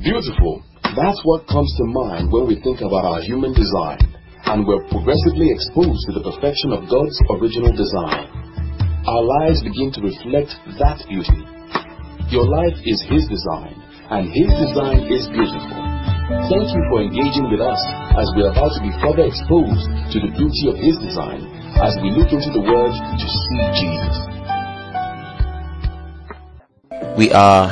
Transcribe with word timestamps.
Beautiful. 0.00 0.64
That's 0.96 1.20
what 1.28 1.44
comes 1.44 1.68
to 1.76 1.84
mind 1.84 2.32
when 2.32 2.48
we 2.48 2.56
think 2.64 2.80
about 2.80 3.04
our 3.04 3.20
human 3.20 3.52
design, 3.52 4.00
and 4.48 4.64
we're 4.64 4.88
progressively 4.88 5.52
exposed 5.52 6.00
to 6.08 6.16
the 6.16 6.24
perfection 6.24 6.72
of 6.72 6.88
God's 6.88 7.20
original 7.28 7.68
design. 7.76 8.32
Our 9.04 9.20
lives 9.20 9.60
begin 9.60 9.92
to 9.92 10.00
reflect 10.00 10.56
that 10.80 11.04
beauty. 11.04 11.44
Your 12.32 12.48
life 12.48 12.80
is 12.88 13.04
His 13.12 13.28
design, 13.28 13.76
and 14.08 14.32
His 14.32 14.48
design 14.48 15.04
is 15.04 15.28
beautiful. 15.28 15.84
Thank 16.48 16.72
you 16.72 16.80
for 16.88 17.04
engaging 17.04 17.52
with 17.52 17.60
us 17.60 17.84
as 18.16 18.24
we're 18.32 18.56
about 18.56 18.72
to 18.72 18.80
be 18.80 18.96
further 19.04 19.28
exposed 19.28 19.84
to 19.84 20.18
the 20.24 20.32
beauty 20.32 20.64
of 20.72 20.80
His 20.80 20.96
design 20.96 21.44
as 21.76 22.00
we 22.00 22.08
look 22.16 22.32
into 22.32 22.48
the 22.56 22.64
Word 22.64 22.96
to 22.96 23.26
see 23.28 23.60
Jesus. 23.84 24.16
We 27.20 27.36
are 27.36 27.68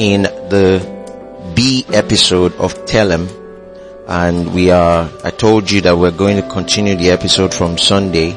in 0.00 0.24
the 0.48 0.99
Episode 1.92 2.54
of 2.56 2.86
Tell 2.86 3.12
'em 3.12 3.28
and 4.08 4.54
we 4.54 4.70
are, 4.70 5.10
I 5.22 5.30
told 5.30 5.70
you 5.70 5.80
that 5.82 5.98
we're 5.98 6.10
going 6.10 6.36
to 6.36 6.48
continue 6.48 6.96
the 6.96 7.10
episode 7.10 7.52
from 7.52 7.76
Sunday 7.76 8.32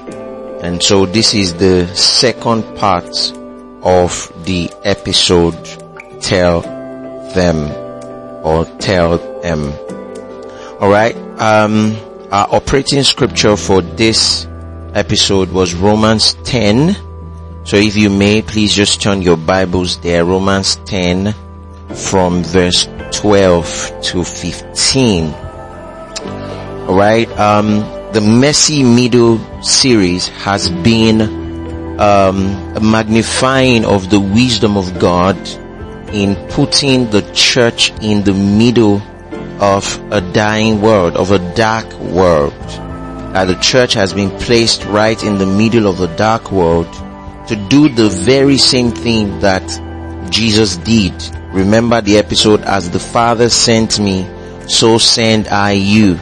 and 0.61 0.83
so 0.83 1.05
this 1.05 1.33
is 1.33 1.53
the 1.53 1.87
second 1.95 2.63
part 2.75 3.33
of 3.81 4.31
the 4.45 4.69
episode 4.83 5.57
Tell 6.21 6.61
Them 7.33 7.71
or 8.43 8.65
Tell 8.79 9.17
Them. 9.41 9.71
Alright, 10.81 11.15
um, 11.39 11.95
our 12.29 12.47
operating 12.51 13.03
scripture 13.03 13.55
for 13.55 13.81
this 13.81 14.47
episode 14.93 15.49
was 15.51 15.73
Romans 15.73 16.33
10. 16.43 16.95
So 17.63 17.77
if 17.77 17.95
you 17.95 18.09
may, 18.09 18.41
please 18.41 18.73
just 18.73 19.01
turn 19.01 19.21
your 19.21 19.37
Bibles 19.37 19.97
there, 19.99 20.25
Romans 20.25 20.75
10 20.85 21.33
from 21.95 22.43
verse 22.43 22.87
12 23.11 24.01
to 24.01 24.23
15. 24.23 25.25
Alright, 26.87 27.29
um, 27.39 27.79
the 28.13 28.21
Messy 28.21 28.83
Middle 28.83 29.39
series 29.63 30.27
has 30.27 30.69
been 30.69 31.21
um, 31.99 32.75
a 32.75 32.79
magnifying 32.79 33.85
of 33.85 34.09
the 34.09 34.19
wisdom 34.19 34.77
of 34.77 34.99
God 34.99 35.37
in 36.13 36.35
putting 36.49 37.09
the 37.09 37.21
church 37.33 37.91
in 38.01 38.23
the 38.23 38.33
middle 38.33 39.01
of 39.59 39.99
a 40.11 40.21
dying 40.21 40.81
world, 40.81 41.15
of 41.15 41.31
a 41.31 41.39
dark 41.55 41.91
world. 41.99 42.53
Uh, 42.53 43.45
the 43.45 43.55
church 43.55 43.93
has 43.93 44.13
been 44.13 44.29
placed 44.39 44.85
right 44.85 45.23
in 45.23 45.37
the 45.37 45.45
middle 45.45 45.87
of 45.87 46.01
a 46.01 46.15
dark 46.17 46.51
world 46.51 46.91
to 47.47 47.55
do 47.69 47.89
the 47.89 48.09
very 48.09 48.57
same 48.57 48.91
thing 48.91 49.39
that 49.39 49.63
Jesus 50.29 50.77
did. 50.77 51.13
Remember 51.53 52.01
the 52.01 52.17
episode, 52.17 52.61
as 52.61 52.89
the 52.89 52.99
Father 52.99 53.49
sent 53.49 53.99
me, 53.99 54.27
so 54.67 54.97
send 54.97 55.47
I 55.47 55.71
you. 55.71 56.19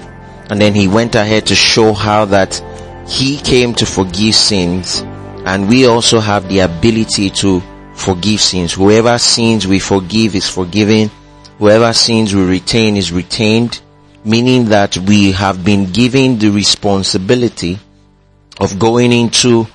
And 0.50 0.60
then 0.60 0.76
he 0.76 0.88
went 0.88 1.16
ahead 1.16 1.48
to 1.48 1.56
show 1.56 1.94
how 1.94 2.26
that 2.26 2.62
he 3.08 3.38
came 3.38 3.74
to 3.76 3.86
forgive 3.86 4.36
sins 4.36 5.04
and 5.46 5.68
we 5.68 5.88
also 5.88 6.20
have 6.20 6.48
the 6.48 6.60
ability 6.60 7.30
to 7.32 7.62
forgive 7.96 8.40
sins. 8.40 8.74
Whoever 8.74 9.18
sins 9.18 9.66
we 9.66 9.80
forgive 9.80 10.36
is 10.36 10.48
forgiven. 10.48 11.10
Whoever 11.58 11.94
sins 11.94 12.34
we 12.36 12.44
retain 12.44 12.96
is 12.96 13.12
retained. 13.12 13.82
Meaning 14.24 14.66
that 14.66 14.98
we 14.98 15.32
have 15.32 15.66
been 15.66 15.92
given 15.92 16.38
the 16.38 16.50
responsibility 16.50 17.80
of 18.60 18.78
going 18.78 19.12
into 19.12 19.66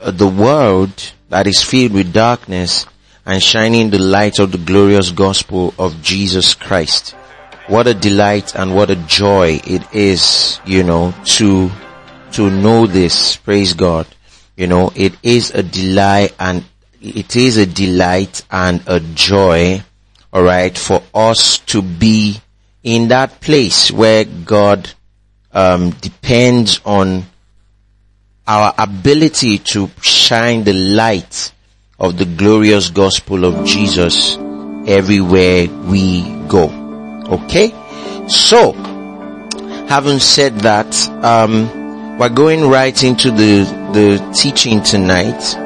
uh, 0.00 0.10
the 0.10 0.26
world 0.26 1.12
that 1.28 1.46
is 1.46 1.62
filled 1.62 1.92
with 1.92 2.14
darkness 2.14 2.86
and 3.26 3.42
shining 3.42 3.90
the 3.90 3.98
light 3.98 4.38
of 4.38 4.52
the 4.52 4.58
glorious 4.58 5.10
gospel 5.10 5.74
of 5.78 6.02
Jesus 6.02 6.54
Christ. 6.54 7.10
What 7.66 7.86
a 7.86 7.94
delight 7.94 8.54
and 8.56 8.74
what 8.74 8.90
a 8.90 8.96
joy 8.96 9.60
it 9.64 9.94
is, 9.94 10.60
you 10.64 10.82
know, 10.82 11.14
to, 11.36 11.70
to 12.32 12.50
know 12.50 12.86
this. 12.86 13.36
Praise 13.36 13.74
God. 13.74 14.06
You 14.56 14.66
know, 14.66 14.92
it 14.94 15.14
is 15.22 15.52
a 15.52 15.62
delight 15.62 16.34
and 16.38 16.64
it 17.00 17.36
is 17.36 17.56
a 17.56 17.66
delight 17.66 18.44
and 18.50 18.82
a 18.86 19.00
joy, 19.00 19.82
alright, 20.34 20.76
for 20.76 21.02
us 21.14 21.58
to 21.58 21.80
be 21.80 22.40
in 22.82 23.08
that 23.08 23.40
place 23.40 23.90
where 23.90 24.24
God, 24.24 24.90
um, 25.52 25.90
depends 25.90 26.80
on 26.84 27.24
our 28.46 28.74
ability 28.78 29.58
to 29.58 29.88
shine 30.02 30.64
the 30.64 30.72
light 30.72 31.52
of 32.00 32.16
the 32.16 32.24
glorious 32.24 32.88
gospel 32.88 33.44
of 33.44 33.66
Jesus 33.66 34.38
everywhere 34.86 35.68
we 35.68 36.22
go. 36.48 36.70
Okay? 37.28 37.70
So, 38.26 38.72
having 39.86 40.18
said 40.18 40.60
that, 40.60 40.96
um, 41.22 42.16
we're 42.16 42.30
going 42.30 42.68
right 42.68 43.02
into 43.04 43.30
the, 43.30 43.64
the 43.92 44.32
teaching 44.34 44.82
tonight 44.82 45.56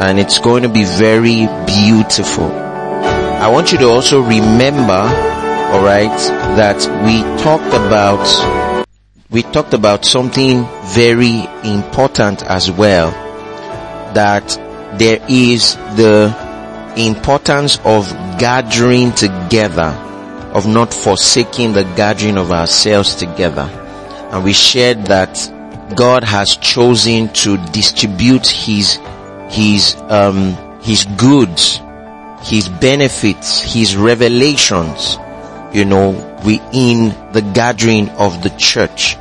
and 0.00 0.18
it's 0.18 0.38
going 0.38 0.64
to 0.64 0.68
be 0.68 0.84
very 0.84 1.46
beautiful. 1.66 2.50
I 2.50 3.48
want 3.48 3.70
you 3.70 3.78
to 3.78 3.88
also 3.88 4.20
remember, 4.20 4.92
alright, 4.92 6.18
that 6.56 6.78
we 7.04 7.22
talked 7.42 7.68
about, 7.68 8.86
we 9.30 9.42
talked 9.42 9.74
about 9.74 10.04
something 10.04 10.66
very 10.86 11.44
important 11.64 12.42
as 12.44 12.70
well, 12.70 13.10
that 14.14 14.58
there 14.98 15.24
is 15.28 15.76
the 15.96 16.34
importance 16.96 17.78
of 17.84 18.08
gathering 18.38 19.12
together, 19.12 19.94
of 20.54 20.66
not 20.66 20.92
forsaking 20.92 21.72
the 21.72 21.84
gathering 21.96 22.36
of 22.36 22.50
ourselves 22.50 23.14
together. 23.14 23.68
And 24.32 24.44
we 24.44 24.52
shared 24.52 25.06
that 25.06 25.34
God 25.96 26.24
has 26.24 26.56
chosen 26.56 27.32
to 27.34 27.56
distribute 27.72 28.46
His, 28.46 28.98
His, 29.48 29.96
um, 30.08 30.56
His 30.82 31.04
goods, 31.16 31.80
His 32.42 32.68
benefits, 32.68 33.60
His 33.60 33.96
revelations, 33.96 35.18
you 35.72 35.84
know, 35.84 36.10
within 36.44 37.10
the 37.32 37.42
gathering 37.54 38.08
of 38.10 38.42
the 38.42 38.50
church. 38.50 39.16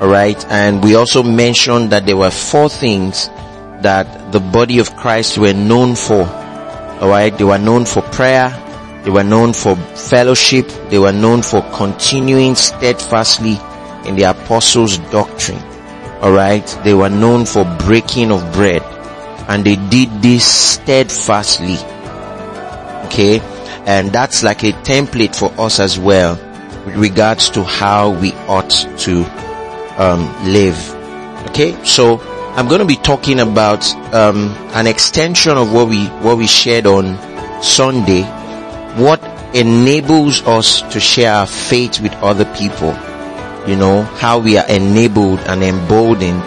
Alright. 0.00 0.44
And 0.46 0.82
we 0.82 0.96
also 0.96 1.22
mentioned 1.22 1.90
that 1.90 2.06
there 2.06 2.16
were 2.16 2.30
four 2.30 2.68
things 2.68 3.28
that 3.82 4.32
the 4.32 4.40
body 4.40 4.78
of 4.78 4.96
Christ 4.96 5.38
were 5.38 5.52
known 5.52 5.94
for. 5.94 6.22
Alright, 6.22 7.36
they 7.36 7.44
were 7.44 7.58
known 7.58 7.84
for 7.84 8.02
prayer, 8.02 8.50
they 9.04 9.10
were 9.10 9.24
known 9.24 9.52
for 9.52 9.76
fellowship, 9.76 10.68
they 10.88 10.98
were 10.98 11.12
known 11.12 11.42
for 11.42 11.62
continuing 11.72 12.54
steadfastly 12.54 13.58
in 14.06 14.16
the 14.16 14.24
apostles' 14.24 14.98
doctrine. 15.10 15.62
Alright, 16.22 16.66
they 16.84 16.94
were 16.94 17.10
known 17.10 17.44
for 17.44 17.64
breaking 17.80 18.30
of 18.30 18.52
bread, 18.52 18.82
and 19.48 19.64
they 19.64 19.76
did 19.76 20.22
this 20.22 20.46
steadfastly. 20.46 21.76
Okay, 23.06 23.40
and 23.86 24.12
that's 24.12 24.42
like 24.42 24.62
a 24.62 24.72
template 24.72 25.34
for 25.34 25.52
us 25.60 25.80
as 25.80 25.98
well 25.98 26.36
with 26.86 26.96
regards 26.96 27.50
to 27.50 27.64
how 27.64 28.10
we 28.10 28.32
ought 28.46 28.70
to 28.98 29.24
um, 29.98 30.22
live. 30.52 30.76
Okay, 31.48 31.76
so 31.84 32.18
I'm 32.54 32.68
going 32.68 32.80
to 32.80 32.86
be 32.86 32.96
talking 32.96 33.40
about 33.40 33.82
um, 34.12 34.50
an 34.74 34.86
extension 34.86 35.56
of 35.56 35.72
what 35.72 35.88
we 35.88 36.04
what 36.06 36.36
we 36.36 36.46
shared 36.46 36.86
on 36.86 37.16
Sunday. 37.62 38.24
What 39.02 39.22
enables 39.54 40.42
us 40.42 40.82
to 40.92 41.00
share 41.00 41.32
our 41.32 41.46
faith 41.46 42.02
with 42.02 42.12
other 42.16 42.44
people? 42.54 42.90
You 43.66 43.76
know 43.76 44.02
how 44.02 44.38
we 44.38 44.58
are 44.58 44.68
enabled 44.68 45.40
and 45.40 45.62
emboldened 45.62 46.46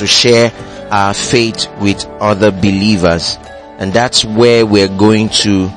to 0.00 0.08
share 0.08 0.50
our 0.90 1.14
faith 1.14 1.68
with 1.80 2.04
other 2.20 2.50
believers, 2.50 3.38
and 3.78 3.92
that's 3.92 4.24
where 4.24 4.66
we're 4.66 4.88
going 4.88 5.28
to 5.46 5.68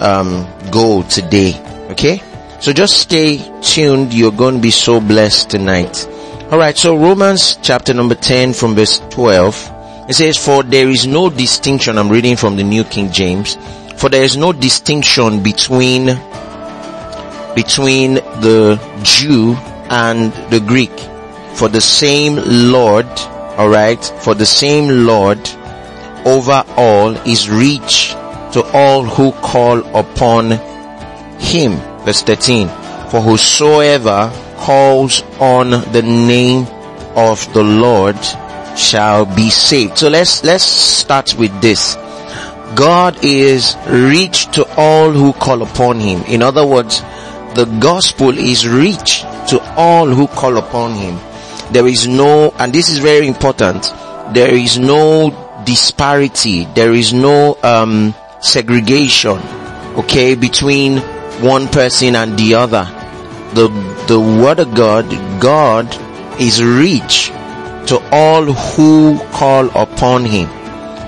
um, 0.00 0.48
go 0.70 1.02
today. 1.02 1.52
Okay, 1.90 2.22
so 2.60 2.72
just 2.72 2.98
stay 2.98 3.36
tuned. 3.60 4.14
You're 4.14 4.32
going 4.32 4.54
to 4.54 4.60
be 4.62 4.70
so 4.70 5.02
blessed 5.02 5.50
tonight. 5.50 6.06
Alright, 6.50 6.76
so 6.76 6.96
Romans 6.96 7.60
chapter 7.62 7.94
number 7.94 8.16
10 8.16 8.54
from 8.54 8.74
verse 8.74 8.98
12. 9.10 10.08
It 10.08 10.14
says, 10.14 10.36
for 10.36 10.64
there 10.64 10.88
is 10.88 11.06
no 11.06 11.30
distinction, 11.30 11.96
I'm 11.96 12.08
reading 12.08 12.34
from 12.34 12.56
the 12.56 12.64
New 12.64 12.82
King 12.82 13.12
James, 13.12 13.56
for 13.96 14.08
there 14.08 14.24
is 14.24 14.36
no 14.36 14.52
distinction 14.52 15.44
between, 15.44 16.06
between 17.54 18.14
the 18.42 18.80
Jew 19.04 19.54
and 19.90 20.32
the 20.50 20.58
Greek. 20.58 20.90
For 21.54 21.68
the 21.68 21.80
same 21.80 22.34
Lord, 22.72 23.06
alright, 23.06 24.04
for 24.04 24.34
the 24.34 24.44
same 24.44 25.06
Lord 25.06 25.38
over 26.26 26.64
all 26.76 27.10
is 27.28 27.48
rich 27.48 28.08
to 28.54 28.68
all 28.74 29.04
who 29.04 29.30
call 29.30 29.86
upon 29.96 30.50
him. 31.38 31.76
Verse 32.04 32.22
13. 32.22 32.66
For 33.08 33.20
whosoever 33.20 34.32
calls 34.60 35.22
on 35.40 35.70
the 35.70 36.02
name 36.02 36.66
of 37.16 37.52
the 37.52 37.62
Lord 37.62 38.16
shall 38.76 39.24
be 39.24 39.50
saved. 39.50 39.98
So 39.98 40.08
let's, 40.08 40.44
let's 40.44 40.64
start 40.64 41.34
with 41.38 41.60
this. 41.60 41.96
God 42.74 43.24
is 43.24 43.74
rich 43.88 44.46
to 44.52 44.64
all 44.76 45.10
who 45.10 45.32
call 45.32 45.62
upon 45.62 45.98
him. 45.98 46.22
In 46.22 46.42
other 46.42 46.64
words, 46.66 47.00
the 47.54 47.64
gospel 47.80 48.30
is 48.30 48.68
rich 48.68 49.22
to 49.48 49.60
all 49.76 50.06
who 50.06 50.28
call 50.28 50.56
upon 50.56 50.92
him. 50.94 51.18
There 51.72 51.86
is 51.86 52.06
no, 52.06 52.52
and 52.58 52.72
this 52.72 52.88
is 52.88 52.98
very 52.98 53.26
important, 53.26 53.92
there 54.32 54.54
is 54.54 54.78
no 54.78 55.62
disparity, 55.64 56.66
there 56.74 56.92
is 56.92 57.12
no 57.12 57.56
um, 57.62 58.14
segregation, 58.40 59.38
okay, 59.96 60.34
between 60.34 60.98
one 61.42 61.68
person 61.68 62.14
and 62.14 62.38
the 62.38 62.54
other. 62.54 62.84
The, 63.54 63.68
the 64.10 64.18
word 64.18 64.58
of 64.58 64.74
God, 64.74 65.08
God 65.40 65.86
is 66.40 66.60
rich 66.64 67.28
to 67.86 67.96
all 68.10 68.44
who 68.44 69.20
call 69.30 69.70
upon 69.70 70.24
him. 70.24 70.48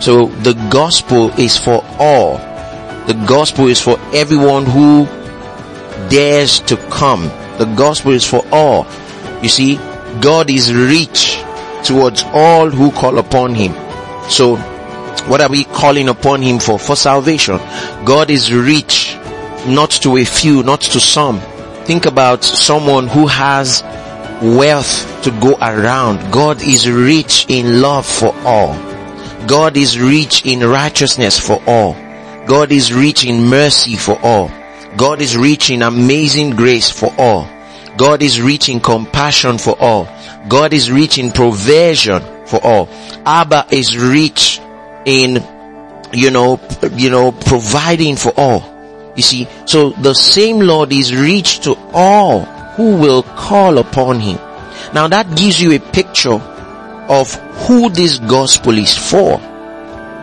So 0.01 0.27
the 0.27 0.55
gospel 0.71 1.31
is 1.31 1.57
for 1.57 1.85
all. 1.99 2.37
The 3.09 3.21
gospel 3.27 3.67
is 3.67 3.81
for 3.81 3.99
everyone 4.15 4.67
who 4.67 5.07
dares 6.11 6.61
to 6.61 6.77
come. 6.77 7.25
The 7.59 7.75
gospel 7.77 8.13
is 8.13 8.25
for 8.25 8.47
all. 8.53 8.87
You 9.43 9.49
see, 9.49 9.79
God 10.21 10.49
is 10.49 10.73
rich 10.73 11.43
towards 11.83 12.23
all 12.33 12.71
who 12.71 12.93
call 12.93 13.19
upon 13.19 13.57
him. 13.57 13.73
So 14.31 14.55
what 15.27 15.41
are 15.41 15.51
we 15.51 15.65
calling 15.65 16.09
upon 16.09 16.41
him 16.41 16.61
for? 16.61 16.79
For 16.79 16.95
salvation. 16.95 17.59
God 18.05 18.31
is 18.31 18.53
rich, 18.53 19.17
not 19.67 19.91
to 20.03 20.19
a 20.19 20.25
few, 20.25 20.63
not 20.63 20.83
to 20.83 21.01
some. 21.01 21.43
Think 21.93 22.07
about 22.07 22.43
someone 22.43 23.07
who 23.07 23.27
has 23.27 23.83
wealth 24.41 25.23
to 25.25 25.31
go 25.31 25.59
around. 25.61 26.33
God 26.33 26.63
is 26.63 26.89
rich 26.89 27.45
in 27.51 27.83
love 27.83 28.07
for 28.07 28.35
all. 28.47 28.73
God 29.47 29.77
is 29.77 30.01
rich 30.01 30.47
in 30.47 30.61
righteousness 30.61 31.39
for 31.39 31.63
all. 31.67 31.93
God 32.47 32.73
is 32.73 32.95
rich 32.95 33.27
in 33.27 33.45
mercy 33.45 33.97
for 33.97 34.19
all. 34.23 34.51
God 34.97 35.21
is 35.21 35.37
rich 35.37 35.69
in 35.69 35.83
amazing 35.83 36.57
grace 36.57 36.91
for 36.91 37.13
all. 37.19 37.47
God 37.99 38.23
is 38.23 38.41
rich 38.41 38.71
in 38.71 38.81
compassion 38.81 39.59
for 39.59 39.77
all. 39.79 40.09
God 40.49 40.73
is 40.73 40.91
rich 40.91 41.19
in 41.19 41.31
provision 41.31 42.23
for 42.47 42.65
all. 42.65 42.89
Abba 43.27 43.67
is 43.71 43.99
rich 43.99 44.63
in, 45.05 45.45
you 46.15 46.31
know, 46.31 46.59
you 46.93 47.11
know, 47.11 47.33
providing 47.33 48.17
for 48.17 48.33
all. 48.35 48.72
You 49.17 49.23
see, 49.23 49.49
so 49.67 49.91
the 49.91 50.15
same 50.15 50.61
Lord 50.61 50.93
is 50.93 51.15
rich 51.15 51.61
to 51.61 51.77
all 51.93 52.45
who 52.77 52.97
will 52.97 53.23
call 53.23 53.79
upon 53.79 54.21
him. 54.21 54.39
Now 54.95 55.09
that 55.09 55.37
gives 55.37 55.61
you 55.61 55.73
a 55.73 55.79
picture 55.79 56.41
of 57.09 57.35
who 57.67 57.91
this 57.91 58.19
gospel 58.19 58.79
is 58.79 58.97
for. 58.97 59.41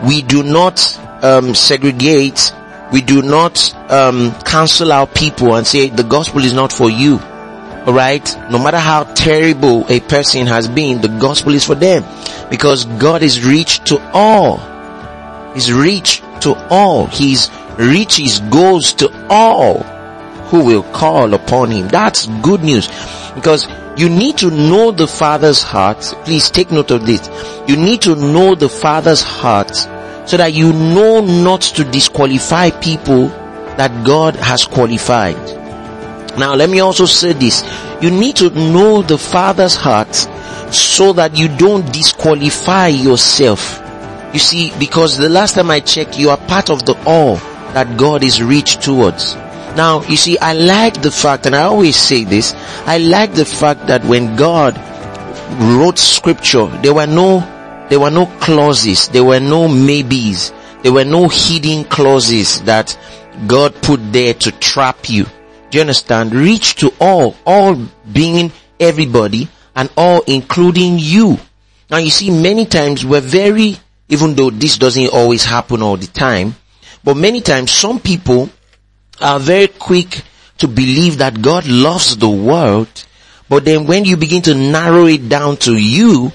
We 0.04 0.22
do 0.22 0.42
not 0.42 0.98
um, 1.22 1.54
segregate. 1.54 2.52
We 2.92 3.02
do 3.02 3.22
not 3.22 3.74
um, 3.90 4.34
cancel 4.44 4.90
out 4.90 5.14
people 5.14 5.54
and 5.54 5.66
say 5.66 5.88
the 5.88 6.02
gospel 6.02 6.44
is 6.44 6.52
not 6.52 6.72
for 6.72 6.90
you. 6.90 7.18
Alright? 7.86 8.36
No 8.50 8.58
matter 8.58 8.78
how 8.78 9.04
terrible 9.04 9.86
a 9.88 10.00
person 10.00 10.46
has 10.46 10.68
been, 10.68 11.00
the 11.00 11.08
gospel 11.08 11.54
is 11.54 11.64
for 11.64 11.74
them. 11.74 12.04
Because 12.50 12.84
God 12.84 13.22
is 13.22 13.44
rich 13.44 13.82
to 13.84 13.98
all. 14.12 14.58
He's 15.54 15.72
rich 15.72 16.20
to 16.40 16.54
all. 16.68 17.06
His 17.06 17.48
riches 17.80 18.40
goes 18.50 18.92
to 18.94 19.10
all 19.28 19.82
who 20.50 20.64
will 20.64 20.82
call 20.92 21.32
upon 21.34 21.70
him. 21.70 21.88
That's 21.88 22.26
good 22.42 22.62
news. 22.62 22.88
Because 23.34 23.68
you 23.96 24.08
need 24.08 24.38
to 24.38 24.50
know 24.50 24.90
the 24.90 25.06
Father's 25.06 25.62
heart. 25.62 25.98
Please 26.24 26.50
take 26.50 26.70
note 26.70 26.90
of 26.90 27.06
this. 27.06 27.28
You 27.68 27.76
need 27.76 28.02
to 28.02 28.14
know 28.14 28.54
the 28.54 28.68
Father's 28.68 29.22
heart 29.22 29.74
so 29.74 30.36
that 30.36 30.52
you 30.52 30.72
know 30.72 31.20
not 31.20 31.62
to 31.62 31.84
disqualify 31.84 32.70
people 32.70 33.28
that 33.76 34.04
God 34.04 34.36
has 34.36 34.64
qualified. 34.64 35.36
Now 36.38 36.54
let 36.54 36.70
me 36.70 36.80
also 36.80 37.06
say 37.06 37.32
this. 37.32 37.64
You 38.02 38.10
need 38.10 38.36
to 38.36 38.50
know 38.50 39.02
the 39.02 39.18
Father's 39.18 39.74
heart 39.74 40.14
so 40.72 41.12
that 41.14 41.36
you 41.36 41.48
don't 41.56 41.92
disqualify 41.92 42.88
yourself. 42.88 43.80
You 44.32 44.38
see, 44.38 44.72
because 44.78 45.16
the 45.16 45.28
last 45.28 45.54
time 45.54 45.70
I 45.70 45.80
checked, 45.80 46.18
you 46.18 46.30
are 46.30 46.36
part 46.36 46.70
of 46.70 46.86
the 46.86 47.00
all 47.04 47.36
that 47.74 47.96
God 47.96 48.22
is 48.24 48.42
rich 48.42 48.84
towards. 48.84 49.34
Now, 49.76 50.02
you 50.02 50.16
see, 50.16 50.36
I 50.38 50.52
like 50.52 51.00
the 51.00 51.10
fact, 51.10 51.46
and 51.46 51.54
I 51.54 51.62
always 51.62 51.96
say 51.96 52.24
this, 52.24 52.54
I 52.86 52.98
like 52.98 53.34
the 53.34 53.44
fact 53.44 53.86
that 53.86 54.04
when 54.04 54.36
God 54.36 54.76
wrote 55.60 55.98
scripture, 55.98 56.66
there 56.82 56.94
were 56.94 57.06
no, 57.06 57.40
there 57.88 58.00
were 58.00 58.10
no 58.10 58.26
clauses, 58.40 59.08
there 59.08 59.24
were 59.24 59.40
no 59.40 59.68
maybes, 59.68 60.52
there 60.82 60.92
were 60.92 61.04
no 61.04 61.28
hidden 61.28 61.84
clauses 61.84 62.62
that 62.62 62.98
God 63.46 63.74
put 63.82 64.12
there 64.12 64.34
to 64.34 64.50
trap 64.52 65.08
you. 65.08 65.24
Do 65.70 65.78
you 65.78 65.82
understand? 65.82 66.34
Reach 66.34 66.74
to 66.76 66.92
all, 67.00 67.36
all 67.46 67.76
being 68.12 68.50
everybody 68.80 69.48
and 69.76 69.88
all 69.96 70.22
including 70.26 70.98
you. 70.98 71.38
Now 71.90 71.98
you 71.98 72.10
see 72.10 72.30
many 72.30 72.66
times 72.66 73.04
we're 73.04 73.20
very, 73.20 73.76
even 74.08 74.34
though 74.34 74.50
this 74.50 74.78
doesn't 74.78 75.12
always 75.12 75.44
happen 75.44 75.82
all 75.82 75.96
the 75.96 76.08
time, 76.08 76.56
but 77.04 77.16
many 77.16 77.40
times 77.40 77.70
some 77.70 78.00
people 78.00 78.50
are 79.20 79.38
very 79.38 79.68
quick 79.68 80.22
to 80.58 80.68
believe 80.68 81.18
that 81.18 81.40
God 81.40 81.66
loves 81.66 82.16
the 82.16 82.28
world, 82.28 82.88
but 83.48 83.64
then 83.64 83.86
when 83.86 84.04
you 84.04 84.16
begin 84.16 84.42
to 84.42 84.54
narrow 84.54 85.06
it 85.06 85.28
down 85.28 85.56
to 85.58 85.76
you, 85.76 86.32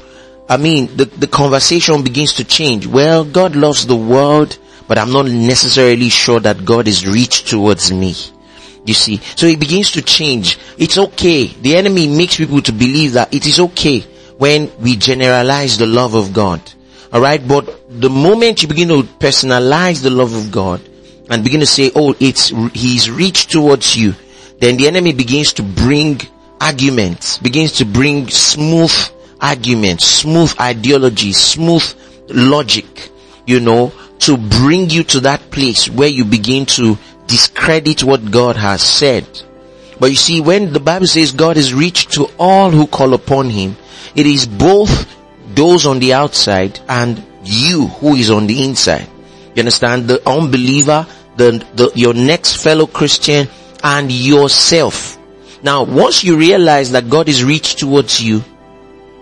I 0.48 0.58
mean, 0.58 0.96
the, 0.96 1.06
the 1.06 1.28
conversation 1.28 2.04
begins 2.04 2.34
to 2.34 2.44
change. 2.44 2.86
Well, 2.86 3.24
God 3.26 3.56
loves 3.56 3.88
the 3.88 3.96
world, 3.96 4.58
but 4.88 4.98
I'm 4.98 5.12
not 5.12 5.26
necessarily 5.26 6.10
sure 6.10 6.40
that 6.40 6.66
God 6.66 6.88
is 6.88 7.08
reached 7.08 7.48
towards 7.48 7.92
me. 7.92 8.16
You 8.86 8.94
see, 8.94 9.18
so 9.36 9.48
it 9.48 9.60
begins 9.60 9.92
to 9.92 10.04
change. 10.04 10.60
It's 10.78 10.98
okay. 10.98 11.48
The 11.48 11.76
enemy 11.76 12.08
makes 12.08 12.38
people 12.38 12.62
to 12.62 12.72
believe 12.72 13.14
that 13.14 13.34
it 13.34 13.48
is 13.48 13.60
okay 13.60 14.02
when 14.38 14.72
we 14.80 14.96
generalize 14.96 15.78
the 15.78 15.88
love 15.88 16.14
of 16.14 16.34
God. 16.34 16.62
Alright, 17.13 17.48
but 17.48 17.90
the 17.90 18.10
moment 18.10 18.62
you 18.62 18.68
begin 18.68 18.90
to 18.90 19.04
personalize 19.04 20.02
the 20.02 20.10
love 20.10 20.34
of 20.34 20.52
God, 20.52 20.81
and 21.30 21.44
begin 21.44 21.60
to 21.60 21.66
say, 21.66 21.92
oh, 21.96 22.16
it's, 22.19 22.50
he's 22.74 23.10
reached 23.10 23.52
towards 23.52 23.96
you, 23.96 24.13
then 24.60 24.78
the 24.78 24.88
enemy 24.88 25.13
begins 25.13 25.54
to 25.54 25.63
bring 25.63 26.22
arguments, 26.62 27.38
begins 27.40 27.74
to 27.74 27.86
bring 27.86 28.28
smooth 28.30 28.94
arguments, 29.42 30.06
smooth 30.06 30.54
ideology, 30.60 31.34
smooth 31.34 31.84
logic, 32.30 33.10
you 33.46 33.60
know, 33.60 33.92
to 34.19 34.38
bring 34.38 34.90
you 34.90 35.04
to 35.04 35.19
that 35.22 35.52
place 35.52 35.90
where 35.90 36.07
you 36.07 36.25
begin 36.25 36.66
to 36.66 36.98
discredit 37.28 38.04
what 38.04 38.31
God 38.31 38.56
has 38.56 38.81
said. 38.81 39.28
But 40.00 40.10
you 40.10 40.16
see, 40.16 40.42
when 40.42 40.74
the 40.74 40.80
Bible 40.80 41.07
says 41.07 41.31
God 41.31 41.57
is 41.57 41.74
reached 41.74 42.14
to 42.14 42.30
all 42.38 42.71
who 42.71 42.88
call 42.88 43.14
upon 43.14 43.50
Him, 43.50 43.76
it 44.16 44.26
is 44.26 44.45
both 44.45 45.15
those 45.56 45.85
on 45.85 46.00
the 46.00 46.14
outside 46.14 46.80
and 46.88 47.24
you 47.44 47.88
who 47.88 48.16
is 48.16 48.30
on 48.30 48.47
the 48.47 48.64
inside. 48.64 49.07
You 49.56 49.62
understand? 49.62 50.07
The 50.07 50.28
unbeliever, 50.28 51.07
the, 51.38 51.66
the, 51.76 51.92
your 51.95 52.14
next 52.14 52.62
fellow 52.62 52.88
Christian 52.88 53.47
and 53.83 54.12
yourself. 54.12 55.18
Now, 55.64 55.83
once 55.83 56.24
you 56.24 56.38
realize 56.38 56.92
that 56.92 57.09
God 57.09 57.30
is 57.30 57.44
reached 57.44 57.80
towards 57.80 58.21
you, 58.21 58.44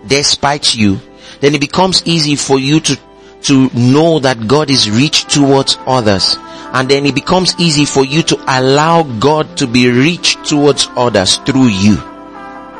despite 0.06 0.74
you, 0.74 1.00
then 1.40 1.54
it 1.54 1.60
becomes 1.60 2.02
easy 2.06 2.36
for 2.36 2.58
you 2.58 2.80
to, 2.80 2.98
to 3.42 3.70
know 3.74 4.18
that 4.18 4.46
God 4.46 4.70
is 4.70 4.90
reached 4.90 5.30
towards 5.30 5.78
others. 5.86 6.36
And 6.72 6.88
then 6.88 7.06
it 7.06 7.14
becomes 7.14 7.54
easy 7.58 7.84
for 7.84 8.04
you 8.04 8.22
to 8.24 8.36
allow 8.48 9.04
God 9.04 9.56
to 9.58 9.66
be 9.66 9.88
reached 9.88 10.44
towards 10.44 10.88
others 10.96 11.36
through 11.38 11.68
you. 11.68 12.13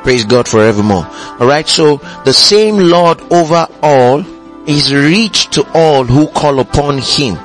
Praise 0.05 0.27
God 0.27 0.47
forevermore. 0.47 1.07
Alright, 1.41 1.67
so 1.67 1.97
the 2.27 2.33
same 2.35 2.77
Lord 2.77 3.23
over 3.33 3.67
all 3.83 4.23
is 4.69 4.93
rich 4.93 5.49
to 5.53 5.67
all 5.73 6.05
who 6.05 6.27
call 6.29 6.61
upon 6.61 6.99
Him. 6.99 7.39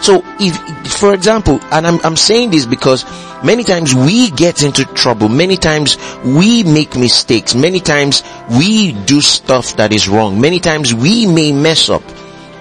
So 0.00 0.22
if, 0.40 0.56
for 0.92 1.12
example, 1.12 1.60
and 1.70 1.86
I'm, 1.86 2.00
I'm 2.02 2.16
saying 2.16 2.52
this 2.52 2.64
because 2.64 3.04
many 3.44 3.64
times 3.64 3.94
we 3.94 4.30
get 4.30 4.62
into 4.62 4.86
trouble. 4.94 5.28
Many 5.28 5.58
times 5.58 5.98
we 6.24 6.62
make 6.62 6.96
mistakes. 6.96 7.54
Many 7.54 7.80
times 7.80 8.22
we 8.48 8.92
do 9.04 9.20
stuff 9.20 9.76
that 9.76 9.92
is 9.92 10.08
wrong. 10.08 10.40
Many 10.40 10.58
times 10.58 10.94
we 10.94 11.26
may 11.26 11.52
mess 11.52 11.90
up. 11.90 12.02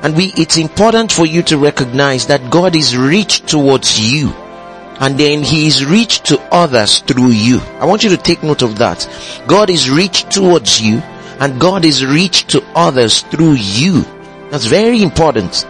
And 0.04 0.18
we, 0.18 0.34
it's 0.36 0.58
important 0.58 1.14
for 1.14 1.26
you 1.26 1.44
to 1.44 1.58
recognize 1.58 2.28
that 2.28 2.52
God 2.52 2.76
is 2.76 2.98
rich 2.98 3.40
towards 3.46 4.00
you. 4.00 4.34
And 5.00 5.18
then 5.18 5.44
He 5.44 5.68
is 5.68 5.86
rich 5.86 6.22
to 6.24 6.40
others 6.54 7.00
through 7.00 7.32
you. 7.32 7.60
I 7.80 7.86
want 7.86 8.04
you 8.04 8.10
to 8.12 8.18
take 8.18 8.44
note 8.44 8.62
of 8.62 8.78
that. 8.78 9.08
God 9.48 9.70
is 9.70 9.90
rich 9.90 10.24
towards 10.34 10.82
you 10.82 11.00
and 11.40 11.60
God 11.60 11.84
is 11.84 12.06
rich 12.06 12.48
to 12.48 12.64
others 12.76 13.22
through 13.24 13.54
you. 13.54 14.04
That's 14.52 14.66
very 14.66 15.02
important. 15.02 15.66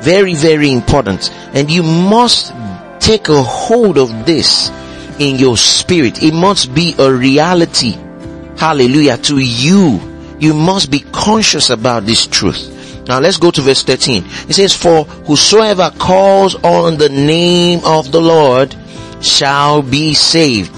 Very, 0.00 0.34
very 0.34 0.70
important. 0.70 1.30
And 1.52 1.70
you 1.70 1.82
must 1.82 2.52
take 3.00 3.28
a 3.28 3.42
hold 3.42 3.98
of 3.98 4.24
this 4.24 4.70
in 5.18 5.36
your 5.36 5.56
spirit. 5.56 6.22
It 6.22 6.34
must 6.34 6.74
be 6.74 6.94
a 6.98 7.12
reality. 7.12 7.96
Hallelujah 8.56 9.18
to 9.18 9.38
you. 9.38 10.00
You 10.38 10.54
must 10.54 10.90
be 10.90 11.00
conscious 11.00 11.70
about 11.70 12.04
this 12.04 12.26
truth. 12.26 12.68
Now 13.06 13.18
let's 13.18 13.36
go 13.36 13.50
to 13.50 13.60
verse 13.60 13.82
13. 13.82 14.24
It 14.48 14.54
says, 14.54 14.74
for 14.74 15.04
whosoever 15.04 15.90
calls 15.98 16.54
on 16.56 16.98
the 16.98 17.08
name 17.08 17.80
of 17.84 18.12
the 18.12 18.20
Lord 18.20 18.74
shall 19.20 19.82
be 19.82 20.14
saved. 20.14 20.74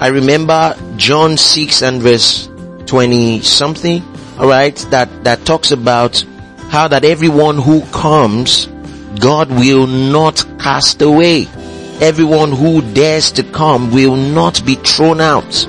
I 0.00 0.08
remember 0.08 0.76
John 0.96 1.36
6 1.36 1.82
and 1.82 2.02
verse 2.02 2.48
20 2.86 3.40
something, 3.42 4.02
alright, 4.38 4.76
that, 4.90 5.24
that 5.24 5.44
talks 5.44 5.70
about 5.70 6.24
how 6.70 6.88
that 6.88 7.04
everyone 7.04 7.58
who 7.58 7.82
comes, 7.86 8.66
God 9.18 9.50
will 9.50 9.86
not 9.86 10.44
cast 10.58 11.02
away. 11.02 11.46
Everyone 12.00 12.52
who 12.52 12.80
dares 12.94 13.30
to 13.32 13.42
come 13.42 13.92
will 13.92 14.16
not 14.16 14.64
be 14.64 14.76
thrown 14.76 15.20
out. 15.20 15.66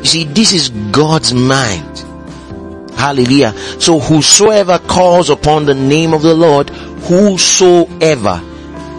You 0.00 0.04
see, 0.04 0.24
this 0.24 0.52
is 0.52 0.68
God's 0.90 1.32
mind. 1.32 2.04
Hallelujah. 3.00 3.54
So 3.80 3.98
whosoever 3.98 4.78
calls 4.78 5.30
upon 5.30 5.64
the 5.64 5.74
name 5.74 6.12
of 6.12 6.20
the 6.20 6.34
Lord, 6.34 6.68
whosoever, 6.68 8.42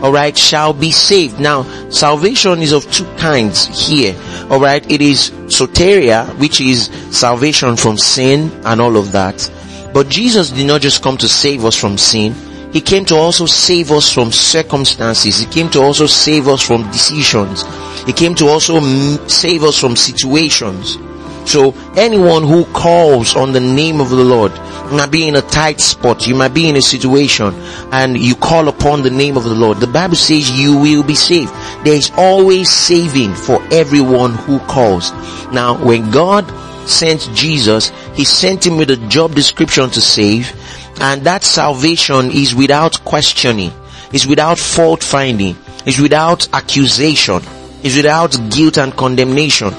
alright, 0.01 0.35
shall 0.35 0.73
be 0.73 0.89
saved. 0.89 1.39
Now, 1.39 1.61
salvation 1.91 2.63
is 2.63 2.71
of 2.71 2.91
two 2.91 3.05
kinds 3.17 3.67
here. 3.87 4.15
Alright, 4.49 4.91
it 4.91 5.01
is 5.03 5.29
soteria, 5.45 6.25
which 6.39 6.61
is 6.61 6.85
salvation 7.11 7.75
from 7.75 7.99
sin 7.99 8.49
and 8.65 8.81
all 8.81 8.97
of 8.97 9.11
that. 9.11 9.47
But 9.93 10.09
Jesus 10.09 10.49
did 10.49 10.65
not 10.65 10.81
just 10.81 11.03
come 11.03 11.17
to 11.17 11.27
save 11.27 11.63
us 11.63 11.75
from 11.75 11.99
sin. 11.99 12.33
He 12.73 12.81
came 12.81 13.05
to 13.05 13.15
also 13.15 13.45
save 13.45 13.91
us 13.91 14.11
from 14.11 14.31
circumstances. 14.31 15.37
He 15.37 15.45
came 15.45 15.69
to 15.69 15.81
also 15.81 16.07
save 16.07 16.47
us 16.47 16.63
from 16.63 16.89
decisions. 16.89 17.63
He 18.05 18.13
came 18.13 18.33
to 18.35 18.47
also 18.47 18.79
save 19.27 19.63
us 19.63 19.77
from 19.77 19.95
situations. 19.95 20.97
So 21.45 21.73
anyone 21.95 22.43
who 22.43 22.65
calls 22.65 23.35
on 23.35 23.51
the 23.51 23.59
name 23.59 23.99
of 23.99 24.09
the 24.09 24.23
Lord 24.23 24.51
might 24.91 25.11
be 25.11 25.27
in 25.27 25.35
a 25.35 25.41
tight 25.41 25.79
spot. 25.79 26.27
You 26.27 26.35
might 26.35 26.53
be 26.53 26.69
in 26.69 26.75
a 26.75 26.81
situation 26.81 27.53
and 27.91 28.17
you 28.17 28.35
call 28.35 28.67
upon 28.67 29.01
the 29.01 29.09
name 29.09 29.37
of 29.37 29.43
the 29.43 29.55
Lord. 29.55 29.77
The 29.77 29.87
Bible 29.87 30.15
says 30.15 30.51
you 30.51 30.77
will 30.77 31.03
be 31.03 31.15
saved. 31.15 31.51
There 31.85 31.95
is 31.95 32.11
always 32.15 32.69
saving 32.69 33.33
for 33.33 33.61
everyone 33.71 34.33
who 34.33 34.59
calls. 34.59 35.11
Now 35.51 35.83
when 35.83 36.11
God 36.11 36.45
sent 36.87 37.29
Jesus, 37.33 37.91
He 38.13 38.25
sent 38.25 38.65
him 38.65 38.77
with 38.77 38.91
a 38.91 39.07
job 39.07 39.33
description 39.33 39.89
to 39.91 40.01
save 40.01 40.53
and 40.99 41.23
that 41.23 41.43
salvation 41.43 42.31
is 42.31 42.53
without 42.53 43.03
questioning. 43.05 43.71
Is 44.13 44.27
without 44.27 44.59
fault 44.59 45.03
finding. 45.03 45.55
Is 45.85 45.99
without 45.99 46.47
accusation. 46.53 47.41
Is 47.81 47.95
without 47.95 48.37
guilt 48.49 48.77
and 48.77 48.95
condemnation. 48.95 49.73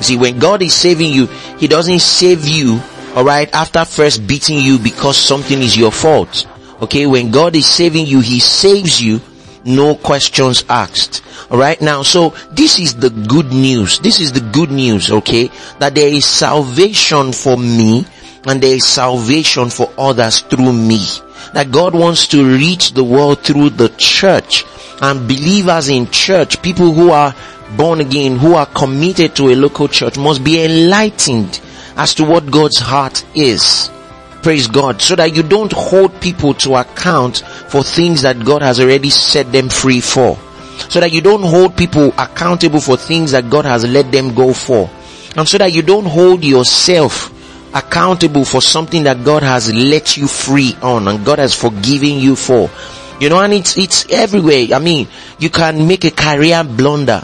See, 0.00 0.16
when 0.16 0.38
God 0.38 0.62
is 0.62 0.74
saving 0.74 1.12
you, 1.12 1.26
He 1.58 1.68
doesn't 1.68 2.00
save 2.00 2.46
you, 2.46 2.80
alright, 3.14 3.52
after 3.54 3.84
first 3.84 4.26
beating 4.26 4.58
you 4.58 4.78
because 4.78 5.16
something 5.16 5.60
is 5.60 5.76
your 5.76 5.92
fault. 5.92 6.46
Okay, 6.82 7.06
when 7.06 7.30
God 7.30 7.54
is 7.54 7.66
saving 7.66 8.06
you, 8.06 8.20
He 8.20 8.40
saves 8.40 9.00
you, 9.00 9.20
no 9.64 9.94
questions 9.94 10.64
asked. 10.68 11.22
Alright, 11.50 11.82
now, 11.82 12.02
so 12.02 12.30
this 12.52 12.78
is 12.78 12.94
the 12.94 13.10
good 13.10 13.52
news. 13.52 13.98
This 13.98 14.20
is 14.20 14.32
the 14.32 14.40
good 14.40 14.70
news, 14.70 15.10
okay, 15.10 15.50
that 15.78 15.94
there 15.94 16.08
is 16.08 16.24
salvation 16.24 17.32
for 17.32 17.56
me 17.56 18.06
and 18.46 18.62
there 18.62 18.76
is 18.76 18.86
salvation 18.86 19.68
for 19.68 19.92
others 19.98 20.40
through 20.40 20.72
me. 20.72 21.04
That 21.52 21.70
God 21.70 21.94
wants 21.94 22.28
to 22.28 22.44
reach 22.44 22.92
the 22.92 23.04
world 23.04 23.40
through 23.40 23.70
the 23.70 23.88
church 23.98 24.64
and 25.02 25.26
believers 25.26 25.88
in 25.88 26.10
church, 26.10 26.62
people 26.62 26.92
who 26.92 27.10
are 27.10 27.34
born 27.76 28.00
again, 28.00 28.36
who 28.36 28.54
are 28.54 28.66
committed 28.66 29.36
to 29.36 29.48
a 29.50 29.54
local 29.56 29.88
church 29.88 30.18
must 30.18 30.42
be 30.44 30.62
enlightened 30.62 31.60
as 31.96 32.14
to 32.14 32.24
what 32.24 32.50
God's 32.50 32.78
heart 32.78 33.24
is. 33.34 33.90
Praise 34.42 34.68
God. 34.68 35.02
So 35.02 35.16
that 35.16 35.36
you 35.36 35.42
don't 35.42 35.72
hold 35.72 36.20
people 36.20 36.54
to 36.54 36.76
account 36.76 37.38
for 37.68 37.82
things 37.82 38.22
that 38.22 38.44
God 38.44 38.62
has 38.62 38.80
already 38.80 39.10
set 39.10 39.52
them 39.52 39.68
free 39.68 40.00
for. 40.00 40.36
So 40.88 41.00
that 41.00 41.12
you 41.12 41.20
don't 41.20 41.42
hold 41.42 41.76
people 41.76 42.14
accountable 42.18 42.80
for 42.80 42.96
things 42.96 43.32
that 43.32 43.50
God 43.50 43.66
has 43.66 43.84
let 43.84 44.10
them 44.10 44.34
go 44.34 44.54
for. 44.54 44.90
And 45.36 45.46
so 45.46 45.58
that 45.58 45.72
you 45.72 45.82
don't 45.82 46.06
hold 46.06 46.42
yourself 46.42 47.36
accountable 47.74 48.44
for 48.44 48.60
something 48.60 49.04
that 49.04 49.24
God 49.24 49.42
has 49.42 49.72
let 49.72 50.16
you 50.16 50.26
free 50.26 50.74
on 50.82 51.06
and 51.06 51.24
God 51.24 51.38
has 51.38 51.54
forgiven 51.54 52.18
you 52.18 52.34
for. 52.34 52.70
You 53.20 53.28
know, 53.28 53.40
and 53.40 53.52
it's, 53.52 53.76
it's 53.76 54.10
everywhere. 54.10 54.68
I 54.74 54.78
mean, 54.78 55.06
you 55.38 55.50
can 55.50 55.86
make 55.86 56.04
a 56.04 56.10
career 56.10 56.64
blunder 56.64 57.22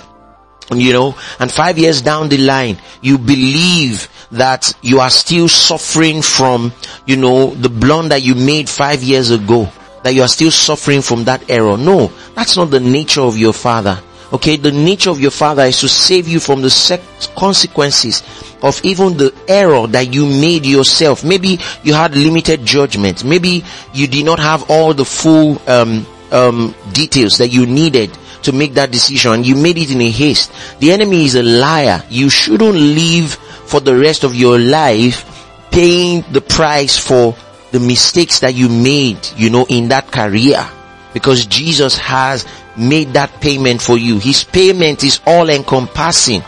you 0.75 0.93
know, 0.93 1.17
and 1.39 1.51
five 1.51 1.79
years 1.79 2.03
down 2.03 2.29
the 2.29 2.39
line, 2.39 2.79
you 3.01 3.19
believe 3.19 4.09
that 4.33 4.73
you 4.83 5.01
are 5.01 5.11
still 5.11 5.49
suffering 5.49 6.23
from, 6.23 6.73
you 7.07 7.17
know, 7.17 7.55
the 7.55 7.69
blunder 7.69 8.17
you 8.17 8.35
made 8.35 8.69
five 8.69 9.03
years 9.03 9.31
ago, 9.31 9.71
that 10.03 10.15
you 10.15 10.23
are 10.23 10.29
still 10.29 10.51
suffering 10.51 11.03
from 11.03 11.25
that 11.25 11.49
error. 11.51 11.77
No, 11.77 12.09
that's 12.35 12.57
not 12.57 12.71
the 12.71 12.81
nature 12.81 13.21
of 13.21 13.39
your 13.39 13.53
father. 13.53 14.01
Okay, 14.33 14.57
the 14.57 14.73
nature 14.73 15.11
of 15.11 15.21
your 15.21 15.31
father 15.31 15.63
is 15.63 15.79
to 15.81 15.89
save 15.89 16.27
you 16.27 16.41
from 16.41 16.61
the 16.61 17.01
consequences 17.37 18.25
of 18.61 18.85
even 18.85 19.17
the 19.17 19.33
error 19.47 19.87
that 19.87 20.13
you 20.13 20.27
made 20.27 20.67
yourself. 20.67 21.23
Maybe 21.23 21.61
you 21.85 21.95
had 21.95 22.17
limited 22.17 22.65
judgment. 22.65 23.25
Maybe 23.25 23.65
you 23.95 24.09
did 24.09 24.25
not 24.27 24.41
have 24.41 24.69
all 24.69 24.93
the 24.95 25.05
full 25.05 25.63
um, 25.71 26.05
um, 26.33 26.75
details 26.93 27.39
that 27.39 27.49
you 27.49 27.67
needed 27.67 28.17
to 28.43 28.53
make 28.53 28.75
that 28.75 28.91
decision. 28.91 29.45
You 29.45 29.57
made 29.57 29.79
it 29.79 29.91
in 29.91 30.01
a 30.01 30.11
haste. 30.11 30.53
The 30.81 30.93
enemy 30.93 31.25
is 31.25 31.35
a 31.35 31.43
liar. 31.43 32.03
You 32.09 32.31
shouldn't 32.31 32.75
live 32.75 33.35
for 33.35 33.81
the 33.81 33.97
rest 33.97 34.25
of 34.25 34.35
your 34.35 34.59
life 34.59 35.33
paying 35.71 36.25
the 36.33 36.41
price 36.41 36.97
for 36.97 37.37
the 37.73 37.81
mistakes 37.81 38.41
that 38.41 38.55
you 38.55 38.69
made, 38.69 39.19
you 39.37 39.51
know, 39.51 39.67
in 39.69 39.89
that 39.89 40.11
career. 40.11 40.65
Because 41.13 41.47
Jesus 41.47 41.97
has 41.99 42.47
made 42.77 43.15
that 43.15 43.41
payment 43.41 43.83
for 43.83 43.99
you. 43.99 44.19
His 44.19 44.45
payment 44.45 45.03
is 45.03 45.21
all 45.27 45.49
encompassing. 45.49 46.43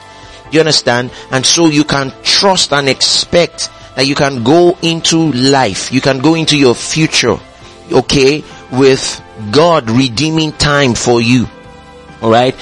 You 0.52 0.60
understand? 0.60 1.10
And 1.30 1.44
so 1.44 1.66
you 1.66 1.84
can 1.84 2.12
trust 2.22 2.72
and 2.72 2.88
expect 2.88 3.70
that 3.96 4.06
you 4.06 4.14
can 4.14 4.44
go 4.44 4.78
into 4.82 5.32
life. 5.32 5.92
You 5.92 6.00
can 6.00 6.20
go 6.20 6.34
into 6.34 6.56
your 6.56 6.74
future. 6.74 7.38
Okay? 7.90 8.44
With 8.72 9.22
God 9.50 9.88
redeeming 9.90 10.52
time 10.52 10.94
for 10.94 11.20
you. 11.20 11.46
Alright? 12.22 12.56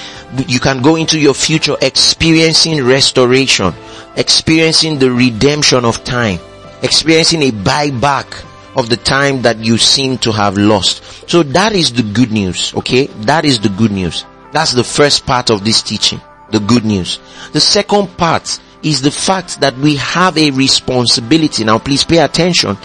You 0.47 0.59
can 0.59 0.81
go 0.81 0.95
into 0.95 1.19
your 1.19 1.33
future 1.33 1.75
experiencing 1.81 2.83
restoration, 2.83 3.73
experiencing 4.15 4.99
the 4.99 5.11
redemption 5.11 5.85
of 5.85 6.03
time, 6.03 6.39
experiencing 6.83 7.43
a 7.43 7.51
buyback 7.51 8.45
of 8.75 8.89
the 8.89 8.97
time 8.97 9.41
that 9.41 9.57
you 9.57 9.77
seem 9.77 10.17
to 10.19 10.31
have 10.31 10.57
lost. 10.57 11.29
So 11.29 11.43
that 11.43 11.73
is 11.73 11.91
the 11.91 12.03
good 12.03 12.31
news, 12.31 12.73
okay? 12.75 13.07
That 13.25 13.43
is 13.45 13.59
the 13.59 13.69
good 13.69 13.91
news. 13.91 14.25
That's 14.51 14.73
the 14.73 14.83
first 14.83 15.25
part 15.25 15.49
of 15.49 15.65
this 15.65 15.81
teaching, 15.81 16.21
the 16.51 16.59
good 16.59 16.85
news. 16.85 17.19
The 17.53 17.59
second 17.59 18.15
part 18.17 18.59
is 18.83 19.01
the 19.01 19.11
fact 19.11 19.59
that 19.61 19.75
we 19.77 19.95
have 19.95 20.37
a 20.37 20.51
responsibility. 20.51 21.63
Now 21.63 21.79
please 21.79 22.03
pay 22.03 22.19
attention. 22.19 22.77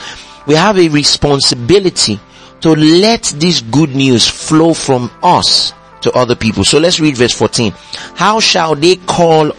We 0.47 0.55
have 0.55 0.79
a 0.79 0.89
responsibility 0.89 2.19
to 2.63 2.75
let 2.75 3.23
this 3.37 3.61
good 3.61 3.95
news 3.95 4.27
flow 4.27 4.73
from 4.73 5.11
us 5.23 5.73
to 6.01 6.13
other 6.13 6.35
people. 6.35 6.65
So 6.65 6.79
let's 6.79 7.01
read 7.01 7.17
verse 7.17 7.33
14. 7.33 7.73
How 8.15 8.41
shall 8.41 8.75
they 8.75 8.97
call 8.97 9.53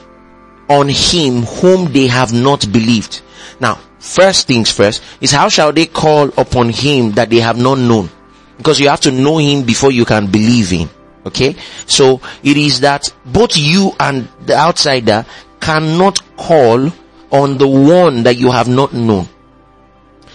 on 0.69 0.89
him 0.89 1.43
whom 1.43 1.91
they 1.91 2.07
have 2.07 2.33
not 2.33 2.72
believed? 2.72 3.22
Now, 3.60 3.79
first 4.00 4.48
things 4.48 4.72
first 4.72 5.03
is 5.22 5.31
how 5.31 5.50
shall 5.50 5.72
they 5.72 5.86
call 5.86 6.29
upon 6.38 6.69
him 6.69 7.12
that 7.12 7.29
they 7.29 7.39
have 7.39 7.57
not 7.57 7.77
known? 7.77 8.10
Because 8.57 8.79
you 8.79 8.89
have 8.89 9.01
to 9.01 9.12
know 9.12 9.38
him 9.38 9.63
before 9.63 9.91
you 9.91 10.05
can 10.05 10.27
believe 10.27 10.69
him. 10.69 10.89
Okay? 11.25 11.55
So 11.86 12.22
it 12.43 12.57
is 12.57 12.81
that 12.81 13.13
both 13.25 13.57
you 13.57 13.91
and 14.00 14.27
the 14.45 14.55
outsider 14.57 15.25
cannot 15.60 16.22
call 16.38 16.89
on 17.31 17.57
the 17.57 17.67
one 17.67 18.24
that 18.24 18.38
you 18.38 18.51
have 18.51 18.67
not 18.67 18.93
known. 18.93 19.27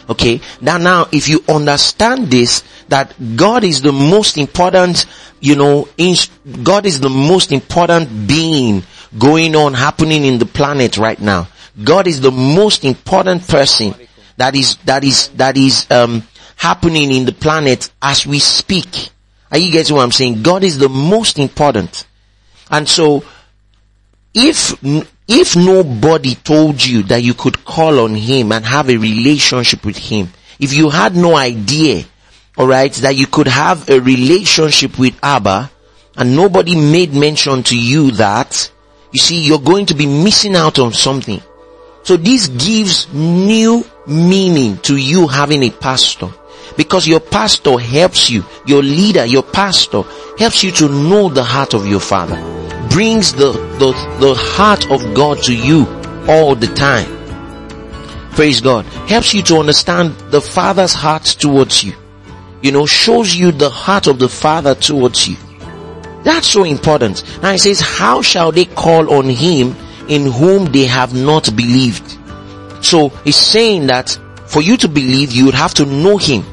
Okay. 0.09 0.41
Now, 0.61 0.79
now, 0.79 1.07
if 1.13 1.29
you 1.29 1.45
understand 1.49 2.29
this, 2.29 2.63
that 2.89 3.15
God 3.37 3.63
is 3.65 3.83
the 3.83 3.93
most 3.93 4.39
important, 4.39 5.05
you 5.41 5.55
know, 5.55 5.89
God 6.63 6.87
is 6.87 7.01
the 7.01 7.11
most 7.11 7.53
important 7.53 8.27
being 8.27 8.83
going 9.19 9.55
on 9.55 9.75
happening 9.75 10.25
in 10.25 10.39
the 10.39 10.47
planet 10.47 10.97
right 10.97 11.21
now. 11.21 11.49
God 11.83 12.07
is 12.07 12.21
the 12.21 12.33
most 12.33 12.85
important 12.85 13.47
person 13.47 13.95
that 14.37 14.57
is, 14.57 14.77
that 14.87 15.05
is, 15.05 15.29
that 15.31 15.57
is, 15.57 15.87
um, 15.91 16.23
happening 16.57 17.13
in 17.13 17.25
the 17.25 17.33
planet 17.33 17.91
as 18.03 18.27
we 18.27 18.39
speak. 18.39 19.11
Are 19.51 19.59
you 19.59 19.71
getting 19.73 19.97
what 19.97 20.03
I'm 20.03 20.13
saying? 20.13 20.43
God 20.43 20.65
is 20.65 20.79
the 20.79 20.89
most 20.89 21.39
important. 21.39 22.07
And 22.71 22.89
so, 22.89 23.25
if 24.35 24.77
if 25.29 25.55
nobody 25.55 26.35
told 26.35 26.85
you 26.85 27.03
that 27.05 27.23
you 27.23 27.35
could 27.35 27.63
call 27.63 28.01
on 28.01 28.15
him 28.15 28.51
and 28.51 28.65
have 28.65 28.89
a 28.89 28.97
relationship 28.97 29.85
with 29.85 29.99
him, 29.99 30.31
if 30.59 30.73
you 30.73 30.89
had 30.89 31.15
no 31.15 31.37
idea, 31.37 32.05
alright, 32.57 32.93
that 32.95 33.15
you 33.15 33.27
could 33.27 33.47
have 33.47 33.91
a 33.91 34.01
relationship 34.01 34.99
with 34.99 35.19
Abba, 35.23 35.71
and 36.17 36.35
nobody 36.35 36.75
made 36.75 37.13
mention 37.13 37.63
to 37.65 37.79
you 37.79 38.11
that, 38.13 38.73
you 39.13 39.19
see, 39.21 39.43
you're 39.43 39.61
going 39.61 39.87
to 39.87 39.95
be 39.95 40.07
missing 40.07 40.57
out 40.57 40.79
on 40.79 40.93
something. 40.95 41.43
So 42.05 42.17
this 42.17 42.49
gives 42.49 43.13
new 43.13 43.85
meaning 44.07 44.79
to 44.79 44.97
you 44.97 45.29
having 45.29 45.63
a 45.63 45.71
pastor. 45.71 46.31
Because 46.77 47.07
your 47.07 47.21
pastor 47.21 47.79
helps 47.79 48.31
you, 48.31 48.45
your 48.67 48.83
leader, 48.83 49.27
your 49.27 49.43
pastor 49.43 50.03
helps 50.39 50.65
you 50.65 50.71
to 50.73 50.89
know 50.89 51.29
the 51.29 51.45
heart 51.45 51.75
of 51.75 51.87
your 51.87 52.01
father. 52.01 52.37
Brings 52.91 53.33
the, 53.33 53.53
the, 53.79 53.93
the 54.21 54.35
heart 54.35 54.91
of 54.91 55.15
God 55.15 55.43
to 55.45 55.55
you 55.55 55.87
all 56.29 56.55
the 56.55 56.67
time. 56.69 57.19
Praise 58.33 58.61
God. 58.61 58.85
Helps 59.09 59.35
you 59.35 59.43
to 59.43 59.57
understand 59.57 60.15
the 60.31 60.41
father's 60.41 60.93
heart 60.93 61.25
towards 61.25 61.83
you. 61.83 61.93
You 62.63 62.73
know, 62.73 62.87
shows 62.87 63.35
you 63.35 63.53
the 63.53 63.71
heart 63.71 64.07
of 64.07 64.19
the 64.19 64.29
father 64.29 64.75
towards 64.75 65.29
you. 65.29 65.37
That's 66.23 66.47
so 66.47 66.65
important. 66.65 67.23
Now 67.43 67.53
it 67.53 67.59
says, 67.59 67.81
how 67.81 68.23
shall 68.23 68.53
they 68.53 68.65
call 68.65 69.13
on 69.13 69.29
him 69.29 69.77
in 70.09 70.31
whom 70.31 70.67
they 70.67 70.85
have 70.85 71.15
not 71.15 71.55
believed? 71.57 72.17
So 72.85 73.09
he's 73.25 73.37
saying 73.37 73.87
that 73.87 74.19
for 74.47 74.63
you 74.63 74.77
to 74.79 74.89
believe, 74.89 75.33
you 75.33 75.45
would 75.47 75.55
have 75.55 75.75
to 75.75 75.85
know 75.87 76.17
him. 76.17 76.45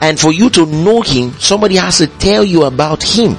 And 0.00 0.18
for 0.18 0.32
you 0.32 0.50
to 0.50 0.66
know 0.66 1.02
him, 1.02 1.32
somebody 1.38 1.76
has 1.76 1.98
to 1.98 2.06
tell 2.06 2.44
you 2.44 2.64
about 2.64 3.02
him. 3.02 3.36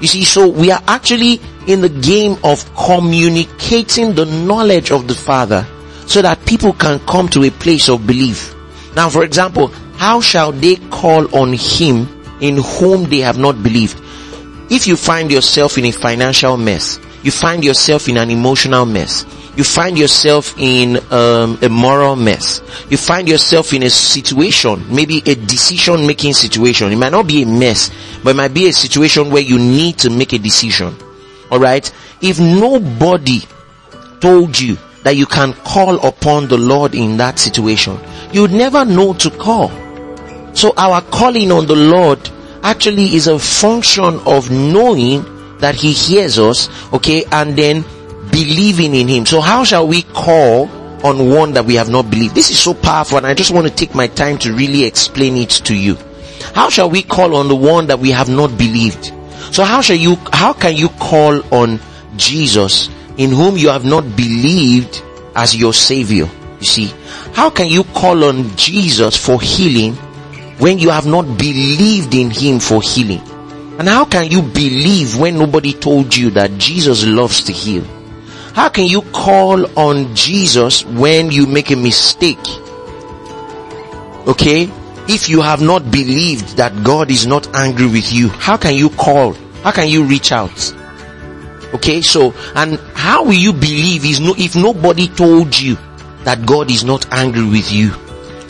You 0.00 0.06
see, 0.06 0.24
so 0.24 0.48
we 0.48 0.70
are 0.70 0.82
actually 0.86 1.40
in 1.66 1.80
the 1.80 1.88
game 1.88 2.36
of 2.44 2.64
communicating 2.74 4.14
the 4.14 4.26
knowledge 4.26 4.90
of 4.90 5.08
the 5.08 5.14
Father 5.14 5.66
so 6.06 6.22
that 6.22 6.44
people 6.46 6.72
can 6.72 6.98
come 7.00 7.28
to 7.28 7.44
a 7.44 7.50
place 7.50 7.88
of 7.88 8.06
belief. 8.06 8.54
Now, 8.94 9.10
for 9.10 9.24
example, 9.24 9.68
how 9.96 10.20
shall 10.20 10.52
they 10.52 10.76
call 10.76 11.34
on 11.36 11.52
him 11.52 12.08
in 12.40 12.56
whom 12.56 13.04
they 13.10 13.18
have 13.18 13.38
not 13.38 13.62
believed? 13.62 14.00
If 14.70 14.86
you 14.86 14.96
find 14.96 15.30
yourself 15.30 15.78
in 15.78 15.86
a 15.86 15.90
financial 15.90 16.56
mess, 16.56 16.98
you 17.22 17.30
find 17.30 17.64
yourself 17.64 18.08
in 18.08 18.16
an 18.16 18.30
emotional 18.30 18.86
mess, 18.86 19.24
you 19.56 19.64
find 19.64 19.98
yourself 19.98 20.56
in 20.56 20.98
um, 21.12 21.58
a 21.62 21.68
moral 21.68 22.14
mess. 22.14 22.62
You 22.90 22.96
find 22.96 23.28
yourself 23.28 23.72
in 23.72 23.82
a 23.82 23.90
situation, 23.90 24.94
maybe 24.94 25.18
a 25.26 25.34
decision 25.34 26.06
making 26.06 26.34
situation. 26.34 26.92
It 26.92 26.96
might 26.96 27.10
not 27.10 27.26
be 27.26 27.42
a 27.42 27.46
mess, 27.46 27.90
but 28.22 28.30
it 28.30 28.36
might 28.36 28.54
be 28.54 28.68
a 28.68 28.72
situation 28.72 29.32
where 29.32 29.42
you 29.42 29.58
need 29.58 29.98
to 29.98 30.10
make 30.10 30.32
a 30.32 30.38
decision. 30.38 30.94
Alright? 31.50 31.92
If 32.20 32.38
nobody 32.38 33.40
told 34.20 34.58
you 34.60 34.76
that 35.02 35.16
you 35.16 35.26
can 35.26 35.52
call 35.54 36.06
upon 36.06 36.46
the 36.46 36.58
Lord 36.58 36.94
in 36.94 37.16
that 37.16 37.40
situation, 37.40 37.98
you 38.32 38.42
would 38.42 38.52
never 38.52 38.84
know 38.84 39.12
to 39.14 39.30
call. 39.30 39.70
So 40.54 40.72
our 40.76 41.00
calling 41.02 41.50
on 41.50 41.66
the 41.66 41.74
Lord 41.74 42.30
actually 42.62 43.14
is 43.14 43.26
a 43.26 43.38
function 43.40 44.20
of 44.26 44.50
knowing 44.52 45.24
that 45.60 45.74
He 45.74 45.92
hears 45.92 46.38
us, 46.38 46.68
okay, 46.92 47.24
and 47.32 47.56
then 47.56 47.84
believing 48.30 48.94
in 48.94 49.08
him. 49.08 49.26
So 49.26 49.40
how 49.40 49.64
shall 49.64 49.86
we 49.86 50.02
call 50.02 50.68
on 51.04 51.30
one 51.30 51.52
that 51.52 51.64
we 51.64 51.74
have 51.74 51.88
not 51.88 52.10
believed? 52.10 52.34
This 52.34 52.50
is 52.50 52.58
so 52.58 52.74
powerful 52.74 53.18
and 53.18 53.26
I 53.26 53.34
just 53.34 53.50
want 53.50 53.66
to 53.66 53.74
take 53.74 53.94
my 53.94 54.06
time 54.06 54.38
to 54.38 54.52
really 54.52 54.84
explain 54.84 55.36
it 55.36 55.50
to 55.50 55.74
you. 55.74 55.96
How 56.54 56.70
shall 56.70 56.90
we 56.90 57.02
call 57.02 57.36
on 57.36 57.48
the 57.48 57.56
one 57.56 57.86
that 57.88 57.98
we 57.98 58.10
have 58.10 58.28
not 58.28 58.56
believed? 58.58 59.12
So 59.52 59.64
how 59.64 59.80
shall 59.80 59.96
you, 59.96 60.16
how 60.32 60.52
can 60.52 60.76
you 60.76 60.88
call 60.88 61.42
on 61.54 61.80
Jesus 62.16 62.88
in 63.16 63.30
whom 63.30 63.56
you 63.56 63.68
have 63.68 63.84
not 63.84 64.04
believed 64.16 65.02
as 65.34 65.56
your 65.56 65.72
savior? 65.72 66.28
You 66.60 66.66
see, 66.66 66.94
how 67.34 67.50
can 67.50 67.68
you 67.68 67.84
call 67.84 68.24
on 68.24 68.56
Jesus 68.56 69.16
for 69.16 69.40
healing 69.40 69.94
when 70.58 70.78
you 70.78 70.90
have 70.90 71.06
not 71.06 71.22
believed 71.38 72.14
in 72.14 72.30
him 72.30 72.58
for 72.58 72.82
healing? 72.82 73.22
And 73.78 73.88
how 73.88 74.04
can 74.04 74.28
you 74.28 74.42
believe 74.42 75.16
when 75.16 75.38
nobody 75.38 75.72
told 75.72 76.14
you 76.14 76.30
that 76.30 76.58
Jesus 76.58 77.06
loves 77.06 77.44
to 77.44 77.52
heal? 77.52 77.84
How 78.52 78.68
can 78.68 78.86
you 78.86 79.02
call 79.02 79.78
on 79.78 80.16
Jesus 80.16 80.84
when 80.84 81.30
you 81.30 81.46
make 81.46 81.70
a 81.70 81.76
mistake? 81.76 82.44
Okay? 84.26 84.68
If 85.08 85.28
you 85.28 85.40
have 85.42 85.62
not 85.62 85.92
believed 85.92 86.56
that 86.56 86.82
God 86.82 87.12
is 87.12 87.24
not 87.26 87.54
angry 87.54 87.86
with 87.86 88.12
you, 88.12 88.28
how 88.28 88.56
can 88.56 88.74
you 88.74 88.90
call? 88.90 89.34
How 89.62 89.70
can 89.70 89.88
you 89.88 90.02
reach 90.02 90.32
out? 90.32 90.74
Okay, 91.72 92.02
so, 92.02 92.34
and 92.56 92.80
how 92.94 93.24
will 93.24 93.32
you 93.32 93.52
believe 93.52 94.04
is 94.04 94.18
no, 94.18 94.34
if 94.36 94.56
nobody 94.56 95.06
told 95.06 95.58
you 95.58 95.76
that 96.24 96.46
God 96.46 96.70
is 96.70 96.82
not 96.82 97.10
angry 97.12 97.44
with 97.44 97.70
you? 97.70 97.92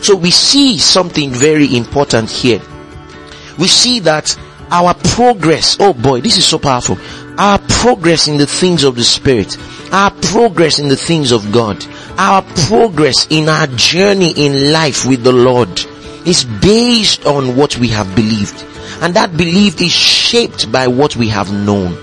So 0.03 0.17
we 0.17 0.31
see 0.31 0.79
something 0.79 1.31
very 1.31 1.77
important 1.77 2.31
here. 2.31 2.63
We 3.59 3.69
see 3.69 3.99
that 4.01 4.37
our 4.71 4.95
progress, 4.95 5.77
oh 5.81 5.93
boy, 5.93 6.21
this 6.21 6.39
is 6.39 6.45
so 6.45 6.59
powerful. 6.59 6.99
Our 7.39 7.59
progress 7.69 8.29
in 8.29 8.37
the 8.37 8.47
things 8.47 8.85
of 8.85 8.97
the 8.97 9.05
Spirit 9.05 9.57
our 9.93 10.11
progress 10.11 10.79
in 10.79 10.89
the 10.89 10.97
things 10.97 11.33
of 11.33 11.51
God, 11.53 11.85
our 12.19 12.43
progress 12.67 13.27
in 13.31 13.49
our 13.49 13.67
journey 13.69 14.33
in 14.37 14.73
life 14.73 15.07
with 15.07 15.25
the 15.25 15.33
Lord 15.33 15.69
is 16.27 16.45
based 16.45 17.25
on 17.27 17.57
what 17.57 17.79
we 17.79 17.89
have 17.89 18.15
believed. 18.15 18.65
And 19.01 19.15
that 19.15 19.37
belief 19.37 19.81
is 19.81 19.93
shaped 19.93 20.71
by 20.71 20.89
what 20.89 21.17
we 21.17 21.29
have 21.29 21.53
known. 21.53 21.97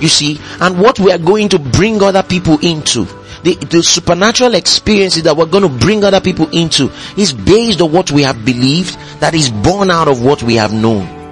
You 0.00 0.08
see, 0.08 0.40
and 0.60 0.80
what 0.80 0.98
we 0.98 1.12
are 1.12 1.18
going 1.18 1.50
to 1.50 1.58
bring 1.58 2.02
other 2.02 2.22
people 2.22 2.58
into. 2.60 3.04
The, 3.44 3.54
the 3.56 3.82
supernatural 3.82 4.54
experiences 4.54 5.22
that 5.24 5.36
we're 5.36 5.46
going 5.46 5.62
to 5.62 5.84
bring 5.84 6.02
other 6.02 6.20
people 6.20 6.48
into 6.50 6.90
is 7.16 7.32
based 7.32 7.80
on 7.80 7.92
what 7.92 8.10
we 8.10 8.22
have 8.22 8.44
believed 8.44 8.98
that 9.20 9.34
is 9.34 9.50
born 9.50 9.90
out 9.90 10.08
of 10.08 10.24
what 10.24 10.42
we 10.42 10.54
have 10.56 10.72
known. 10.72 11.23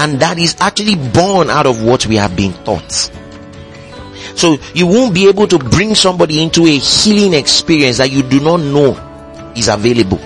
And 0.00 0.18
that 0.20 0.38
is 0.38 0.56
actually 0.60 0.96
born 0.96 1.50
out 1.50 1.66
of 1.66 1.84
what 1.84 2.06
we 2.06 2.16
have 2.16 2.34
been 2.34 2.54
taught. 2.64 2.90
So 4.34 4.56
you 4.72 4.86
won't 4.86 5.14
be 5.14 5.28
able 5.28 5.46
to 5.48 5.58
bring 5.58 5.94
somebody 5.94 6.42
into 6.42 6.64
a 6.64 6.78
healing 6.78 7.34
experience 7.34 7.98
that 7.98 8.10
you 8.10 8.22
do 8.22 8.40
not 8.40 8.60
know 8.60 9.52
is 9.54 9.68
available. 9.68 10.18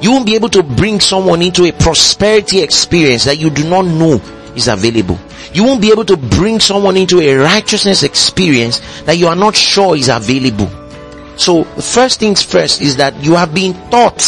You 0.00 0.12
won't 0.12 0.26
be 0.26 0.36
able 0.36 0.48
to 0.50 0.62
bring 0.62 1.00
someone 1.00 1.42
into 1.42 1.64
a 1.64 1.72
prosperity 1.72 2.60
experience 2.60 3.24
that 3.24 3.38
you 3.38 3.50
do 3.50 3.68
not 3.68 3.82
know 3.84 4.20
is 4.54 4.68
available. 4.68 5.18
You 5.52 5.64
won't 5.64 5.82
be 5.82 5.90
able 5.90 6.04
to 6.04 6.16
bring 6.16 6.60
someone 6.60 6.96
into 6.96 7.20
a 7.20 7.34
righteousness 7.34 8.04
experience 8.04 8.80
that 9.02 9.18
you 9.18 9.26
are 9.26 9.34
not 9.34 9.56
sure 9.56 9.96
is 9.96 10.08
available. 10.08 10.70
So 11.36 11.64
first 11.64 12.20
things 12.20 12.42
first 12.42 12.80
is 12.80 12.96
that 12.98 13.16
you 13.24 13.34
have 13.34 13.52
been 13.52 13.74
taught 13.90 14.20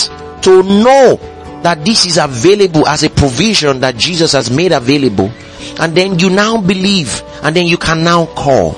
to 0.43 0.65
know 0.65 1.21
that 1.69 1.85
this 1.85 2.07
is 2.07 2.17
available 2.17 2.89
as 2.89 3.03
a 3.03 3.11
provision 3.11 3.81
that 3.81 3.95
Jesus 3.95 4.33
has 4.33 4.51
made 4.51 4.73
available. 4.73 5.31
And 5.79 5.95
then 5.95 6.19
you 6.19 6.31
now 6.31 6.59
believe 6.59 7.23
and 7.43 7.55
then 7.55 7.67
you 7.67 7.77
can 7.77 8.03
now 8.03 8.25
call 8.25 8.73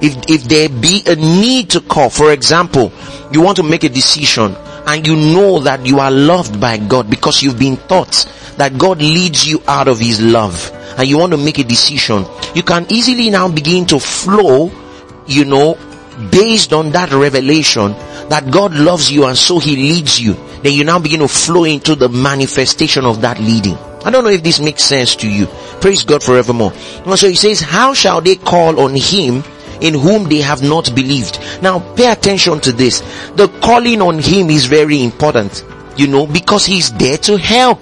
if, 0.00 0.16
if 0.26 0.44
there 0.44 0.70
be 0.70 1.02
a 1.06 1.16
need 1.16 1.68
to 1.70 1.82
call, 1.82 2.08
for 2.08 2.32
example, 2.32 2.92
you 3.30 3.42
want 3.42 3.58
to 3.58 3.62
make 3.62 3.84
a 3.84 3.90
decision 3.90 4.56
and 4.86 5.06
you 5.06 5.16
know 5.16 5.58
that 5.58 5.84
you 5.84 5.98
are 5.98 6.10
loved 6.10 6.58
by 6.58 6.78
God 6.78 7.10
because 7.10 7.42
you've 7.42 7.58
been 7.58 7.76
taught 7.76 8.24
that 8.56 8.78
God 8.78 9.02
leads 9.02 9.46
you 9.46 9.62
out 9.68 9.86
of 9.86 9.98
his 9.98 10.22
love 10.22 10.72
and 10.96 11.06
you 11.06 11.18
want 11.18 11.32
to 11.32 11.38
make 11.38 11.58
a 11.58 11.64
decision, 11.64 12.24
you 12.54 12.62
can 12.62 12.86
easily 12.88 13.28
now 13.28 13.50
begin 13.52 13.84
to 13.84 14.00
flow, 14.00 14.72
you 15.26 15.44
know, 15.44 15.74
based 16.30 16.72
on 16.72 16.90
that 16.92 17.12
revelation 17.12 17.92
that 18.28 18.50
God 18.50 18.74
loves 18.74 19.10
you 19.10 19.26
and 19.26 19.36
so 19.36 19.58
he 19.58 19.76
leads 19.76 20.20
you. 20.20 20.34
Then 20.62 20.72
you 20.72 20.84
now 20.84 20.98
begin 20.98 21.20
to 21.20 21.28
flow 21.28 21.64
into 21.64 21.94
the 21.94 22.08
manifestation 22.08 23.04
of 23.04 23.22
that 23.22 23.38
leading. 23.40 23.76
I 24.04 24.10
don't 24.10 24.24
know 24.24 24.30
if 24.30 24.42
this 24.42 24.60
makes 24.60 24.82
sense 24.84 25.16
to 25.16 25.28
you. 25.30 25.46
Praise 25.80 26.04
God 26.04 26.22
forevermore. 26.22 26.72
So 27.16 27.28
he 27.28 27.34
says, 27.34 27.60
how 27.60 27.94
shall 27.94 28.20
they 28.20 28.36
call 28.36 28.80
on 28.80 28.94
him 28.94 29.42
in 29.80 29.94
whom 29.94 30.24
they 30.24 30.40
have 30.40 30.62
not 30.62 30.94
believed. 30.94 31.40
Now 31.62 31.80
pay 31.94 32.10
attention 32.10 32.60
to 32.60 32.72
this. 32.72 33.00
The 33.34 33.48
calling 33.62 34.02
on 34.02 34.18
him 34.18 34.50
is 34.50 34.66
very 34.66 35.02
important, 35.02 35.64
you 35.96 36.06
know, 36.06 36.26
because 36.26 36.66
he's 36.66 36.92
there 36.94 37.18
to 37.18 37.36
help. 37.36 37.80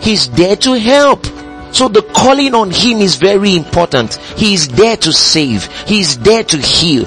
He's 0.00 0.30
there 0.30 0.56
to 0.56 0.74
help. 0.74 1.26
So 1.72 1.88
the 1.88 2.02
calling 2.02 2.54
on 2.54 2.70
him 2.70 2.98
is 2.98 3.16
very 3.16 3.54
important. 3.54 4.14
He 4.36 4.54
is 4.54 4.68
there 4.68 4.96
to 4.98 5.12
save. 5.12 5.66
He 5.86 6.00
is 6.00 6.18
there 6.18 6.42
to 6.42 6.56
heal. 6.56 7.04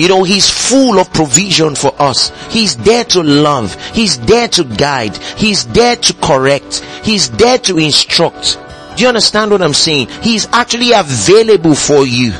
You 0.00 0.08
know, 0.08 0.22
He's 0.22 0.48
full 0.48 0.98
of 0.98 1.12
provision 1.12 1.74
for 1.74 1.94
us. 2.00 2.30
He's 2.50 2.74
there 2.76 3.04
to 3.04 3.22
love. 3.22 3.74
He's 3.92 4.18
there 4.20 4.48
to 4.48 4.64
guide. 4.64 5.14
He's 5.16 5.66
there 5.66 5.96
to 5.96 6.14
correct. 6.14 6.80
He's 7.04 7.30
there 7.30 7.58
to 7.58 7.76
instruct. 7.76 8.58
Do 8.96 9.02
you 9.02 9.08
understand 9.08 9.50
what 9.50 9.60
I'm 9.60 9.74
saying? 9.74 10.08
He's 10.22 10.46
actually 10.52 10.92
available 10.92 11.74
for 11.74 12.06
you. 12.06 12.32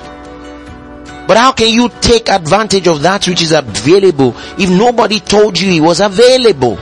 But 1.29 1.37
how 1.37 1.53
can 1.53 1.68
you 1.68 1.90
take 2.01 2.31
advantage 2.31 2.88
of 2.88 3.03
that 3.03 3.29
which 3.29 3.42
is 3.42 3.53
available 3.53 4.35
if 4.59 4.70
nobody 4.70 5.20
told 5.20 5.61
you 5.61 5.70
it 5.70 5.81
was 5.81 6.01
available? 6.01 6.79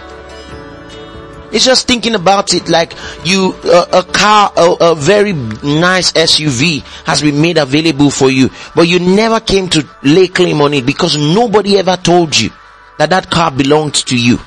It's 1.50 1.64
just 1.64 1.86
thinking 1.86 2.14
about 2.14 2.52
it 2.52 2.68
like 2.68 2.92
you, 3.24 3.54
uh, 3.64 3.86
a 3.92 4.12
car, 4.12 4.52
a, 4.56 4.76
a, 4.80 4.94
very 4.94 5.32
nice 5.32 6.12
SUV 6.12 6.82
has 7.06 7.22
been 7.22 7.40
made 7.40 7.56
available 7.56 8.10
for 8.10 8.30
you, 8.30 8.50
but 8.74 8.82
you 8.82 8.98
never 8.98 9.40
came 9.40 9.68
to 9.70 9.88
lay 10.02 10.28
claim 10.28 10.60
on 10.60 10.74
it 10.74 10.84
because 10.84 11.16
nobody 11.16 11.78
ever 11.78 11.96
told 11.96 12.38
you 12.38 12.50
that 12.98 13.10
that 13.10 13.30
car 13.30 13.50
belonged 13.50 13.94
to 13.94 14.18
you. 14.18 14.38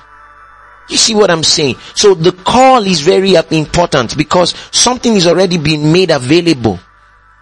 You 0.90 0.98
see 0.98 1.16
what 1.16 1.32
I'm 1.32 1.44
saying? 1.44 1.78
So 1.96 2.14
the 2.14 2.34
call 2.34 2.86
is 2.86 3.02
very 3.02 3.36
important 3.36 4.18
because 4.18 4.54
something 4.72 5.16
is 5.16 5.26
already 5.26 5.58
being 5.58 5.92
made 5.92 6.12
available 6.12 6.80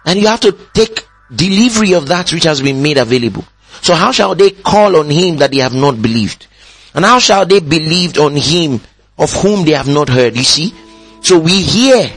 and 0.06 0.18
you 0.18 0.28
have 0.28 0.40
to 0.40 0.52
take 0.72 1.06
delivery 1.34 1.92
of 1.92 2.08
that 2.08 2.32
which 2.32 2.44
has 2.44 2.62
been 2.62 2.82
made 2.82 2.96
available. 2.96 3.44
So 3.82 3.94
how 3.94 4.12
shall 4.12 4.34
they 4.34 4.50
call 4.50 4.96
on 4.96 5.10
him 5.10 5.36
that 5.36 5.50
they 5.50 5.58
have 5.58 5.74
not 5.74 6.00
believed? 6.00 6.46
And 6.94 7.04
how 7.04 7.18
shall 7.18 7.46
they 7.46 7.60
believe 7.60 8.18
on 8.18 8.36
him 8.36 8.80
of 9.20 9.32
whom 9.34 9.64
they 9.64 9.72
have 9.72 9.86
not 9.86 10.08
heard. 10.08 10.36
You 10.36 10.42
see? 10.42 10.74
So 11.20 11.38
we 11.38 11.62
hear 11.62 12.08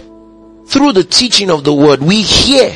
through 0.66 0.94
the 0.94 1.04
teaching 1.04 1.52
of 1.52 1.64
the 1.64 1.74
word. 1.74 2.02
We 2.02 2.22
hear 2.22 2.72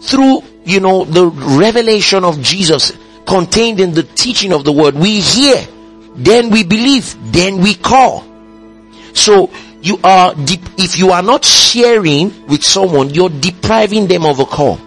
through, 0.00 0.42
you 0.64 0.80
know, 0.80 1.04
the 1.04 1.26
revelation 1.26 2.24
of 2.24 2.40
Jesus 2.40 2.92
contained 3.26 3.80
in 3.80 3.92
the 3.92 4.04
teaching 4.04 4.52
of 4.52 4.64
the 4.64 4.72
word. 4.72 4.94
We 4.94 5.20
hear, 5.20 5.56
then 6.14 6.50
we 6.50 6.64
believe, 6.64 7.14
then 7.32 7.60
we 7.60 7.74
call. 7.74 8.24
So 9.14 9.50
you 9.82 9.98
are, 10.04 10.32
if 10.78 10.96
you 10.96 11.10
are 11.10 11.22
not 11.22 11.44
sharing 11.44 12.46
with 12.46 12.62
someone, 12.62 13.10
you're 13.10 13.28
depriving 13.28 14.06
them 14.06 14.24
of 14.24 14.38
a 14.38 14.44
call. 14.46 14.78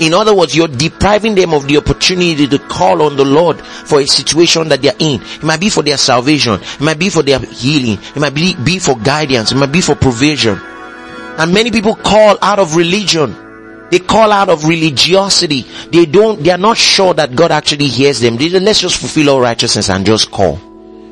In 0.00 0.14
other 0.14 0.34
words, 0.34 0.56
you're 0.56 0.66
depriving 0.66 1.34
them 1.34 1.52
of 1.52 1.68
the 1.68 1.76
opportunity 1.76 2.46
to 2.48 2.58
call 2.58 3.02
on 3.02 3.16
the 3.16 3.24
Lord 3.24 3.60
for 3.60 4.00
a 4.00 4.06
situation 4.06 4.68
that 4.68 4.80
they're 4.80 4.94
in. 4.98 5.20
It 5.20 5.42
might 5.42 5.60
be 5.60 5.68
for 5.68 5.82
their 5.82 5.98
salvation. 5.98 6.54
It 6.54 6.80
might 6.80 6.98
be 6.98 7.10
for 7.10 7.22
their 7.22 7.38
healing. 7.38 7.98
It 8.02 8.16
might 8.16 8.34
be, 8.34 8.54
be 8.56 8.78
for 8.78 8.96
guidance. 8.96 9.52
It 9.52 9.56
might 9.56 9.70
be 9.70 9.82
for 9.82 9.94
provision. 9.94 10.58
And 10.58 11.52
many 11.52 11.70
people 11.70 11.94
call 11.94 12.38
out 12.40 12.58
of 12.58 12.76
religion. 12.76 13.88
They 13.90 13.98
call 13.98 14.32
out 14.32 14.48
of 14.48 14.64
religiosity. 14.64 15.66
They 15.90 16.06
don't, 16.06 16.42
they 16.42 16.50
are 16.50 16.58
not 16.58 16.78
sure 16.78 17.12
that 17.14 17.34
God 17.34 17.50
actually 17.50 17.88
hears 17.88 18.20
them. 18.20 18.36
They 18.36 18.48
let's 18.48 18.80
just 18.80 18.96
fulfill 18.96 19.30
all 19.30 19.40
righteousness 19.40 19.90
and 19.90 20.06
just 20.06 20.30
call. 20.30 20.56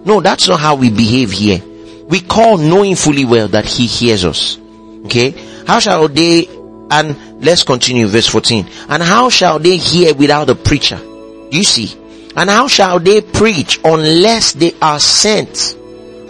No, 0.05 0.21
that's 0.23 0.49
not 0.49 0.61
how 0.61 0.77
we 0.77 0.91
behave 0.91 1.31
here. 1.31 1.61
We 2.07 2.21
call 2.21 2.57
knowing 2.57 2.95
fully 2.97 3.27
well 3.27 3.49
that 3.49 3.67
He 3.67 3.87
hears 3.87 4.25
us. 4.25 4.59
Okay? 5.05 5.35
How 5.67 5.79
shall 5.79 6.09
they 6.09 6.47
and 6.91 7.45
let's 7.45 7.63
continue 7.63 8.07
verse 8.07 8.27
14. 8.27 8.67
And 8.89 9.03
how 9.03 9.29
shall 9.29 9.59
they 9.59 9.77
hear 9.77 10.15
without 10.15 10.51
a 10.51 10.55
preacher? 10.55 10.99
You 11.51 11.63
see. 11.63 11.97
And 12.37 12.49
how 12.49 12.69
shall 12.69 12.99
they 12.99 13.21
preach 13.21 13.81
unless 13.85 14.53
they 14.53 14.73
are 14.81 15.01
sent? 15.01 15.77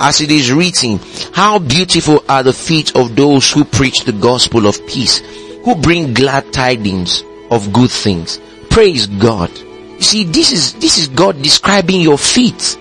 As 0.01 0.21
it 0.21 0.31
is 0.31 0.53
written, 0.53 1.01
how 1.33 1.59
beautiful 1.59 2.23
are 2.29 2.45
the 2.45 2.53
feet 2.53 2.95
of 2.95 3.17
those 3.17 3.51
who 3.51 3.65
preach 3.65 4.05
the 4.05 4.13
gospel 4.13 4.67
of 4.67 4.87
peace, 4.87 5.19
who 5.65 5.75
bring 5.75 6.15
glad 6.15 6.53
tidings 6.53 7.25
of 7.51 7.73
good 7.73 7.91
things. 7.91 8.39
Praise 8.71 9.09
God. 9.09 9.51
You 9.59 10.03
see, 10.03 10.25
this 10.25 10.53
is, 10.53 10.75
this 10.75 10.99
is 10.99 11.09
God 11.09 11.43
describing 11.43 12.01
your 12.01 12.17
feet. 12.17 12.79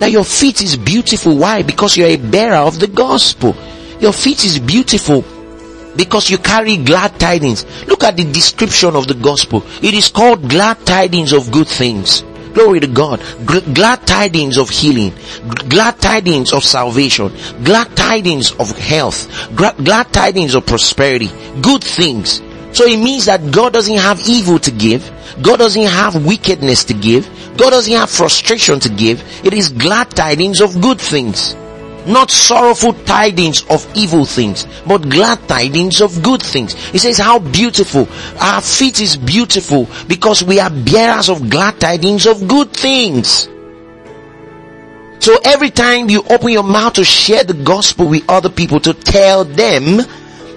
That 0.00 0.10
your 0.10 0.24
feet 0.24 0.60
is 0.60 0.76
beautiful. 0.76 1.38
Why? 1.38 1.62
Because 1.62 1.96
you're 1.96 2.08
a 2.08 2.16
bearer 2.16 2.56
of 2.56 2.78
the 2.78 2.88
gospel. 2.88 3.56
Your 4.00 4.12
feet 4.12 4.44
is 4.44 4.58
beautiful 4.58 5.24
because 5.96 6.30
you 6.30 6.38
carry 6.38 6.76
glad 6.76 7.18
tidings. 7.18 7.64
Look 7.86 8.04
at 8.04 8.16
the 8.16 8.24
description 8.24 8.96
of 8.96 9.06
the 9.06 9.14
gospel. 9.14 9.64
It 9.82 9.94
is 9.94 10.08
called 10.08 10.48
glad 10.48 10.84
tidings 10.86 11.32
of 11.32 11.50
good 11.50 11.68
things. 11.68 12.22
Glory 12.54 12.80
to 12.80 12.86
God. 12.86 13.22
glad 13.74 14.06
tidings 14.06 14.58
of 14.58 14.70
healing. 14.70 15.12
glad 15.68 16.00
tidings 16.00 16.52
of 16.52 16.64
salvation. 16.64 17.32
Glad 17.62 17.96
tidings 17.96 18.52
of 18.52 18.76
health. 18.76 19.28
glad 19.54 20.12
tidings 20.12 20.54
of 20.54 20.66
prosperity. 20.66 21.30
Good 21.62 21.84
things. 21.84 22.42
So 22.72 22.86
it 22.86 22.98
means 22.98 23.26
that 23.26 23.50
God 23.50 23.72
doesn't 23.72 23.98
have 23.98 24.20
evil 24.28 24.58
to 24.60 24.70
give. 24.70 25.10
God 25.42 25.58
doesn't 25.58 25.86
have 25.86 26.24
wickedness 26.24 26.84
to 26.84 26.94
give. 26.94 27.28
God 27.56 27.70
doesn't 27.70 27.92
have 27.92 28.10
frustration 28.10 28.80
to 28.80 28.88
give. 28.88 29.22
It 29.44 29.54
is 29.54 29.68
glad 29.68 30.10
tidings 30.10 30.60
of 30.60 30.80
good 30.80 31.00
things. 31.00 31.54
Not 32.06 32.30
sorrowful 32.30 32.94
tidings 33.04 33.64
of 33.68 33.86
evil 33.94 34.24
things, 34.24 34.66
but 34.86 35.08
glad 35.08 35.46
tidings 35.48 36.00
of 36.00 36.22
good 36.22 36.42
things. 36.42 36.72
He 36.90 36.98
says 36.98 37.18
how 37.18 37.38
beautiful. 37.38 38.08
Our 38.40 38.60
feet 38.60 39.00
is 39.00 39.16
beautiful 39.16 39.88
because 40.08 40.42
we 40.42 40.60
are 40.60 40.70
bearers 40.70 41.28
of 41.28 41.50
glad 41.50 41.80
tidings 41.80 42.26
of 42.26 42.48
good 42.48 42.72
things. 42.72 43.48
So 45.20 45.38
every 45.44 45.70
time 45.70 46.08
you 46.08 46.22
open 46.30 46.48
your 46.48 46.62
mouth 46.62 46.94
to 46.94 47.04
share 47.04 47.44
the 47.44 47.52
gospel 47.52 48.08
with 48.08 48.24
other 48.28 48.48
people, 48.48 48.80
to 48.80 48.94
tell 48.94 49.44
them, 49.44 50.00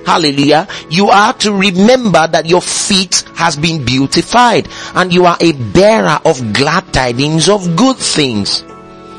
hallelujah, 0.05 0.69
you 0.89 1.09
are 1.09 1.33
to 1.33 1.51
remember 1.51 2.25
that 2.27 2.45
your 2.45 2.61
feet 2.61 3.25
has 3.35 3.57
been 3.57 3.83
beautified 3.83 4.69
and 4.95 5.13
you 5.13 5.25
are 5.25 5.37
a 5.41 5.51
bearer 5.51 6.17
of 6.23 6.53
glad 6.53 6.93
tidings 6.93 7.49
of 7.49 7.75
good 7.75 7.97
things. 7.97 8.63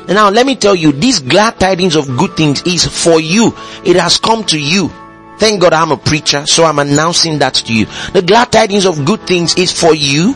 Now 0.07 0.29
let 0.29 0.45
me 0.45 0.55
tell 0.55 0.75
you, 0.75 0.91
these 0.91 1.19
glad 1.19 1.59
tidings 1.59 1.95
of 1.95 2.17
good 2.17 2.35
things 2.37 2.61
is 2.63 2.85
for 2.85 3.19
you. 3.19 3.53
It 3.83 3.95
has 3.95 4.17
come 4.17 4.43
to 4.45 4.59
you. 4.59 4.89
Thank 5.37 5.61
God 5.61 5.73
I'm 5.73 5.91
a 5.91 5.97
preacher, 5.97 6.45
so 6.45 6.63
I'm 6.63 6.79
announcing 6.79 7.39
that 7.39 7.55
to 7.55 7.73
you. 7.73 7.85
The 8.13 8.21
glad 8.21 8.51
tidings 8.51 8.85
of 8.85 9.03
good 9.03 9.21
things 9.27 9.55
is 9.57 9.71
for 9.71 9.93
you. 9.93 10.35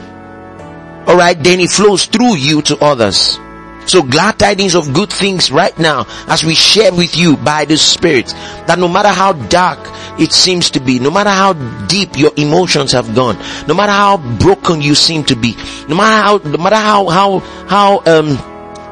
Alright, 1.07 1.41
then 1.41 1.59
it 1.59 1.69
flows 1.69 2.05
through 2.05 2.35
you 2.35 2.61
to 2.63 2.77
others. 2.83 3.39
So 3.85 4.03
glad 4.03 4.37
tidings 4.37 4.75
of 4.75 4.93
good 4.93 5.09
things 5.11 5.51
right 5.51 5.77
now 5.79 6.05
as 6.27 6.43
we 6.43 6.53
share 6.53 6.93
with 6.93 7.17
you 7.17 7.37
by 7.37 7.65
the 7.65 7.77
Spirit 7.77 8.27
that 8.67 8.77
no 8.77 8.87
matter 8.87 9.09
how 9.09 9.33
dark 9.33 9.79
it 10.19 10.31
seems 10.31 10.69
to 10.71 10.79
be, 10.79 10.99
no 10.99 11.09
matter 11.09 11.31
how 11.31 11.53
deep 11.87 12.15
your 12.15 12.31
emotions 12.37 12.91
have 12.91 13.15
gone, 13.15 13.37
no 13.67 13.73
matter 13.73 13.91
how 13.91 14.17
broken 14.37 14.81
you 14.81 14.93
seem 14.93 15.23
to 15.23 15.35
be, 15.35 15.55
no 15.87 15.95
matter 15.95 16.21
how, 16.21 16.37
no 16.37 16.57
matter 16.57 16.75
how, 16.75 17.07
how, 17.09 17.39
how, 17.67 18.03
um, 18.05 18.37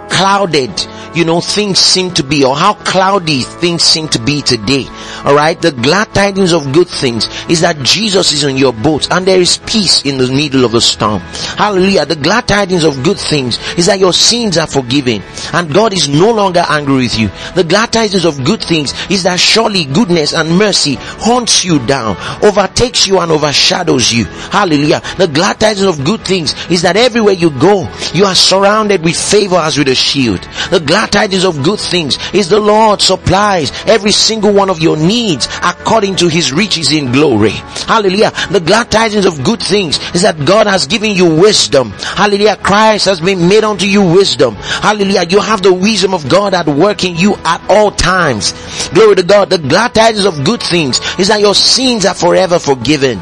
clouded, 0.09 0.71
you 1.13 1.25
know, 1.25 1.41
things 1.41 1.79
seem 1.79 2.13
to 2.13 2.23
be 2.23 2.43
or 2.43 2.55
how 2.55 2.73
cloudy 2.73 3.41
things 3.41 3.83
seem 3.83 4.07
to 4.09 4.19
be 4.19 4.41
today. 4.41 4.85
Alright. 5.25 5.61
The 5.61 5.71
glad 5.71 6.13
tidings 6.13 6.53
of 6.53 6.71
good 6.71 6.87
things 6.87 7.27
is 7.49 7.61
that 7.61 7.77
Jesus 7.83 8.31
is 8.31 8.45
on 8.45 8.57
your 8.57 8.73
boat 8.73 9.11
and 9.11 9.25
there 9.25 9.39
is 9.39 9.57
peace 9.57 10.05
in 10.05 10.17
the 10.17 10.27
middle 10.27 10.65
of 10.65 10.71
the 10.71 10.81
storm. 10.81 11.19
Hallelujah. 11.57 12.05
The 12.05 12.15
glad 12.15 12.47
tidings 12.47 12.83
of 12.83 13.03
good 13.03 13.17
things 13.17 13.57
is 13.77 13.87
that 13.87 13.99
your 13.99 14.13
sins 14.13 14.57
are 14.57 14.67
forgiven 14.67 15.21
and 15.53 15.73
God 15.73 15.93
is 15.93 16.07
no 16.07 16.31
longer 16.31 16.63
angry 16.67 16.97
with 16.97 17.17
you. 17.17 17.29
The 17.55 17.63
glad 17.63 17.93
tidings 17.93 18.25
of 18.25 18.43
good 18.43 18.61
things 18.61 18.93
is 19.09 19.23
that 19.23 19.39
surely 19.39 19.85
goodness 19.85 20.33
and 20.33 20.57
mercy 20.57 20.95
haunts 20.99 21.65
you 21.65 21.85
down, 21.85 22.15
overtakes 22.43 23.07
you 23.07 23.19
and 23.19 23.31
overshadows 23.31 24.11
you. 24.11 24.25
Hallelujah. 24.25 25.01
The 25.17 25.27
glad 25.27 25.59
tidings 25.59 25.85
of 25.85 26.05
good 26.05 26.21
things 26.21 26.53
is 26.69 26.83
that 26.83 26.95
everywhere 26.95 27.33
you 27.33 27.49
go, 27.49 27.89
you 28.13 28.25
are 28.25 28.35
surrounded 28.35 29.03
with 29.03 29.17
favor 29.17 29.57
as 29.57 29.77
with 29.77 29.87
a 29.89 29.95
shield. 29.97 30.41
The 30.69 30.79
glad 30.79 31.11
tidings 31.11 31.43
of 31.43 31.63
good 31.63 31.79
things 31.79 32.17
is 32.33 32.49
the 32.49 32.59
Lord 32.59 33.01
supplies 33.01 33.71
every 33.85 34.11
single 34.11 34.53
one 34.53 34.69
of 34.69 34.79
your 34.79 34.97
needs 34.97 35.47
according 35.63 36.15
to 36.17 36.27
his 36.27 36.51
riches 36.53 36.91
in 36.91 37.11
glory. 37.11 37.51
Hallelujah. 37.87 38.31
The 38.51 38.59
glad 38.59 38.91
tidings 38.91 39.25
of 39.25 39.43
good 39.43 39.61
things 39.61 39.97
is 40.13 40.21
that 40.21 40.45
God 40.45 40.67
has 40.67 40.87
given 40.87 41.11
you 41.11 41.25
wisdom. 41.25 41.91
Hallelujah. 41.91 42.57
Christ 42.57 43.05
has 43.05 43.19
been 43.19 43.47
made 43.47 43.63
unto 43.63 43.85
you 43.85 44.03
wisdom. 44.03 44.55
Hallelujah. 44.55 45.23
You 45.29 45.39
have 45.39 45.61
the 45.61 45.73
wisdom 45.73 46.13
of 46.13 46.27
God 46.29 46.53
at 46.53 46.67
work 46.67 47.03
in 47.03 47.15
you 47.15 47.35
at 47.43 47.61
all 47.69 47.91
times. 47.91 48.53
Glory 48.89 49.15
to 49.15 49.23
God. 49.23 49.49
The 49.49 49.57
glad 49.57 49.93
tidings 49.93 50.25
of 50.25 50.43
good 50.43 50.61
things 50.61 50.99
is 51.19 51.29
that 51.29 51.39
your 51.39 51.55
sins 51.55 52.05
are 52.05 52.13
forever 52.13 52.59
forgiven. 52.59 53.19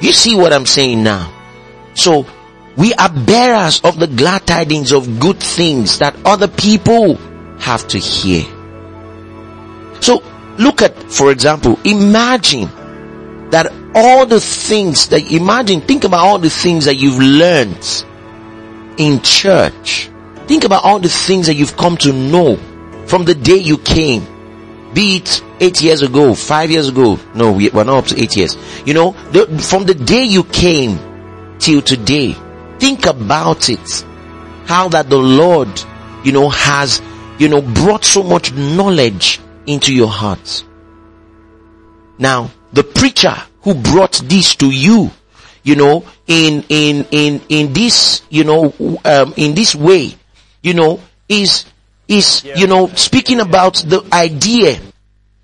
You 0.00 0.12
see 0.12 0.36
what 0.36 0.52
I'm 0.52 0.66
saying 0.66 1.02
now? 1.02 1.32
So 1.94 2.26
we 2.76 2.92
are 2.94 3.08
bearers 3.10 3.80
of 3.82 3.98
the 3.98 4.06
glad 4.06 4.46
tidings 4.46 4.92
of 4.92 5.20
good 5.20 5.38
things 5.38 5.98
that 5.98 6.16
other 6.24 6.48
people 6.48 7.16
have 7.58 7.86
to 7.88 7.98
hear. 7.98 8.44
So 10.00 10.22
look 10.58 10.82
at, 10.82 10.94
for 11.10 11.30
example, 11.30 11.78
imagine 11.84 12.68
that 13.50 13.72
all 13.94 14.26
the 14.26 14.40
things 14.40 15.08
that, 15.08 15.30
imagine, 15.30 15.80
think 15.80 16.04
about 16.04 16.20
all 16.20 16.38
the 16.38 16.50
things 16.50 16.86
that 16.86 16.96
you've 16.96 17.20
learned 17.20 18.04
in 18.98 19.20
church. 19.22 20.10
Think 20.46 20.64
about 20.64 20.84
all 20.84 20.98
the 20.98 21.08
things 21.08 21.46
that 21.46 21.54
you've 21.54 21.76
come 21.76 21.96
to 21.98 22.12
know 22.12 22.56
from 23.06 23.24
the 23.24 23.34
day 23.34 23.56
you 23.56 23.78
came. 23.78 24.26
Be 24.92 25.16
it 25.16 25.42
eight 25.60 25.80
years 25.80 26.02
ago, 26.02 26.34
five 26.34 26.70
years 26.70 26.88
ago. 26.88 27.18
No, 27.34 27.52
we, 27.52 27.70
are 27.70 27.84
not 27.84 27.98
up 27.98 28.06
to 28.06 28.20
eight 28.20 28.36
years. 28.36 28.56
You 28.84 28.94
know, 28.94 29.12
the, 29.32 29.46
from 29.58 29.84
the 29.84 29.94
day 29.94 30.24
you 30.24 30.44
came 30.44 30.98
till 31.58 31.82
today, 31.82 32.36
think 32.84 33.06
about 33.06 33.70
it. 33.70 34.04
How 34.66 34.88
that 34.90 35.08
the 35.08 35.16
Lord, 35.16 35.70
you 36.22 36.32
know, 36.32 36.50
has, 36.50 37.00
you 37.38 37.48
know, 37.48 37.62
brought 37.62 38.04
so 38.04 38.22
much 38.22 38.52
knowledge 38.52 39.40
into 39.66 39.94
your 39.94 40.08
heart. 40.08 40.64
Now, 42.18 42.50
the 42.74 42.84
preacher 42.84 43.34
who 43.62 43.74
brought 43.74 44.20
this 44.26 44.54
to 44.56 44.70
you, 44.70 45.10
you 45.62 45.76
know, 45.76 46.04
in, 46.26 46.62
in, 46.68 47.06
in, 47.10 47.40
in 47.48 47.72
this, 47.72 48.20
you 48.28 48.44
know, 48.44 48.74
um, 49.06 49.32
in 49.38 49.54
this 49.54 49.74
way, 49.74 50.14
you 50.62 50.74
know, 50.74 51.00
is, 51.26 51.64
is, 52.06 52.44
you 52.44 52.66
know, 52.66 52.88
speaking 52.88 53.40
about 53.40 53.76
the 53.76 54.06
idea, 54.12 54.78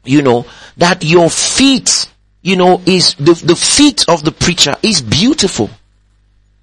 you 0.04 0.20
know, 0.20 0.44
that 0.76 1.02
your 1.02 1.30
feet, 1.30 2.06
you 2.42 2.56
know, 2.56 2.82
is 2.84 3.14
the, 3.14 3.32
the 3.32 3.56
feet 3.56 4.06
of 4.10 4.22
the 4.24 4.30
preacher 4.30 4.74
is 4.82 5.00
beautiful. 5.00 5.70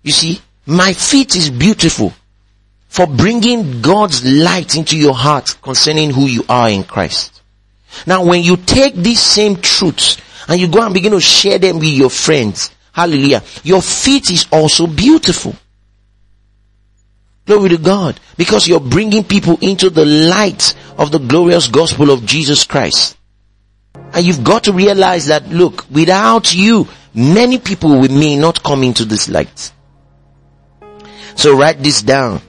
You 0.04 0.12
see, 0.12 0.40
my 0.68 0.92
feet 0.94 1.36
is 1.36 1.50
beautiful 1.50 2.14
for 2.90 3.08
bringing 3.08 3.82
God's 3.82 4.26
light 4.26 4.76
into 4.76 4.98
your 4.98 5.14
heart 5.14 5.58
concerning 5.62 6.12
who 6.12 6.26
you 6.26 6.44
are 6.50 6.70
in 6.70 6.84
Christ. 6.84 7.42
Now 8.06 8.26
when 8.26 8.44
you 8.44 8.58
take 8.58 8.96
these 8.96 9.22
same 9.22 9.56
truths 9.56 10.18
and 10.48 10.60
you 10.60 10.68
go 10.68 10.84
and 10.84 10.94
begin 10.94 11.14
to 11.14 11.22
share 11.22 11.58
them 11.58 11.80
with 11.80 11.90
your 11.90 12.10
friends, 12.10 12.72
hallelujah, 12.92 13.44
your 13.64 13.82
feet 13.82 14.30
is 14.30 14.46
also 14.52 14.88
beautiful. 14.88 15.56
Glory 17.46 17.70
to 17.70 17.78
God. 17.78 18.20
Because 18.36 18.68
you're 18.68 18.82
bringing 18.82 19.24
people 19.24 19.58
into 19.62 19.90
the 19.90 20.06
light 20.06 20.76
of 20.98 21.12
the 21.12 21.20
glorious 21.20 21.68
gospel 21.68 22.12
of 22.12 22.26
Jesus 22.26 22.66
Christ. 22.66 23.16
And 23.96 24.26
you've 24.26 24.44
got 24.44 24.66
to 24.66 24.74
realize 24.74 25.28
that 25.28 25.48
look, 25.48 25.90
without 25.90 26.54
you, 26.54 26.88
many 27.14 27.58
people 27.58 28.02
will 28.02 28.10
may 28.10 28.36
not 28.38 28.64
come 28.64 28.84
into 28.84 29.06
this 29.06 29.30
light. 29.30 29.72
So 31.38 31.56
write 31.56 31.82
this 31.82 32.02
down. 32.02 32.42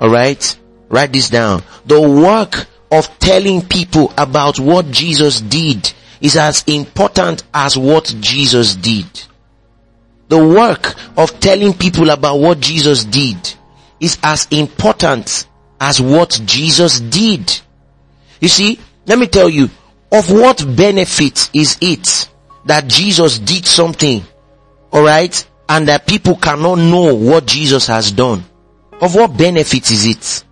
Alright? 0.00 0.58
Write 0.88 1.12
this 1.12 1.30
down. 1.30 1.62
The 1.86 2.00
work 2.00 2.66
of 2.92 3.18
telling 3.18 3.62
people 3.62 4.12
about 4.16 4.60
what 4.60 4.90
Jesus 4.90 5.40
did 5.40 5.92
is 6.20 6.36
as 6.36 6.62
important 6.66 7.42
as 7.52 7.76
what 7.76 8.14
Jesus 8.20 8.74
did. 8.76 9.06
The 10.28 10.38
work 10.38 10.94
of 11.16 11.40
telling 11.40 11.72
people 11.74 12.10
about 12.10 12.36
what 12.36 12.60
Jesus 12.60 13.04
did 13.04 13.36
is 13.98 14.18
as 14.22 14.46
important 14.50 15.46
as 15.80 16.00
what 16.00 16.40
Jesus 16.44 17.00
did. 17.00 17.60
You 18.40 18.48
see, 18.48 18.78
let 19.06 19.18
me 19.18 19.26
tell 19.26 19.48
you, 19.48 19.70
of 20.12 20.30
what 20.30 20.64
benefit 20.76 21.50
is 21.54 21.78
it 21.80 22.28
that 22.66 22.88
Jesus 22.88 23.38
did 23.38 23.66
something, 23.66 24.22
alright, 24.92 25.46
and 25.68 25.88
that 25.88 26.06
people 26.06 26.36
cannot 26.36 26.76
know 26.76 27.14
what 27.14 27.46
Jesus 27.46 27.86
has 27.86 28.12
done? 28.12 28.44
Of 29.00 29.14
what 29.14 29.36
benefit 29.36 29.90
is 29.90 30.06
it? 30.06 30.44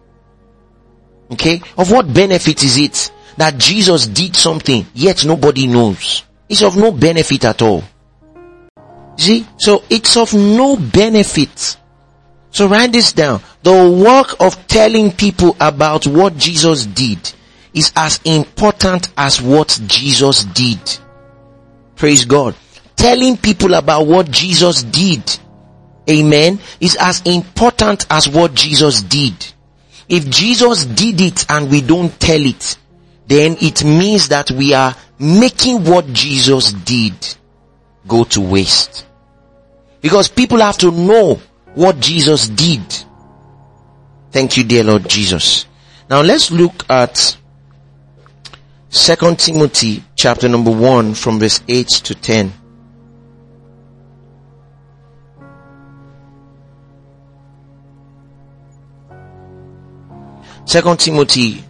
Okay? 1.33 1.63
Of 1.79 1.91
what 1.91 2.13
benefit 2.13 2.63
is 2.63 2.77
it 2.79 3.13
that 3.37 3.59
Jesus 3.59 4.07
did 4.07 4.37
something 4.37 4.87
yet 4.95 5.25
nobody 5.25 5.67
knows? 5.67 6.25
It's 6.49 6.63
of 6.63 6.77
no 6.77 6.93
benefit 6.93 7.45
at 7.45 7.63
all. 7.63 7.83
See? 9.17 9.47
So 9.57 9.85
it's 9.89 10.17
of 10.17 10.35
no 10.35 10.77
benefit. 10.77 11.77
So 12.51 12.69
write 12.69 12.93
this 12.93 13.13
down. 13.13 13.41
The 13.63 13.91
work 13.91 14.37
of 14.41 14.67
telling 14.67 15.13
people 15.13 15.57
about 15.61 16.07
what 16.07 16.37
Jesus 16.37 16.85
did 16.85 17.33
is 17.73 17.93
as 17.97 18.21
important 18.25 19.09
as 19.17 19.41
what 19.41 19.81
Jesus 19.87 20.45
did. 20.45 20.79
Praise 21.97 22.25
God. 22.25 22.55
Telling 23.03 23.37
people 23.37 23.75
about 23.75 24.07
what 24.07 24.31
Jesus 24.31 24.85
did, 24.85 25.25
amen, 26.09 26.61
is 26.79 26.97
as 27.01 27.21
important 27.23 28.07
as 28.09 28.29
what 28.29 28.55
Jesus 28.55 29.03
did. 29.03 29.35
If 30.09 30.31
Jesus 30.31 30.85
did 30.85 31.21
it 31.21 31.51
and 31.51 31.69
we 31.69 31.81
don't 31.81 32.11
tell 32.21 32.41
it, 32.41 32.79
then 33.27 33.57
it 33.61 33.83
means 33.83 34.29
that 34.29 34.53
we 34.53 34.73
are 34.73 34.95
making 35.19 35.83
what 35.83 36.13
Jesus 36.13 36.73
did 36.73 37.13
go 38.07 38.23
to 38.23 38.41
waste. 38.41 39.05
Because 40.01 40.29
people 40.29 40.59
have 40.59 40.79
to 40.79 40.93
know 40.93 41.41
what 41.75 41.99
Jesus 41.99 42.49
did. 42.49 42.85
Thank 44.31 44.57
you, 44.57 44.63
dear 44.63 44.85
Lord 44.85 45.09
Jesus. 45.09 45.67
Now 46.09 46.21
let's 46.21 46.53
look 46.53 46.89
at 46.89 47.37
Second 48.91 49.41
Timothy 49.41 50.05
chapter 50.15 50.49
number 50.49 50.71
1 50.71 51.15
from 51.15 51.41
verse 51.41 51.65
8 51.67 51.89
to 51.89 52.15
10. 52.15 52.62
Second 60.65 61.01
Timothy 61.01 61.65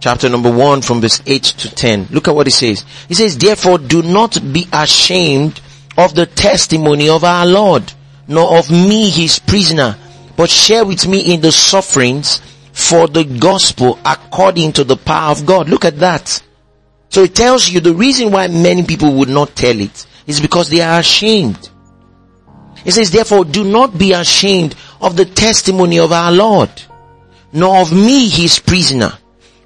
chapter 0.00 0.28
number 0.28 0.50
1 0.50 0.82
from 0.82 1.00
verse 1.00 1.22
8 1.26 1.42
to 1.42 1.74
10. 1.74 2.08
Look 2.10 2.28
at 2.28 2.34
what 2.34 2.48
it 2.48 2.52
says. 2.52 2.84
He 3.08 3.14
says, 3.14 3.38
therefore 3.38 3.78
do 3.78 4.02
not 4.02 4.40
be 4.52 4.66
ashamed 4.72 5.60
of 5.96 6.14
the 6.14 6.26
testimony 6.26 7.08
of 7.08 7.22
our 7.24 7.46
Lord, 7.46 7.92
nor 8.26 8.58
of 8.58 8.70
me 8.70 9.10
his 9.10 9.38
prisoner, 9.38 9.96
but 10.36 10.50
share 10.50 10.84
with 10.84 11.06
me 11.06 11.34
in 11.34 11.40
the 11.40 11.52
sufferings 11.52 12.40
for 12.72 13.06
the 13.06 13.24
gospel 13.24 13.98
according 14.04 14.72
to 14.72 14.84
the 14.84 14.96
power 14.96 15.32
of 15.32 15.44
God. 15.44 15.68
Look 15.68 15.84
at 15.84 15.98
that. 15.98 16.42
So 17.10 17.24
it 17.24 17.34
tells 17.34 17.68
you 17.68 17.80
the 17.80 17.94
reason 17.94 18.30
why 18.30 18.48
many 18.48 18.84
people 18.84 19.14
would 19.14 19.28
not 19.28 19.54
tell 19.54 19.78
it 19.78 20.06
is 20.26 20.40
because 20.40 20.70
they 20.70 20.80
are 20.80 21.00
ashamed. 21.00 21.68
It 22.84 22.92
says, 22.92 23.10
therefore 23.10 23.44
do 23.44 23.64
not 23.64 23.98
be 23.98 24.12
ashamed 24.12 24.74
of 25.00 25.16
the 25.16 25.26
testimony 25.26 25.98
of 25.98 26.12
our 26.12 26.32
Lord, 26.32 26.70
nor 27.52 27.80
of 27.80 27.92
me 27.92 28.28
his 28.28 28.58
prisoner, 28.58 29.12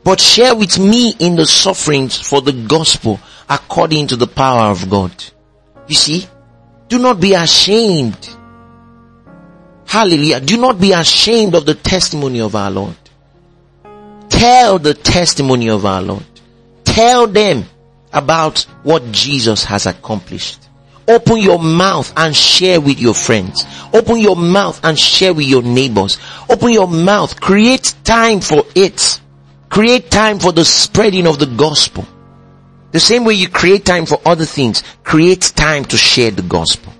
but 0.02 0.20
share 0.20 0.54
with 0.54 0.78
me 0.78 1.14
in 1.18 1.36
the 1.36 1.46
sufferings 1.46 2.18
for 2.18 2.40
the 2.40 2.52
gospel 2.52 3.20
according 3.48 4.06
to 4.08 4.16
the 4.16 4.26
power 4.26 4.70
of 4.70 4.88
God. 4.88 5.12
You 5.86 5.94
see, 5.94 6.26
do 6.88 6.98
not 6.98 7.20
be 7.20 7.34
ashamed. 7.34 8.28
Hallelujah. 9.86 10.40
Do 10.40 10.56
not 10.56 10.80
be 10.80 10.92
ashamed 10.92 11.54
of 11.54 11.66
the 11.66 11.74
testimony 11.74 12.40
of 12.40 12.54
our 12.54 12.70
Lord. 12.70 12.96
Tell 14.28 14.78
the 14.78 14.94
testimony 14.94 15.70
of 15.70 15.86
our 15.86 16.02
Lord. 16.02 16.24
Tell 16.84 17.26
them 17.26 17.64
about 18.12 18.62
what 18.82 19.12
Jesus 19.12 19.64
has 19.64 19.86
accomplished. 19.86 20.63
Open 21.06 21.38
your 21.38 21.58
mouth 21.58 22.12
and 22.16 22.34
share 22.34 22.80
with 22.80 22.98
your 22.98 23.14
friends. 23.14 23.64
Open 23.92 24.18
your 24.18 24.36
mouth 24.36 24.80
and 24.84 24.98
share 24.98 25.34
with 25.34 25.46
your 25.46 25.62
neighbors. 25.62 26.18
Open 26.48 26.72
your 26.72 26.88
mouth. 26.88 27.40
Create 27.40 27.94
time 28.04 28.40
for 28.40 28.64
it. 28.74 29.20
Create 29.68 30.10
time 30.10 30.38
for 30.38 30.52
the 30.52 30.64
spreading 30.64 31.26
of 31.26 31.38
the 31.38 31.46
gospel. 31.46 32.06
The 32.92 33.00
same 33.00 33.24
way 33.24 33.34
you 33.34 33.48
create 33.48 33.84
time 33.84 34.06
for 34.06 34.20
other 34.24 34.44
things, 34.44 34.82
create 35.02 35.52
time 35.56 35.84
to 35.86 35.96
share 35.96 36.30
the 36.30 36.42
gospel. 36.42 36.92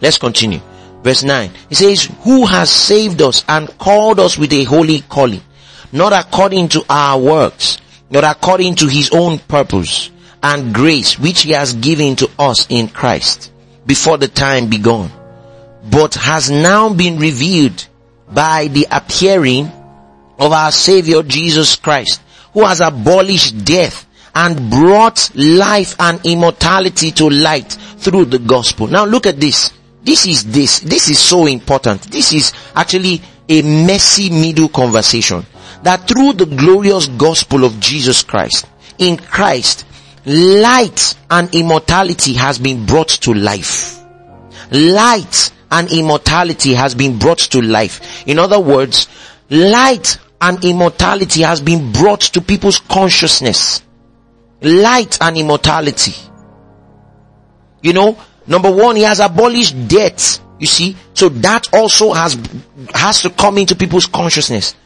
Let's 0.00 0.18
continue. 0.18 0.60
Verse 1.02 1.24
9. 1.24 1.50
It 1.70 1.76
says, 1.76 2.04
who 2.20 2.46
has 2.46 2.70
saved 2.70 3.22
us 3.22 3.44
and 3.48 3.76
called 3.78 4.20
us 4.20 4.36
with 4.38 4.52
a 4.52 4.64
holy 4.64 5.00
calling, 5.00 5.40
not 5.90 6.12
according 6.12 6.68
to 6.68 6.84
our 6.88 7.18
works, 7.18 7.78
not 8.10 8.24
according 8.24 8.74
to 8.76 8.86
his 8.86 9.10
own 9.12 9.38
purpose 9.38 10.10
and 10.42 10.74
grace 10.74 11.18
which 11.18 11.42
he 11.42 11.52
has 11.52 11.74
given 11.74 12.16
to 12.16 12.30
us 12.38 12.66
in 12.68 12.88
Christ 12.88 13.52
before 13.86 14.18
the 14.18 14.28
time 14.28 14.68
begun, 14.68 15.10
but 15.90 16.14
has 16.14 16.50
now 16.50 16.92
been 16.92 17.18
revealed 17.18 17.86
by 18.28 18.68
the 18.68 18.86
appearing 18.90 19.70
of 20.38 20.52
our 20.52 20.72
Savior 20.72 21.22
Jesus 21.22 21.76
Christ, 21.76 22.20
who 22.52 22.64
has 22.64 22.80
abolished 22.80 23.64
death 23.64 24.06
and 24.34 24.70
brought 24.70 25.30
life 25.34 25.94
and 25.98 26.24
immortality 26.24 27.10
to 27.12 27.28
light 27.28 27.70
through 27.72 28.24
the 28.26 28.38
gospel. 28.38 28.86
Now 28.86 29.04
look 29.04 29.26
at 29.26 29.38
this. 29.38 29.72
This 30.02 30.26
is 30.26 30.44
this. 30.44 30.80
This 30.80 31.10
is 31.10 31.18
so 31.18 31.46
important. 31.46 32.02
This 32.02 32.32
is 32.32 32.52
actually 32.74 33.20
a 33.48 33.62
messy 33.62 34.30
middle 34.30 34.68
conversation. 34.68 35.44
That 35.82 36.08
through 36.08 36.34
the 36.34 36.46
glorious 36.46 37.06
gospel 37.08 37.64
of 37.64 37.78
Jesus 37.78 38.22
Christ, 38.22 38.66
in 38.98 39.16
Christ, 39.16 39.84
light 40.24 41.16
and 41.30 41.54
immortality 41.54 42.34
has 42.34 42.58
been 42.58 42.86
brought 42.86 43.08
to 43.08 43.34
life. 43.34 44.02
Light 44.70 45.52
and 45.70 45.90
immortality 45.90 46.74
has 46.74 46.94
been 46.94 47.18
brought 47.18 47.38
to 47.38 47.60
life. 47.62 48.26
In 48.26 48.38
other 48.38 48.60
words, 48.60 49.08
light 49.50 50.18
and 50.40 50.64
immortality 50.64 51.42
has 51.42 51.60
been 51.60 51.92
brought 51.92 52.20
to 52.20 52.40
people's 52.40 52.78
consciousness. 52.78 53.82
Light 54.60 55.18
and 55.20 55.36
immortality. 55.36 56.14
You 57.82 57.92
know, 57.92 58.18
number 58.46 58.70
one, 58.70 58.96
he 58.96 59.02
has 59.02 59.20
abolished 59.20 59.88
death. 59.88 60.40
You 60.58 60.66
see, 60.66 60.96
so 61.14 61.28
that 61.28 61.72
also 61.74 62.12
has, 62.12 62.38
has 62.94 63.22
to 63.22 63.30
come 63.30 63.58
into 63.58 63.74
people's 63.74 64.06
consciousness. 64.06 64.76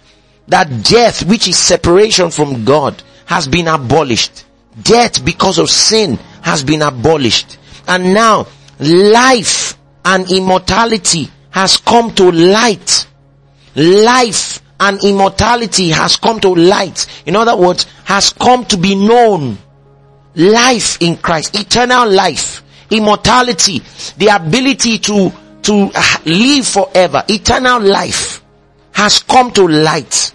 That 0.49 0.85
death, 0.85 1.25
which 1.29 1.49
is 1.49 1.59
separation 1.59 2.31
from 2.31 2.65
God, 2.65 3.03
has 3.27 3.47
been 3.47 3.69
abolished. 3.69 4.45
Death 4.83 5.25
because 5.25 5.59
of 5.59 5.71
sin 5.71 6.17
has 6.43 6.63
been 6.63 6.83
abolished. 6.83 7.59
And 7.89 8.13
now, 8.13 8.47
life 8.79 9.79
and 10.05 10.31
immortality 10.31 11.31
has 11.51 11.77
come 11.77 12.15
to 12.15 12.31
light. 12.31 13.07
Life 13.75 14.63
and 14.79 15.03
immortality 15.03 15.89
has 15.91 16.17
come 16.17 16.41
to 16.41 16.55
light. 16.55 17.07
In 17.27 17.37
other 17.37 17.57
words, 17.57 17.85
has 18.05 18.33
come 18.33 18.65
to 18.67 18.77
be 18.77 18.95
known. 18.95 19.59
Life 20.35 21.01
in 21.01 21.17
Christ, 21.17 21.59
eternal 21.59 22.11
life, 22.11 22.63
immortality, 22.91 23.79
the 24.19 24.29
ability 24.29 24.99
to, 24.99 25.33
to 25.63 25.91
live 26.27 26.67
forever, 26.67 27.25
eternal 27.29 27.81
life 27.81 28.43
has 28.93 29.23
come 29.23 29.51
to 29.53 29.67
light, 29.67 30.35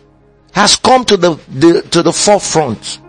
has 0.54 0.76
come 0.76 1.06
to 1.06 1.18
the, 1.18 1.36
the, 1.50 1.82
to 1.92 2.02
the 2.02 2.12
forefront. 2.12 3.00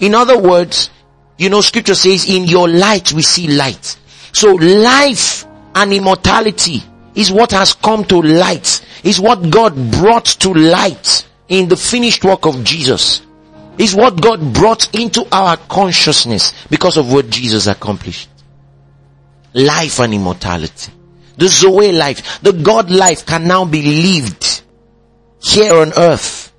In 0.00 0.14
other 0.14 0.38
words, 0.38 0.90
you 1.38 1.50
know, 1.50 1.60
scripture 1.60 1.94
says 1.94 2.28
in 2.28 2.44
your 2.44 2.68
light 2.68 3.12
we 3.12 3.22
see 3.22 3.48
light. 3.48 3.98
So 4.32 4.54
life 4.54 5.46
and 5.74 5.92
immortality 5.92 6.82
is 7.14 7.30
what 7.30 7.52
has 7.52 7.72
come 7.74 8.04
to 8.06 8.20
light, 8.20 8.84
is 9.04 9.20
what 9.20 9.50
God 9.50 9.74
brought 9.92 10.26
to 10.26 10.52
light 10.52 11.26
in 11.48 11.68
the 11.68 11.76
finished 11.76 12.24
work 12.24 12.46
of 12.46 12.64
Jesus 12.64 13.22
is 13.78 13.94
what 13.94 14.20
God 14.20 14.52
brought 14.52 14.94
into 14.94 15.26
our 15.32 15.56
consciousness 15.56 16.52
because 16.68 16.96
of 16.96 17.12
what 17.12 17.30
Jesus 17.30 17.66
accomplished. 17.66 18.28
Life 19.52 20.00
and 20.00 20.14
immortality. 20.14 20.92
the 21.36 21.48
Zoe 21.48 21.92
life, 21.92 22.40
the 22.42 22.52
God 22.52 22.90
life 22.90 23.26
can 23.26 23.46
now 23.46 23.64
be 23.64 23.82
lived 23.82 24.62
here 25.40 25.74
on 25.74 25.92
earth. 25.96 26.52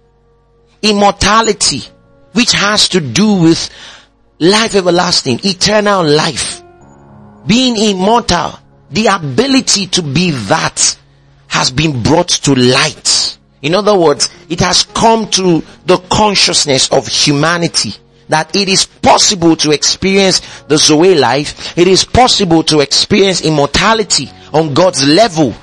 Immortality, 0.82 1.82
which 2.36 2.52
has 2.52 2.90
to 2.90 3.00
do 3.00 3.42
with 3.42 3.70
life 4.40 4.76
everlasting, 4.76 5.40
eternal 5.44 6.04
life. 6.04 6.62
Being 7.48 7.78
immortal, 7.78 8.60
the 8.92 9.08
ability 9.08 9.88
to 9.88 10.02
be 10.02 10.32
that 10.32 10.98
has 11.48 11.72
been 11.72 12.04
brought 12.04 12.30
to 12.30 12.54
light. 12.54 13.38
In 13.62 13.74
other 13.74 13.98
words, 13.98 14.30
it 14.50 14.60
has 14.60 14.84
come 14.84 15.30
to 15.32 15.64
the 15.86 15.98
consciousness 16.10 16.92
of 16.92 17.08
humanity 17.08 17.94
that 18.28 18.56
it 18.56 18.68
is 18.68 18.86
possible 18.86 19.56
to 19.56 19.72
experience 19.72 20.42
the 20.68 20.78
Zoe 20.78 21.16
life. 21.16 21.78
It 21.78 21.88
is 21.88 22.04
possible 22.04 22.64
to 22.64 22.82
experience 22.82 23.42
immortality 23.42 24.30
on 24.52 24.74
God's 24.74 25.08
level. 25.08 25.54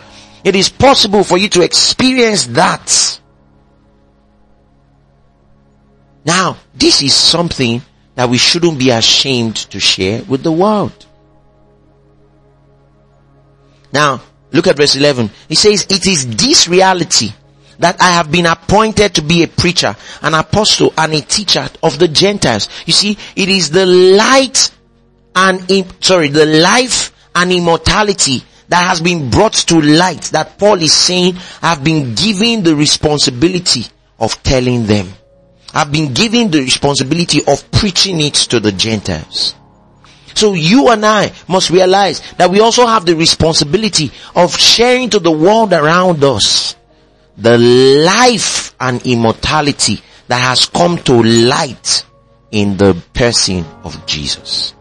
It 0.45 0.57
is 0.57 0.69
possible 0.69 1.25
for 1.25 1.37
you 1.39 1.49
to 1.51 1.63
experience 1.63 2.47
that. 2.47 3.21
Now, 6.25 6.57
this 6.75 7.03
is 7.03 7.15
something 7.15 7.83
that 8.15 8.29
we 8.29 8.39
shouldn't 8.39 8.79
be 8.79 8.91
ashamed 8.91 9.57
to 9.57 9.81
share 9.81 10.23
with 10.25 10.43
the 10.43 10.53
world. 10.53 11.07
Now, 13.93 14.23
look 14.53 14.67
at 14.67 14.77
verse 14.77 14.97
11. 14.97 15.31
He 15.49 15.55
says, 15.55 15.87
it 15.91 16.07
is 16.07 16.37
this 16.37 16.69
reality 16.69 17.33
that 17.79 18.01
I 18.01 18.11
have 18.11 18.31
been 18.31 18.47
appointed 18.47 19.15
to 19.17 19.23
be 19.23 19.43
a 19.43 19.49
preacher, 19.49 19.97
an 20.23 20.35
apostle, 20.35 20.95
and 20.97 21.13
a 21.15 21.21
teacher 21.21 21.69
of 21.83 21.99
the 21.99 22.09
Gentiles. 22.09 22.69
You 22.87 22.93
see, 22.93 23.19
it 23.35 23.49
is 23.49 23.71
the 23.71 23.87
light 23.87 24.71
and, 25.35 25.95
sorry, 26.01 26.29
the 26.29 26.47
life 26.47 27.13
and 27.35 27.51
immortality 27.53 28.45
that 28.69 28.87
has 28.87 29.01
been 29.01 29.31
brought 29.31 29.55
to 29.55 29.81
light 29.81 30.23
that 30.33 30.59
Paul 30.59 30.81
is 30.81 30.93
saying 30.93 31.35
have 31.61 31.83
been 31.83 32.15
given 32.15 32.63
the 32.63 32.77
responsibility 32.77 33.85
of 34.19 34.43
telling 34.43 34.87
them. 34.87 35.09
I've 35.75 35.93
been 35.93 36.13
given 36.13 36.51
the 36.51 36.61
responsibility 36.61 37.41
of 37.47 37.71
preaching 37.71 38.21
it 38.21 38.35
to 38.35 38.61
the 38.61 38.73
Gentiles. 38.73 39.55
So 40.35 40.55
you 40.55 40.89
and 40.89 41.05
I 41.05 41.33
must 41.49 41.71
realize 41.71 42.21
that 42.35 42.51
we 42.51 42.61
also 42.61 42.87
have 42.87 43.07
the 43.07 43.15
responsibility 43.15 44.11
of 44.35 44.57
sharing 44.57 45.11
to 45.11 45.19
the 45.19 45.31
world 45.31 45.73
around 45.73 46.25
us 46.25 46.77
the 47.37 47.59
life 47.59 48.75
and 48.81 49.05
immortality 49.07 50.01
that 50.29 50.41
has 50.41 50.67
come 50.67 50.99
to 50.99 51.23
light 51.23 52.05
in 52.51 52.77
the 52.77 52.95
person 53.15 53.65
of 53.85 54.07
Jesus. 54.07 54.75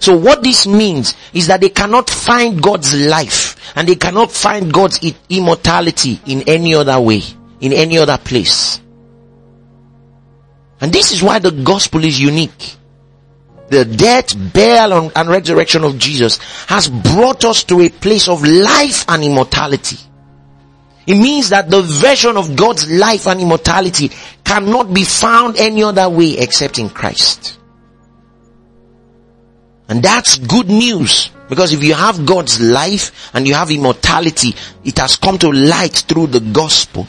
So 0.00 0.16
what 0.16 0.42
this 0.42 0.66
means 0.66 1.14
is 1.32 1.46
that 1.46 1.60
they 1.60 1.68
cannot 1.68 2.10
find 2.10 2.60
God's 2.60 2.94
life 2.94 3.76
and 3.76 3.86
they 3.86 3.94
cannot 3.94 4.32
find 4.32 4.72
God's 4.72 5.00
immortality 5.28 6.20
in 6.26 6.42
any 6.48 6.74
other 6.74 6.98
way, 7.00 7.22
in 7.60 7.72
any 7.72 7.98
other 7.98 8.18
place. 8.18 8.80
And 10.82 10.92
this 10.92 11.12
is 11.12 11.22
why 11.22 11.38
the 11.38 11.52
gospel 11.52 12.04
is 12.04 12.20
unique. 12.20 12.74
The 13.68 13.84
death, 13.84 14.34
burial 14.52 15.12
and 15.14 15.28
resurrection 15.28 15.84
of 15.84 15.96
Jesus 15.96 16.38
has 16.66 16.88
brought 16.88 17.44
us 17.44 17.62
to 17.64 17.80
a 17.80 17.88
place 17.88 18.28
of 18.28 18.44
life 18.44 19.04
and 19.08 19.22
immortality. 19.22 19.96
It 21.06 21.14
means 21.14 21.50
that 21.50 21.70
the 21.70 21.82
version 21.82 22.36
of 22.36 22.56
God's 22.56 22.90
life 22.90 23.28
and 23.28 23.40
immortality 23.40 24.10
cannot 24.44 24.92
be 24.92 25.04
found 25.04 25.56
any 25.56 25.84
other 25.84 26.08
way 26.08 26.36
except 26.38 26.80
in 26.80 26.90
Christ. 26.90 27.60
And 29.88 30.02
that's 30.02 30.36
good 30.38 30.68
news. 30.68 31.30
Because 31.48 31.72
if 31.72 31.84
you 31.84 31.94
have 31.94 32.26
God's 32.26 32.60
life 32.60 33.30
and 33.34 33.46
you 33.46 33.54
have 33.54 33.70
immortality, 33.70 34.54
it 34.84 34.98
has 34.98 35.16
come 35.16 35.38
to 35.38 35.52
light 35.52 35.94
through 35.94 36.28
the 36.28 36.40
gospel. 36.40 37.06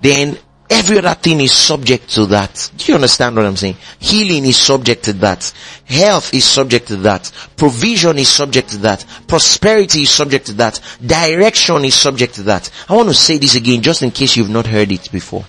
Then 0.00 0.36
Every 0.72 0.98
other 0.98 1.14
thing 1.14 1.40
is 1.40 1.52
subject 1.52 2.08
to 2.14 2.26
that. 2.26 2.70
Do 2.78 2.86
you 2.86 2.94
understand 2.94 3.36
what 3.36 3.44
I'm 3.44 3.56
saying? 3.56 3.76
Healing 3.98 4.46
is 4.46 4.56
subject 4.56 5.04
to 5.04 5.12
that. 5.14 5.52
Health 5.84 6.32
is 6.32 6.44
subject 6.44 6.88
to 6.88 6.96
that. 6.96 7.30
Provision 7.56 8.18
is 8.18 8.30
subject 8.30 8.70
to 8.70 8.78
that. 8.78 9.04
Prosperity 9.26 10.02
is 10.02 10.10
subject 10.10 10.46
to 10.46 10.54
that. 10.54 10.80
Direction 11.04 11.84
is 11.84 11.94
subject 11.94 12.36
to 12.36 12.42
that. 12.44 12.70
I 12.88 12.96
want 12.96 13.08
to 13.10 13.14
say 13.14 13.36
this 13.36 13.54
again 13.54 13.82
just 13.82 14.02
in 14.02 14.10
case 14.12 14.34
you've 14.36 14.48
not 14.48 14.66
heard 14.66 14.90
it 14.90 15.12
before. 15.12 15.44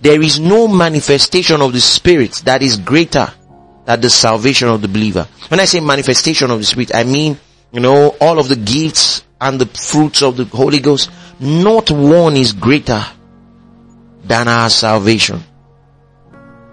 There 0.00 0.22
is 0.22 0.38
no 0.38 0.68
manifestation 0.68 1.60
of 1.60 1.72
the 1.72 1.80
Spirit 1.80 2.42
that 2.44 2.62
is 2.62 2.76
greater 2.76 3.32
than 3.84 4.00
the 4.00 4.10
salvation 4.10 4.68
of 4.68 4.80
the 4.80 4.88
believer. 4.88 5.26
When 5.48 5.58
I 5.58 5.64
say 5.64 5.80
manifestation 5.80 6.52
of 6.52 6.60
the 6.60 6.66
Spirit, 6.66 6.94
I 6.94 7.02
mean, 7.02 7.36
you 7.72 7.80
know, 7.80 8.14
all 8.20 8.38
of 8.38 8.48
the 8.48 8.56
gifts 8.56 9.24
and 9.40 9.60
the 9.60 9.66
fruits 9.66 10.22
of 10.22 10.36
the 10.36 10.44
Holy 10.44 10.78
Ghost. 10.78 11.10
Not 11.40 11.90
one 11.90 12.36
is 12.36 12.52
greater 12.52 13.04
than 14.26 14.48
our 14.48 14.68
salvation. 14.70 15.42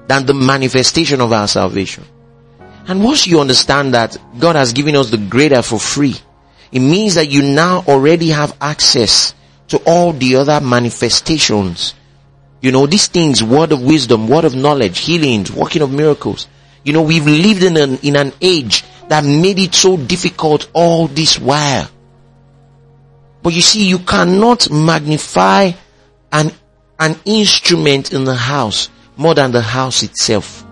Than 0.08 0.26
the 0.26 0.34
manifestation 0.34 1.22
of 1.22 1.32
our 1.32 1.48
salvation. 1.48 2.04
And 2.88 3.04
once 3.04 3.26
you 3.26 3.40
understand 3.40 3.94
that 3.94 4.18
God 4.40 4.56
has 4.56 4.74
given 4.74 4.96
us 4.96 5.10
the 5.10 5.18
greater 5.18 5.62
for 5.62 5.80
free, 5.80 6.16
it 6.72 6.80
means 6.80 7.16
that 7.16 7.30
you 7.30 7.42
now 7.44 7.84
already 7.88 8.30
have 8.30 8.58
access 8.60 9.34
to 9.70 9.78
all 9.86 10.12
the 10.12 10.36
other 10.36 10.60
manifestations. 10.60 11.94
You 12.62 12.72
know, 12.72 12.88
these 12.88 13.08
things, 13.08 13.44
word 13.44 13.72
of 13.72 13.82
wisdom, 13.82 14.28
word 14.28 14.46
of 14.46 14.56
knowledge, 14.56 15.00
healings, 15.00 15.52
working 15.52 15.82
of 15.82 15.92
miracles. 15.92 16.48
You 16.84 16.94
know, 16.94 17.04
we've 17.04 17.26
lived 17.26 17.64
in 17.64 17.78
an, 17.78 17.98
in 18.00 18.16
an 18.16 18.34
age 18.42 18.84
that 19.08 19.24
made 19.24 19.60
it 19.60 19.74
so 19.74 19.96
difficult 19.96 20.70
all 20.74 21.08
this 21.08 21.40
while. 21.40 21.90
But 23.42 23.54
you 23.54 23.62
see, 23.62 23.88
you 23.88 24.00
cannot 24.00 24.70
magnify 24.72 25.72
and 26.32 26.54
an 27.04 27.20
instrument 27.26 28.14
in 28.14 28.24
the 28.24 28.34
house 28.34 28.90
more 29.18 29.36
than 29.36 29.52
the 29.52 29.62
house 29.62 30.04
itself. 30.04 30.66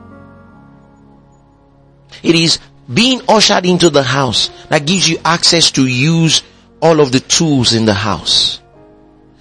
It 2.24 2.36
is 2.36 2.60
being 2.91 3.22
ushered 3.28 3.65
into 3.65 3.89
the 3.89 4.04
house 4.04 4.50
that 4.70 4.86
gives 4.86 5.10
you 5.10 5.17
access 5.26 5.72
to 5.72 5.86
use 5.86 6.44
all 6.82 7.02
of 7.02 7.12
the 7.12 7.20
tools 7.20 7.74
in 7.74 7.84
the 7.84 7.94
house. 7.94 8.62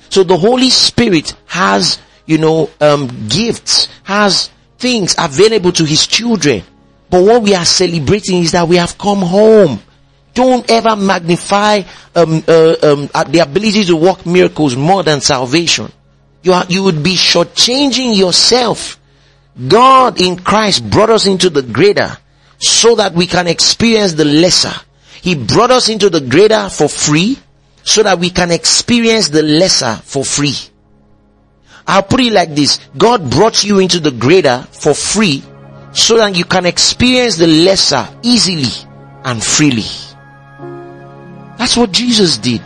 So 0.09 0.25
the 0.25 0.37
Holy 0.37 0.69
Spirit 0.71 1.37
has, 1.47 2.01
you 2.27 2.39
know, 2.39 2.69
um, 2.81 3.07
gifts, 3.29 3.87
has 4.03 4.51
things 4.77 5.15
available 5.17 5.71
to 5.73 5.85
His 5.85 6.09
children. 6.09 6.65
But 7.09 7.23
what 7.23 7.43
we 7.43 7.55
are 7.55 7.65
celebrating 7.65 8.43
is 8.43 8.51
that 8.51 8.67
we 8.67 8.77
have 8.77 8.99
come 8.99 9.19
home. 9.21 9.81
Don't 10.35 10.69
ever 10.69 10.97
magnify 10.97 11.83
um, 12.17 12.43
uh, 12.49 12.75
um, 12.83 13.09
the 13.31 13.43
ability 13.43 13.85
to 13.85 13.95
work 13.95 14.27
miracles 14.27 14.75
more 14.75 15.05
than 15.05 15.21
salvation 15.21 15.93
you 16.43 16.53
are, 16.53 16.65
you 16.69 16.83
would 16.83 17.03
be 17.03 17.15
shortchanging 17.15 18.17
yourself. 18.17 18.99
God 19.69 20.21
in 20.21 20.39
Christ 20.39 20.89
brought 20.89 21.11
us 21.11 21.27
into 21.27 21.51
the 21.51 21.63
greater 21.63 22.17
so 22.59 22.95
that 22.97 23.15
we 23.15 23.27
can 23.27 23.47
experience 23.47 24.15
the 24.15 24.25
lesser. 24.25 24.73
He 25.21 25.35
brought 25.35 25.71
us 25.71 25.89
into 25.89 26.09
the 26.09 26.21
greater 26.21 26.69
for 26.69 26.89
free 26.89 27.39
so 27.83 28.03
that 28.03 28.19
we 28.19 28.31
can 28.31 28.51
experience 28.51 29.29
the 29.29 29.43
lesser 29.43 29.97
for 29.97 30.25
free. 30.25 30.57
I'll 31.87 32.03
put 32.03 32.21
it 32.21 32.33
like 32.33 32.55
this. 32.55 32.79
God 32.97 33.31
brought 33.31 33.65
you 33.65 33.79
into 33.81 34.01
the 34.01 34.11
greater 34.13 34.67
for 34.71 34.95
free 34.95 35.43
so 35.93 36.17
that 36.19 36.37
you 36.37 36.45
can 36.45 36.67
experience 36.67 37.37
the 37.37 37.47
lesser 37.47 38.07
easily 38.23 38.71
and 39.25 39.43
freely. 39.43 39.89
That's 41.59 41.77
what 41.77 41.93
Jesus 41.93 42.39
did. 42.39 42.63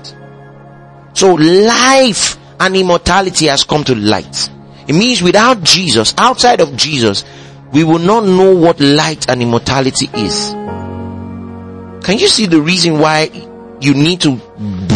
So 1.15 1.35
life 1.35 2.34
and 2.61 2.77
immortality 2.77 3.47
has 3.47 3.65
come 3.65 3.85
to 3.85 3.95
light. 3.95 4.51
It 4.87 4.93
means 4.95 5.23
without 5.23 5.63
Jesus, 5.63 6.15
outside 6.19 6.61
of 6.61 6.77
Jesus, 6.77 7.25
we 7.73 7.85
will 7.85 7.99
not 7.99 8.25
know 8.25 8.55
what 8.55 8.81
light 8.81 9.29
and 9.29 9.43
immortality 9.43 10.09
is. 10.15 10.51
Can 12.05 12.19
you 12.19 12.29
see 12.29 12.47
the 12.47 12.61
reason 12.61 12.99
why 12.99 13.31
you 13.81 13.95
need 13.95 14.21
to 14.23 14.37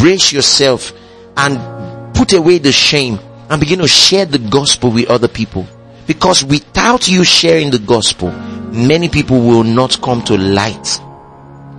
brace 0.01 0.33
yourself 0.33 0.93
and 1.37 2.15
put 2.15 2.33
away 2.33 2.59
the 2.59 2.73
shame 2.73 3.19
and 3.49 3.61
begin 3.61 3.79
to 3.79 3.89
share 3.89 4.27
the 4.27 4.39
gospel 4.39 4.91
with 4.91 5.09
other 5.09 5.29
people? 5.29 5.67
Because 6.07 6.45
without 6.45 7.09
you 7.09 7.25
sharing 7.25 7.71
the 7.71 7.79
gospel, 7.79 8.31
many 8.31 9.09
people 9.09 9.41
will 9.41 9.65
not 9.65 10.01
come 10.03 10.23
to 10.23 10.37
light 10.37 11.01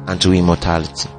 and 0.07 0.19
to 0.21 0.33
immortality. 0.33 1.09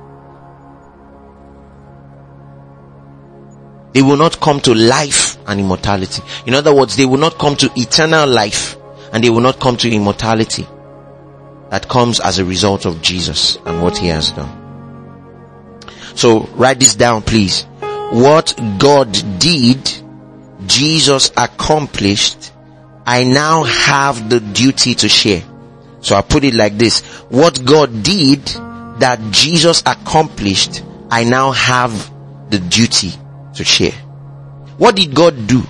They 3.92 4.02
will 4.02 4.16
not 4.16 4.40
come 4.40 4.60
to 4.60 4.74
life 4.74 5.36
and 5.46 5.58
immortality. 5.60 6.22
In 6.46 6.54
other 6.54 6.74
words, 6.74 6.96
they 6.96 7.06
will 7.06 7.18
not 7.18 7.38
come 7.38 7.56
to 7.56 7.70
eternal 7.76 8.28
life 8.28 8.76
and 9.12 9.22
they 9.24 9.30
will 9.30 9.40
not 9.40 9.58
come 9.58 9.76
to 9.78 9.90
immortality 9.90 10.66
that 11.70 11.88
comes 11.88 12.20
as 12.20 12.38
a 12.38 12.44
result 12.44 12.84
of 12.84 13.00
Jesus 13.00 13.56
and 13.64 13.82
what 13.82 13.96
he 13.96 14.08
has 14.08 14.32
done. 14.32 14.56
So 16.14 16.40
write 16.54 16.80
this 16.80 16.94
down 16.94 17.22
please. 17.22 17.64
What 18.10 18.54
God 18.78 19.12
did, 19.38 19.88
Jesus 20.66 21.30
accomplished, 21.36 22.52
I 23.06 23.24
now 23.24 23.62
have 23.62 24.28
the 24.28 24.40
duty 24.40 24.94
to 24.96 25.08
share. 25.08 25.42
So 26.00 26.16
I 26.16 26.22
put 26.22 26.44
it 26.44 26.54
like 26.54 26.76
this. 26.76 27.02
What 27.28 27.64
God 27.64 28.02
did 28.02 28.44
that 28.98 29.20
Jesus 29.30 29.82
accomplished, 29.86 30.82
I 31.10 31.24
now 31.24 31.52
have 31.52 32.10
the 32.50 32.58
duty 32.58 33.12
to 33.54 33.64
share. 33.64 33.92
What 34.78 34.96
did 34.96 35.14
God 35.14 35.46
do? 35.46 35.62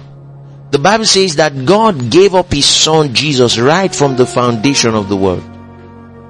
The 0.70 0.78
Bible 0.78 1.04
says 1.04 1.36
that 1.36 1.66
God 1.66 2.10
gave 2.10 2.34
up 2.34 2.52
his 2.52 2.66
son 2.66 3.12
Jesus 3.12 3.58
right 3.58 3.92
from 3.92 4.16
the 4.16 4.26
foundation 4.26 4.94
of 4.94 5.08
the 5.08 5.16
world. 5.16 5.42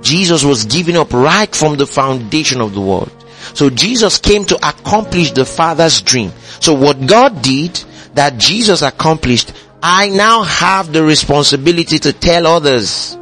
Jesus 0.03 0.45
was 0.45 0.65
given 0.65 0.97
up 0.97 1.13
right 1.13 1.55
from 1.55 1.77
the 1.77 1.87
foundation 1.87 2.61
of 2.61 2.73
the 2.73 2.81
world. 2.81 3.13
So 3.55 3.69
Jesus 3.69 4.19
came 4.19 4.45
to 4.47 4.57
accomplish 4.57 5.33
the 5.33 5.45
Father's 5.45 6.01
dream. 6.01 6.33
So 6.61 6.75
what 6.75 7.07
God 7.07 7.43
did 7.43 7.83
that 8.15 8.39
Jesus 8.39 8.83
accomplished, 8.83 9.53
I 9.83 10.09
now 10.09 10.43
have 10.43 10.93
the 10.93 11.03
responsibility 11.03 11.99
to 11.99 12.13
tell 12.13 12.47
others. 12.47 13.17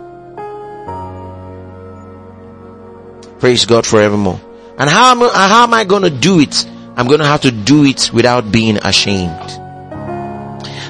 Praise 3.40 3.66
God 3.66 3.86
forevermore. 3.86 4.40
And 4.78 4.88
how 4.88 5.10
am, 5.10 5.18
how 5.18 5.64
am 5.64 5.74
I 5.74 5.84
going 5.84 6.02
to 6.02 6.10
do 6.10 6.40
it? 6.40 6.64
I'm 6.98 7.06
going 7.06 7.20
to 7.20 7.26
have 7.26 7.42
to 7.42 7.52
do 7.52 7.84
it 7.84 8.10
without 8.12 8.50
being 8.50 8.76
ashamed. 8.78 9.30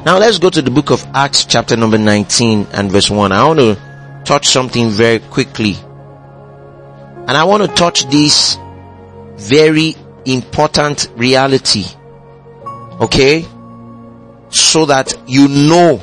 Now 0.06 0.16
let's 0.16 0.38
go 0.38 0.48
to 0.48 0.62
the 0.62 0.70
book 0.70 0.90
of 0.90 1.04
Acts 1.12 1.44
chapter 1.44 1.76
number 1.76 1.98
19 1.98 2.68
and 2.72 2.90
verse 2.90 3.10
1. 3.10 3.30
I 3.30 3.46
want 3.46 3.58
to 3.58 4.22
touch 4.24 4.48
something 4.48 4.88
very 4.88 5.18
quickly. 5.18 5.74
And 5.74 7.32
I 7.32 7.44
want 7.44 7.62
to 7.62 7.68
touch 7.68 8.08
this 8.08 8.56
very 9.36 9.96
important 10.24 11.10
reality. 11.14 11.84
Okay? 13.02 13.44
So 14.48 14.86
that 14.86 15.14
you 15.26 15.46
know 15.48 15.98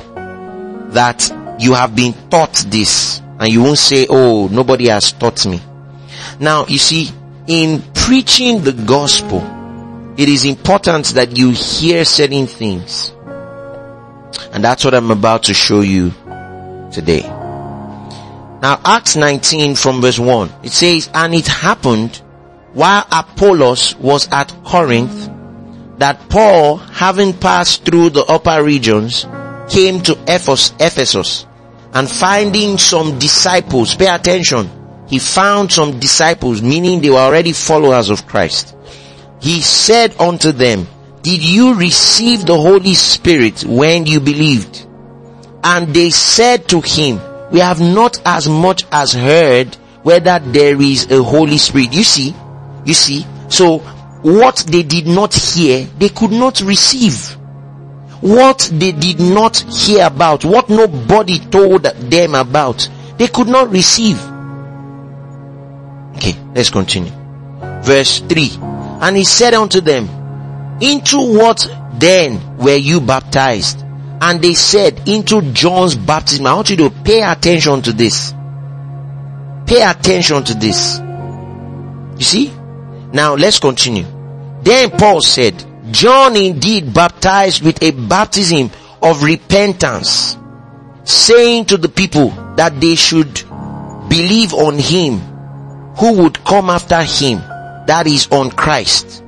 that 0.91 1.32
you 1.60 1.74
have 1.74 1.95
been 1.95 2.14
taught 2.30 2.53
this 2.68 3.24
and 3.39 3.51
you 3.51 3.64
won't 3.64 3.80
say, 3.80 4.06
oh, 4.08 4.49
nobody 4.49 4.89
has 4.89 5.14
taught 5.14 5.47
me. 5.47 5.60
Now, 6.39 6.68
you 6.68 6.78
see, 6.78 7.10
in 7.47 7.82
preaching 7.95 8.64
the 8.64 8.72
gospel, 8.72 9.55
it 10.18 10.30
is 10.30 10.45
important 10.45 11.07
that 11.16 11.38
you 11.38 11.51
hear 11.51 12.05
certain 12.05 12.47
things. 12.47 13.13
And 14.51 14.63
that's 14.63 14.86
what 14.86 14.93
I'm 14.93 15.11
about 15.11 15.43
to 15.43 15.53
show 15.53 15.82
you 15.82 16.11
today. 16.91 17.22
Now 18.61 18.80
Acts 18.86 19.16
19 19.16 19.76
from 19.76 20.01
verse 20.01 20.18
1, 20.18 20.51
it 20.63 20.72
says, 20.72 21.09
And 21.13 21.36
it 21.36 21.47
happened 21.47 22.22
while 22.74 23.05
Apollos 23.11 23.95
was 23.97 24.28
at 24.32 24.53
Corinth 24.63 25.30
that 25.97 26.30
Paul, 26.30 26.78
having 26.78 27.34
passed 27.34 27.86
through 27.86 28.09
the 28.09 28.24
upper 28.26 28.63
regions, 28.63 29.26
came 29.70 30.01
to 30.01 30.18
Ephesus 30.28 31.45
and 31.93 32.09
finding 32.09 32.78
some 32.78 33.18
disciples, 33.20 33.95
pay 33.95 34.07
attention, 34.07 34.70
he 35.07 35.20
found 35.20 35.72
some 35.72 35.99
disciples, 35.99 36.61
meaning 36.61 37.01
they 37.01 37.09
were 37.09 37.18
already 37.18 37.53
followers 37.53 38.09
of 38.09 38.28
Christ. 38.28 38.76
He 39.46 39.62
said 39.62 40.20
unto 40.20 40.52
them, 40.52 40.88
did 41.22 41.43
you 41.43 41.76
receive 41.76 42.48
the 42.48 42.58
Holy 42.58 42.96
Spirit 42.96 43.64
when 43.64 44.08
you 44.08 44.20
believed? 44.20 44.88
And 45.64 45.93
they 45.93 46.10
said 46.10 46.68
to 46.70 46.82
him, 46.82 47.22
we 47.52 47.60
have 47.60 47.80
not 47.80 48.20
as 48.26 48.50
much 48.50 48.86
as 48.91 49.14
heard 49.14 49.76
whether 50.02 50.39
there 50.39 50.82
is 50.82 51.12
a 51.12 51.22
Holy 51.22 51.60
Spirit. 51.60 51.93
You 51.93 52.04
see, 52.04 52.34
you 52.86 52.96
see, 52.96 53.24
so 53.48 53.78
what 54.24 54.66
they 54.68 54.82
did 54.82 55.06
not 55.06 55.36
hear, 55.36 55.86
they 56.00 56.10
could 56.10 56.32
not 56.32 56.62
receive. 56.62 57.34
What 58.22 58.68
they 58.74 58.93
did 58.93 59.20
not 59.20 59.58
hear 59.60 60.08
about, 60.08 60.43
what 60.43 60.72
nobody 60.72 61.38
told 61.38 61.84
them 61.84 62.34
about, 62.34 62.89
they 63.20 63.28
could 63.28 63.48
not 63.48 63.70
receive. 63.70 64.20
Okay, 66.16 66.36
let's 66.56 66.72
continue. 66.72 67.12
Verse 67.84 68.22
3. 68.22 68.74
And 69.06 69.16
he 69.16 69.24
said 69.24 69.53
unto 69.53 69.82
them, 69.82 70.10
into 70.82 71.38
what 71.38 71.72
then 71.93 72.58
were 72.58 72.76
you 72.76 72.99
baptized? 72.99 73.84
And 74.20 74.41
they 74.41 74.56
said, 74.56 75.08
into 75.08 75.43
John's 75.53 75.93
baptism. 75.93 76.47
I 76.47 76.56
want 76.56 76.72
you 76.72 76.78
to 76.78 76.89
pay 76.89 77.22
attention 77.22 77.84
to 77.84 77.93
this. 77.93 78.34
Pay 79.68 79.84
attention 79.84 80.43
to 80.45 80.56
this. 80.56 80.97
You 82.18 82.24
see? 82.24 82.47
Now 83.14 83.36
let's 83.36 83.60
continue. 83.60 84.06
Then 84.64 84.89
Paul 84.89 85.22
said, 85.22 85.64
John 85.91 86.36
indeed 86.36 86.91
baptized 86.91 87.64
with 87.64 87.84
a 87.84 87.91
baptism 87.91 88.72
of 89.03 89.22
repentance, 89.22 90.36
saying 91.03 91.66
to 91.66 91.78
the 91.78 91.89
people 91.89 92.32
that 92.56 92.82
they 92.82 92.95
should 92.95 93.43
believe 94.10 94.56
on 94.56 94.80
him 94.80 95.20
who 95.97 96.24
would 96.24 96.43
come 96.43 96.72
after 96.72 97.03
him, 97.03 97.43
that 97.88 98.07
is 98.07 98.27
on 98.31 98.51
Christ. 98.51 99.23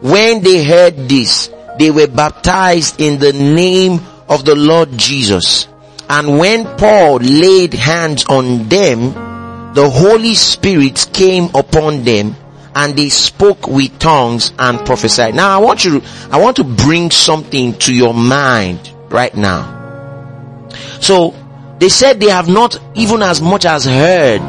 When 0.00 0.42
they 0.42 0.64
heard 0.64 0.96
this, 1.08 1.50
they 1.78 1.90
were 1.90 2.06
baptized 2.06 3.00
in 3.00 3.18
the 3.18 3.32
name 3.32 4.00
of 4.28 4.44
the 4.44 4.54
Lord 4.54 4.90
Jesus. 4.96 5.68
And 6.08 6.38
when 6.38 6.64
Paul 6.76 7.16
laid 7.16 7.74
hands 7.74 8.24
on 8.26 8.68
them, 8.68 9.14
the 9.74 9.88
Holy 9.90 10.34
Spirit 10.34 11.08
came 11.12 11.50
upon 11.54 12.04
them 12.04 12.36
and 12.76 12.96
they 12.96 13.08
spoke 13.08 13.66
with 13.66 13.98
tongues 13.98 14.52
and 14.58 14.84
prophesied. 14.84 15.34
Now 15.34 15.58
I 15.58 15.62
want 15.62 15.84
you, 15.84 16.02
I 16.30 16.40
want 16.40 16.56
to 16.56 16.64
bring 16.64 17.10
something 17.10 17.74
to 17.78 17.94
your 17.94 18.14
mind 18.14 18.92
right 19.08 19.34
now. 19.34 20.68
So 21.00 21.34
they 21.78 21.88
said 21.88 22.20
they 22.20 22.30
have 22.30 22.48
not 22.48 22.78
even 22.94 23.22
as 23.22 23.40
much 23.40 23.64
as 23.64 23.84
heard 23.84 24.42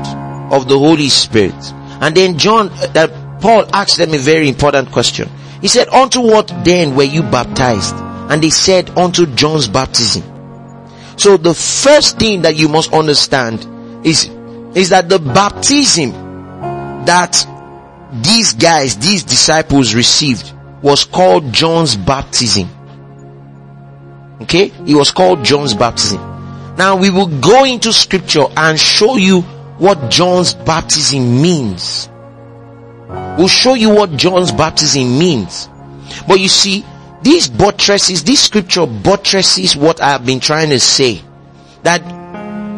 of 0.51 0.67
the 0.67 0.77
Holy 0.77 1.09
Spirit. 1.09 1.55
And 2.01 2.15
then 2.15 2.37
John, 2.37 2.69
that 2.93 3.11
uh, 3.11 3.24
Paul 3.45 3.69
asked 3.73 3.99
them 3.99 4.11
a 4.15 4.17
very 4.17 4.49
important 4.49 4.91
question. 4.91 5.29
He 5.61 5.67
said, 5.67 5.87
unto 5.89 6.19
what 6.19 6.47
then 6.65 6.95
were 6.95 7.03
you 7.03 7.21
baptized? 7.21 7.93
And 7.93 8.41
they 8.41 8.49
said, 8.49 8.89
unto 8.97 9.27
John's 9.27 9.67
baptism. 9.67 10.23
So 11.15 11.37
the 11.37 11.53
first 11.53 12.17
thing 12.17 12.41
that 12.41 12.55
you 12.55 12.67
must 12.69 12.91
understand 12.91 14.03
is, 14.03 14.25
is 14.73 14.89
that 14.89 15.09
the 15.09 15.19
baptism 15.19 16.09
that 17.05 17.45
these 18.13 18.53
guys, 18.53 18.97
these 18.97 19.23
disciples 19.23 19.93
received 19.93 20.51
was 20.81 21.03
called 21.03 21.53
John's 21.53 21.95
baptism. 21.95 22.67
Okay? 24.41 24.71
It 24.87 24.95
was 24.95 25.11
called 25.11 25.45
John's 25.45 25.75
baptism. 25.75 26.17
Now 26.77 26.95
we 26.95 27.11
will 27.11 27.27
go 27.27 27.63
into 27.63 27.93
scripture 27.93 28.45
and 28.57 28.79
show 28.79 29.17
you 29.17 29.41
what 29.77 30.09
John's 30.09 30.55
baptism 30.55 31.43
means. 31.43 32.09
We'll 33.38 33.47
show 33.47 33.73
you 33.73 33.89
what 33.89 34.15
John's 34.15 34.51
baptism 34.51 35.19
means. 35.19 35.69
But 36.27 36.39
you 36.39 36.47
see, 36.47 36.86
these 37.21 37.49
buttresses, 37.49 38.23
this 38.23 38.43
scripture 38.43 38.86
buttresses 38.86 39.75
what 39.75 40.01
I 40.01 40.09
have 40.09 40.25
been 40.25 40.39
trying 40.39 40.69
to 40.69 40.79
say. 40.79 41.21
That 41.83 42.01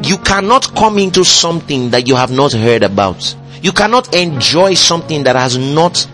you 0.06 0.18
cannot 0.18 0.74
come 0.76 0.98
into 0.98 1.24
something 1.24 1.92
that 1.92 2.08
you 2.08 2.16
have 2.16 2.32
not 2.32 2.54
heard 2.54 2.84
about. 2.84 3.36
You 3.62 3.72
cannot 3.72 4.16
enjoy 4.16 4.74
something 4.76 5.24
that 5.24 5.36
has 5.36 5.58
not 5.58 6.08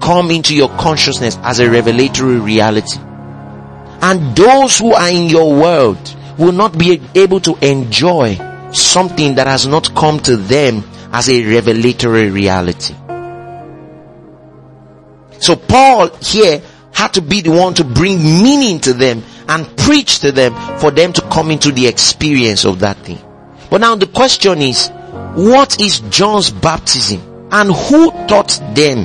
come 0.00 0.30
into 0.30 0.54
your 0.54 0.68
consciousness 0.70 1.38
as 1.42 1.60
a 1.60 1.70
revelatory 1.70 2.38
reality. 2.38 2.98
And 2.98 4.36
those 4.36 4.78
who 4.78 4.92
are 4.92 5.08
in 5.08 5.28
your 5.28 5.52
world 5.52 6.16
will 6.38 6.52
not 6.52 6.76
be 6.76 7.00
able 7.14 7.40
to 7.40 7.56
enjoy 7.60 8.36
something 8.72 9.36
that 9.36 9.46
has 9.46 9.66
not 9.66 9.94
come 9.94 10.18
to 10.20 10.36
them 10.36 10.82
as 11.12 11.28
a 11.28 11.44
revelatory 11.44 12.30
reality. 12.30 12.94
So 15.42 15.56
Paul 15.56 16.08
here 16.18 16.62
had 16.92 17.14
to 17.14 17.20
be 17.20 17.40
the 17.40 17.50
one 17.50 17.74
to 17.74 17.82
bring 17.84 18.18
meaning 18.22 18.78
to 18.80 18.92
them 18.92 19.24
and 19.48 19.76
preach 19.76 20.20
to 20.20 20.30
them 20.30 20.54
for 20.78 20.92
them 20.92 21.12
to 21.14 21.22
come 21.22 21.50
into 21.50 21.72
the 21.72 21.88
experience 21.88 22.64
of 22.64 22.78
that 22.78 22.96
thing. 22.98 23.18
But 23.68 23.80
now 23.80 23.96
the 23.96 24.06
question 24.06 24.62
is, 24.62 24.88
what 25.34 25.80
is 25.80 25.98
John's 26.10 26.52
baptism 26.52 27.48
and 27.50 27.72
who 27.72 28.12
taught 28.28 28.60
them 28.74 29.04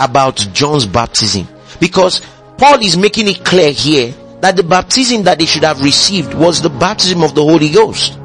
about 0.00 0.36
John's 0.52 0.86
baptism? 0.86 1.46
Because 1.78 2.20
Paul 2.58 2.82
is 2.82 2.96
making 2.96 3.28
it 3.28 3.44
clear 3.44 3.70
here 3.70 4.12
that 4.40 4.56
the 4.56 4.64
baptism 4.64 5.22
that 5.22 5.38
they 5.38 5.46
should 5.46 5.62
have 5.62 5.82
received 5.82 6.34
was 6.34 6.60
the 6.60 6.70
baptism 6.70 7.22
of 7.22 7.36
the 7.36 7.44
Holy 7.44 7.70
Ghost. 7.70 8.18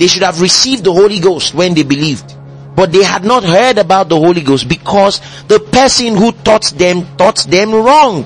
They 0.00 0.08
should 0.08 0.24
have 0.24 0.40
received 0.40 0.82
the 0.82 0.92
Holy 0.92 1.20
Ghost 1.20 1.54
when 1.54 1.74
they 1.74 1.84
believed. 1.84 2.34
But 2.78 2.92
they 2.92 3.02
had 3.02 3.24
not 3.24 3.42
heard 3.42 3.76
about 3.78 4.08
the 4.08 4.14
Holy 4.14 4.40
Ghost 4.40 4.68
because 4.68 5.20
the 5.48 5.58
person 5.58 6.14
who 6.16 6.30
taught 6.30 6.62
them 6.76 7.16
taught 7.16 7.38
them 7.38 7.74
wrong. 7.74 8.22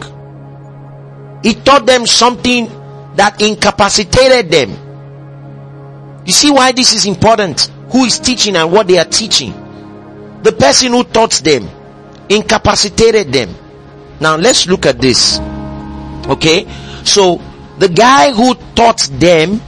He 1.43 1.55
taught 1.55 1.87
them 1.87 2.05
something 2.05 2.67
that 3.17 3.41
incapacitated 3.41 4.51
them. 4.51 4.77
You 6.27 6.33
see 6.35 6.51
why 6.51 6.73
this 6.73 6.93
is 6.93 7.07
important? 7.07 7.71
Who 7.93 8.05
is 8.05 8.19
teaching 8.19 8.55
and 8.57 8.71
what 8.71 8.89
they 8.89 8.99
are 8.99 9.07
teaching? 9.07 9.53
The 10.43 10.53
person 10.53 10.93
who 10.93 11.05
taught 11.05 11.33
them 11.43 11.67
incapacitated 12.29 13.33
them. 13.33 13.55
Now 14.21 14.37
let's 14.37 14.67
look 14.67 14.85
at 14.85 14.99
this. 14.99 15.39
Okay? 16.29 16.67
So 17.05 17.41
the 17.79 17.89
guy 17.89 18.33
who 18.35 18.55
taught 18.75 19.01
them 19.13 19.63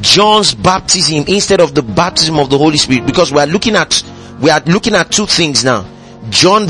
John's 0.00 0.54
baptism 0.54 1.24
instead 1.28 1.60
of 1.60 1.74
the 1.74 1.82
baptism 1.82 2.38
of 2.38 2.50
the 2.50 2.58
Holy 2.58 2.76
Spirit 2.76 3.06
because 3.06 3.32
we 3.32 3.38
are 3.38 3.46
looking 3.46 3.76
at, 3.76 4.02
we 4.40 4.50
are 4.50 4.60
looking 4.66 4.94
at 4.94 5.10
two 5.10 5.26
things 5.26 5.64
now. 5.64 5.88
John 6.30 6.68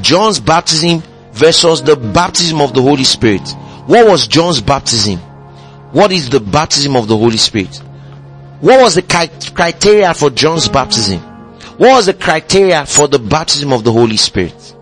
John's 0.00 0.40
baptism 0.40 1.02
versus 1.32 1.82
the 1.82 1.96
baptism 1.96 2.60
of 2.60 2.74
the 2.74 2.82
Holy 2.82 3.04
Spirit. 3.04 3.46
What 3.86 4.08
was 4.08 4.26
John's 4.26 4.60
baptism? 4.60 5.18
What 5.92 6.10
is 6.10 6.30
the 6.30 6.40
baptism 6.40 6.96
of 6.96 7.06
the 7.06 7.16
Holy 7.16 7.36
Spirit? 7.36 7.76
What 8.60 8.80
was 8.80 8.94
the 8.94 9.02
criteria 9.54 10.14
for 10.14 10.30
John's 10.30 10.68
baptism? 10.68 11.20
What 11.78 11.90
was 11.90 12.06
the 12.06 12.14
criteria 12.14 12.86
for 12.86 13.08
the 13.08 13.18
baptism 13.18 13.72
of 13.72 13.84
the 13.84 13.92
Holy 13.92 14.16
Spirit? 14.16 14.76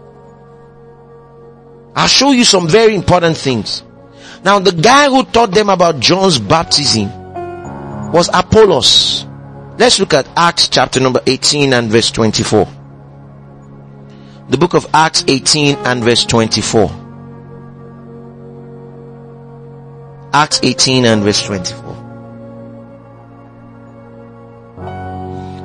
I'll 1.95 2.09
show 2.09 2.31
you 2.31 2.45
some 2.45 2.69
very 2.69 2.95
important 2.95 3.37
things. 3.37 3.83
Now 4.45 4.59
the 4.59 4.73
guy 4.73 5.09
who 5.09 5.25
taught 5.25 5.51
them 5.51 5.69
about 5.69 6.01
John's 6.01 6.39
baptism 6.39 7.20
was 8.13 8.29
Apollos. 8.33 9.27
Let's 9.79 9.99
look 9.99 10.15
at 10.15 10.29
Acts 10.37 10.69
chapter 10.69 11.01
number 11.01 11.21
18 11.27 11.73
and 11.73 11.91
verse 11.91 12.11
24. 12.11 12.67
The 14.49 14.59
book 14.59 14.75
of 14.75 14.87
Acts 14.93 15.25
18 15.29 15.77
and 15.79 16.03
verse 16.03 16.25
24. 16.25 16.91
Acts 20.33 20.61
18 20.63 21.05
and 21.07 21.23
verse 21.23 21.43
24. 21.45 21.91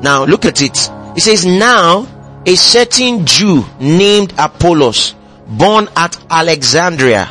Now 0.02 0.24
look 0.26 0.46
at 0.46 0.62
it. 0.62 0.92
It 1.18 1.22
says, 1.22 1.46
now 1.46 2.08
a 2.46 2.56
certain 2.56 3.26
Jew 3.26 3.66
named 3.80 4.34
Apollos, 4.38 5.16
born 5.48 5.88
at 5.96 6.24
Alexandria, 6.30 7.28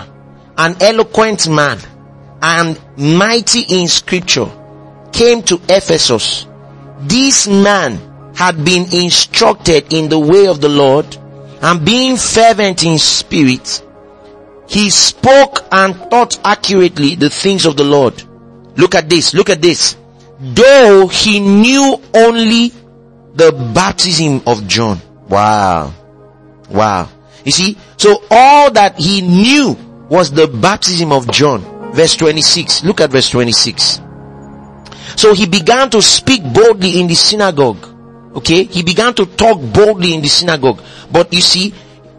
an 0.58 0.76
eloquent 0.80 1.48
man 1.48 1.78
and 2.42 2.80
mighty 2.96 3.62
in 3.68 3.86
scripture, 3.88 4.50
came 5.14 5.42
to 5.42 5.60
Ephesus 5.68 6.46
this 7.06 7.46
man 7.46 8.32
had 8.34 8.64
been 8.64 8.92
instructed 8.92 9.92
in 9.92 10.08
the 10.08 10.18
way 10.18 10.46
of 10.46 10.60
the 10.60 10.68
Lord 10.68 11.06
and 11.62 11.84
being 11.84 12.16
fervent 12.16 12.82
in 12.84 12.98
spirit, 12.98 13.82
he 14.68 14.90
spoke 14.90 15.60
and 15.70 15.94
taught 16.10 16.40
accurately 16.44 17.14
the 17.14 17.30
things 17.30 17.66
of 17.66 17.76
the 17.76 17.84
Lord. 17.84 18.22
Look 18.76 18.94
at 18.94 19.08
this, 19.08 19.34
look 19.34 19.50
at 19.50 19.62
this. 19.62 19.96
Though 20.40 21.06
he 21.08 21.40
knew 21.40 22.00
only 22.14 22.72
the 23.34 23.52
baptism 23.74 24.42
of 24.46 24.66
John. 24.66 25.00
Wow. 25.28 25.94
Wow. 26.70 27.08
You 27.44 27.52
see, 27.52 27.76
so 27.96 28.22
all 28.30 28.70
that 28.72 28.98
he 28.98 29.20
knew 29.20 29.76
was 30.08 30.32
the 30.32 30.48
baptism 30.48 31.12
of 31.12 31.30
John. 31.30 31.92
Verse 31.92 32.16
26. 32.16 32.84
Look 32.84 33.00
at 33.00 33.10
verse 33.10 33.30
26. 33.30 34.00
So 35.16 35.34
he 35.34 35.46
began 35.46 35.90
to 35.90 36.02
speak 36.02 36.42
boldly 36.42 37.00
in 37.00 37.06
the 37.06 37.14
synagogue. 37.14 37.84
Okay. 38.36 38.64
He 38.64 38.82
began 38.82 39.14
to 39.14 39.26
talk 39.26 39.60
boldly 39.72 40.14
in 40.14 40.20
the 40.20 40.28
synagogue. 40.28 40.80
But 41.10 41.32
you 41.32 41.40
see, 41.40 41.72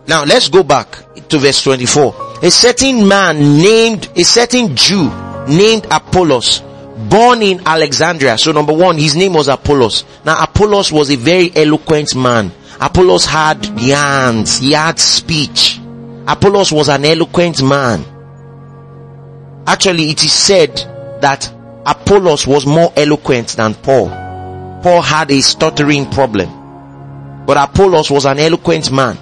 now 0.08 0.24
let's 0.24 0.50
go 0.50 0.64
back 0.64 0.98
to 1.30 1.38
verse 1.38 1.64
24. 1.64 2.39
A 2.43 2.52
certain 2.52 3.08
man 3.08 3.58
named, 3.58 4.10
a 4.16 4.24
certain 4.24 4.76
Jew 4.76 5.10
named 5.48 5.88
Apollos, 5.91 6.62
born 7.10 7.41
in 7.41 7.62
Alexandria. 7.66 8.38
So 8.38 8.52
number 8.52 8.74
one, 8.74 8.98
his 8.98 9.16
name 9.16 9.34
was 9.34 9.48
Apollos. 9.48 10.04
Now 10.24 10.43
Apollos 10.43 10.91
was 10.91 11.12
a 11.12 11.16
very 11.16 11.52
eloquent 11.56 12.16
man. 12.16 12.52
Apollos 12.80 13.26
had 13.26 13.66
yarns, 13.80 14.58
he 14.60 14.74
had 14.74 15.00
speech. 15.00 15.80
Apollos 16.28 16.72
was 16.72 16.89
an 16.89 17.06
eloquent 17.06 17.64
man. 17.64 18.04
Actually, 19.68 20.12
it 20.12 20.24
is 20.24 20.32
said 20.34 20.76
that 21.22 21.52
Apollos 21.86 22.47
was 22.47 22.65
more 22.65 22.91
eloquent 22.95 23.49
than 23.49 23.75
Paul. 23.75 24.09
Paul 24.81 25.01
had 25.01 25.31
a 25.31 25.41
stuttering 25.41 26.09
problem. 26.09 27.45
But 27.45 27.57
Apollos 27.57 28.09
was 28.09 28.25
an 28.25 28.39
eloquent 28.39 28.91
man. 28.91 29.17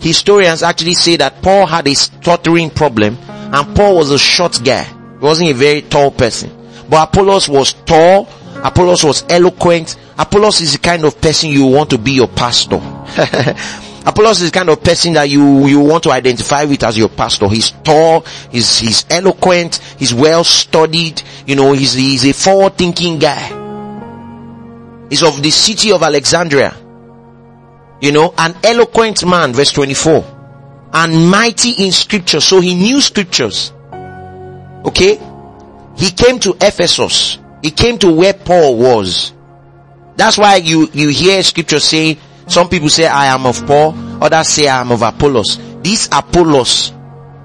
Historians 0.00 0.62
actually 0.62 0.94
say 0.94 1.16
that 1.16 1.40
Paul 1.40 1.66
had 1.66 1.86
a 1.86 1.94
stuttering 1.94 2.70
problem 2.70 3.16
and 3.28 3.76
Paul 3.76 3.96
was 3.96 4.10
a 4.10 4.18
short 4.18 4.60
guy. 4.64 4.82
He 4.82 5.24
wasn't 5.24 5.50
a 5.50 5.54
very 5.54 5.82
tall 5.82 6.10
person. 6.10 6.50
But 6.88 7.08
Apollos 7.08 7.48
was 7.48 7.72
tall. 7.72 8.28
Apollos 8.56 9.04
was 9.04 9.24
eloquent. 9.28 9.96
Apollos 10.18 10.60
is 10.60 10.72
the 10.72 10.78
kind 10.78 11.04
of 11.04 11.20
person 11.20 11.50
you 11.50 11.66
want 11.66 11.90
to 11.90 11.98
be 11.98 12.12
your 12.12 12.28
pastor. 12.28 12.80
Apollos 14.06 14.42
is 14.42 14.50
the 14.50 14.54
kind 14.58 14.68
of 14.68 14.82
person 14.82 15.14
that 15.14 15.30
you, 15.30 15.66
you 15.66 15.80
want 15.80 16.02
to 16.04 16.10
identify 16.10 16.64
with 16.64 16.82
as 16.84 16.98
your 16.98 17.08
pastor. 17.08 17.48
He's 17.48 17.70
tall, 17.70 18.20
he's, 18.50 18.78
he's 18.78 19.06
eloquent, 19.08 19.76
he's 19.98 20.12
well 20.12 20.44
studied, 20.44 21.22
you 21.46 21.56
know, 21.56 21.72
he's, 21.72 21.94
he's 21.94 22.26
a 22.26 22.34
forward 22.34 22.76
thinking 22.76 23.18
guy. 23.18 23.62
He's 25.08 25.22
of 25.22 25.42
the 25.42 25.50
city 25.50 25.92
of 25.92 26.02
Alexandria. 26.02 26.76
You 28.00 28.12
know, 28.12 28.34
an 28.36 28.54
eloquent 28.62 29.24
man, 29.26 29.54
verse 29.54 29.72
24. 29.72 30.90
And 30.92 31.30
mighty 31.30 31.70
in 31.84 31.90
scripture. 31.90 32.40
So 32.40 32.60
he 32.60 32.74
knew 32.74 33.00
scriptures. 33.00 33.72
Okay? 34.84 35.18
He 35.96 36.10
came 36.10 36.38
to 36.40 36.56
Ephesus. 36.60 37.38
He 37.62 37.70
came 37.70 37.98
to 37.98 38.12
where 38.12 38.34
Paul 38.34 38.76
was. 38.76 39.32
That's 40.16 40.36
why 40.36 40.56
you, 40.56 40.88
you 40.92 41.08
hear 41.08 41.42
scripture 41.42 41.80
saying, 41.80 42.18
some 42.46 42.68
people 42.68 42.88
say 42.88 43.06
I 43.06 43.26
am 43.26 43.46
of 43.46 43.66
Paul, 43.66 43.94
others 44.22 44.48
say 44.48 44.68
I 44.68 44.80
am 44.80 44.92
of 44.92 45.02
Apollos. 45.02 45.58
This 45.82 46.08
Apollos, 46.12 46.92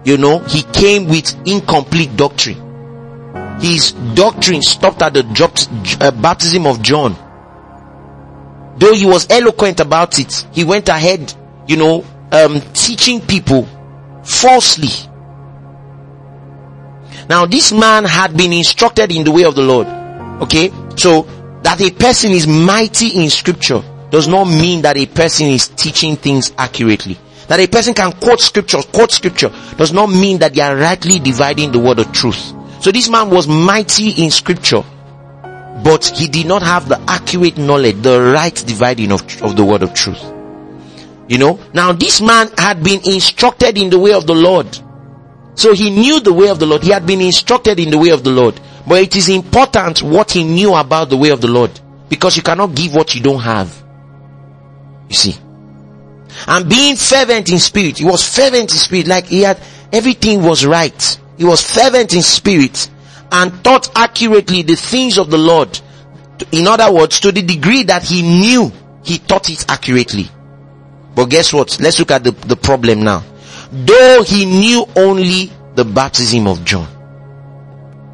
you 0.04 0.18
know, 0.18 0.40
he 0.40 0.64
came 0.64 1.08
with 1.08 1.36
incomplete 1.48 2.16
doctrine. 2.16 3.60
His 3.62 3.92
doctrine 3.92 4.62
stopped 4.62 5.02
at 5.02 5.14
the 5.14 5.98
uh, 6.00 6.12
baptism 6.12 6.66
of 6.66 6.82
John. 6.82 7.16
Though 8.78 8.94
he 8.94 9.06
was 9.06 9.28
eloquent 9.30 9.82
about 9.82 10.20
it, 10.20 10.46
he 10.54 10.64
went 10.64 10.88
ahead, 10.88 11.34
you 11.68 11.76
know, 11.76 12.06
um, 12.32 12.62
teaching 12.74 13.20
people 13.20 13.68
falsely. 14.24 14.90
Now 17.28 17.46
this 17.46 17.72
man 17.72 18.06
had 18.06 18.36
been 18.38 18.54
instructed 18.54 19.12
in 19.12 19.24
the 19.24 19.32
way 19.32 19.44
of 19.44 19.56
the 19.56 19.62
Lord. 19.62 19.88
Okay? 20.42 20.72
So 20.96 21.24
that 21.64 21.82
a 21.82 21.92
person 21.92 22.32
is 22.32 22.48
mighty 22.48 23.22
in 23.22 23.30
scripture 23.30 23.84
does 24.10 24.28
not 24.28 24.46
mean 24.46 24.82
that 24.82 24.98
a 24.98 25.06
person 25.06 25.48
is 25.48 25.68
teaching 25.68 26.16
things 26.16 26.52
accurately. 26.58 27.18
That 27.48 27.60
a 27.60 27.68
person 27.68 27.94
can 27.94 28.12
quote 28.14 28.42
scripture, 28.42 28.82
quote 28.82 29.12
scripture 29.12 29.52
does 29.76 29.92
not 29.92 30.08
mean 30.08 30.40
that 30.40 30.54
they 30.54 30.62
are 30.62 30.76
rightly 30.76 31.20
dividing 31.20 31.72
the 31.72 31.80
word 31.80 32.00
of 32.00 32.12
truth. 32.12 32.54
So 32.82 32.92
this 32.92 33.10
man 33.10 33.30
was 33.30 33.48
mighty 33.48 34.24
in 34.24 34.32
scripture, 34.32 34.84
but 35.84 36.06
he 36.06 36.28
did 36.28 36.46
not 36.46 36.62
have 36.62 36.88
the 36.88 37.00
accurate 37.08 37.58
knowledge, 37.58 38.02
the 38.02 38.22
right 38.34 38.54
dividing 38.54 39.12
of, 39.12 39.22
of 39.42 39.56
the 39.56 39.66
word 39.66 39.84
of 39.84 39.94
truth. 39.94 40.24
You 41.28 41.38
know, 41.38 41.60
now 41.74 41.92
this 41.92 42.22
man 42.22 42.50
had 42.58 42.84
been 42.84 43.02
instructed 43.04 43.78
in 43.78 43.90
the 43.90 44.00
way 44.00 44.14
of 44.14 44.26
the 44.26 44.34
Lord. 44.34 44.68
So 45.56 45.74
he 45.74 45.90
knew 45.90 46.20
the 46.20 46.34
way 46.34 46.50
of 46.50 46.60
the 46.60 46.66
Lord. 46.66 46.84
He 46.84 46.92
had 46.92 47.06
been 47.06 47.22
instructed 47.22 47.80
in 47.80 47.90
the 47.90 47.98
way 47.98 48.10
of 48.10 48.24
the 48.24 48.32
Lord. 48.32 48.60
But 48.88 49.02
it 49.02 49.16
is 49.16 49.30
important 49.30 50.02
what 50.02 50.32
he 50.32 50.44
knew 50.44 50.74
about 50.74 51.10
the 51.10 51.18
way 51.18 51.30
of 51.30 51.42
the 51.42 51.48
Lord. 51.48 51.78
Because 52.08 52.38
you 52.38 52.44
cannot 52.44 52.74
give 52.74 52.96
what 52.96 53.14
you 53.14 53.22
don't 53.22 53.42
have. 53.42 53.84
You 55.10 55.16
see. 55.16 55.36
And 56.48 56.70
being 56.70 56.96
fervent 56.96 57.50
in 57.52 57.60
spirit. 57.60 57.98
He 57.98 58.06
was 58.06 58.24
fervent 58.24 58.72
in 58.72 58.78
spirit. 58.78 59.08
Like 59.08 59.26
he 59.26 59.42
had, 59.42 59.60
everything 59.92 60.44
was 60.44 60.66
right. 60.66 61.20
He 61.38 61.44
was 61.44 61.62
fervent 61.62 62.14
in 62.14 62.22
spirit 62.22 62.90
and 63.32 63.64
taught 63.64 63.90
accurately 63.98 64.62
the 64.62 64.76
things 64.76 65.18
of 65.18 65.30
the 65.30 65.38
Lord. 65.38 65.80
In 66.52 66.68
other 66.68 66.92
words, 66.92 67.20
to 67.22 67.32
the 67.32 67.42
degree 67.42 67.84
that 67.84 68.04
he 68.04 68.22
knew, 68.22 68.72
he 69.04 69.18
taught 69.18 69.50
it 69.50 69.70
accurately. 69.70 70.30
But 71.16 71.26
guess 71.26 71.52
what? 71.52 71.80
Let's 71.82 72.00
look 72.00 72.12
at 72.12 72.24
the, 72.24 72.32
the 72.32 72.56
problem 72.56 73.04
now. 73.04 73.24
Though 73.72 74.24
he 74.26 74.46
knew 74.46 74.86
only 74.96 75.52
the 75.76 75.86
baptism 75.86 76.48
of 76.48 76.64
John. 76.64 76.88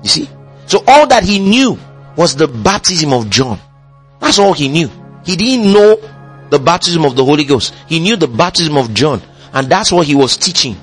You 0.03 0.09
see? 0.09 0.29
So 0.67 0.83
all 0.87 1.07
that 1.07 1.23
he 1.23 1.39
knew 1.39 1.77
was 2.15 2.35
the 2.35 2.47
baptism 2.47 3.13
of 3.13 3.29
John. 3.29 3.59
That's 4.19 4.39
all 4.39 4.53
he 4.53 4.67
knew. 4.69 4.89
He 5.25 5.35
didn't 5.35 5.71
know 5.71 5.97
the 6.49 6.59
baptism 6.59 7.05
of 7.05 7.15
the 7.15 7.23
Holy 7.25 7.43
Ghost. 7.43 7.73
He 7.87 7.99
knew 7.99 8.15
the 8.15 8.27
baptism 8.27 8.77
of 8.77 8.93
John 8.93 9.21
and 9.53 9.69
that's 9.69 9.91
what 9.91 10.05
he 10.05 10.15
was 10.15 10.37
teaching. 10.37 10.75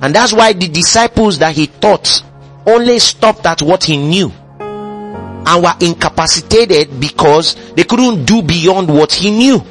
And 0.00 0.14
that's 0.14 0.32
why 0.32 0.52
the 0.52 0.68
disciples 0.68 1.38
that 1.38 1.54
he 1.54 1.66
taught 1.66 2.22
only 2.66 2.98
stopped 2.98 3.46
at 3.46 3.62
what 3.62 3.84
he 3.84 3.96
knew 3.96 4.32
and 4.60 5.62
were 5.62 5.74
incapacitated 5.80 7.00
because 7.00 7.54
they 7.74 7.84
couldn't 7.84 8.24
do 8.24 8.42
beyond 8.42 8.88
what 8.88 9.12
he 9.12 9.30
knew. 9.30 9.62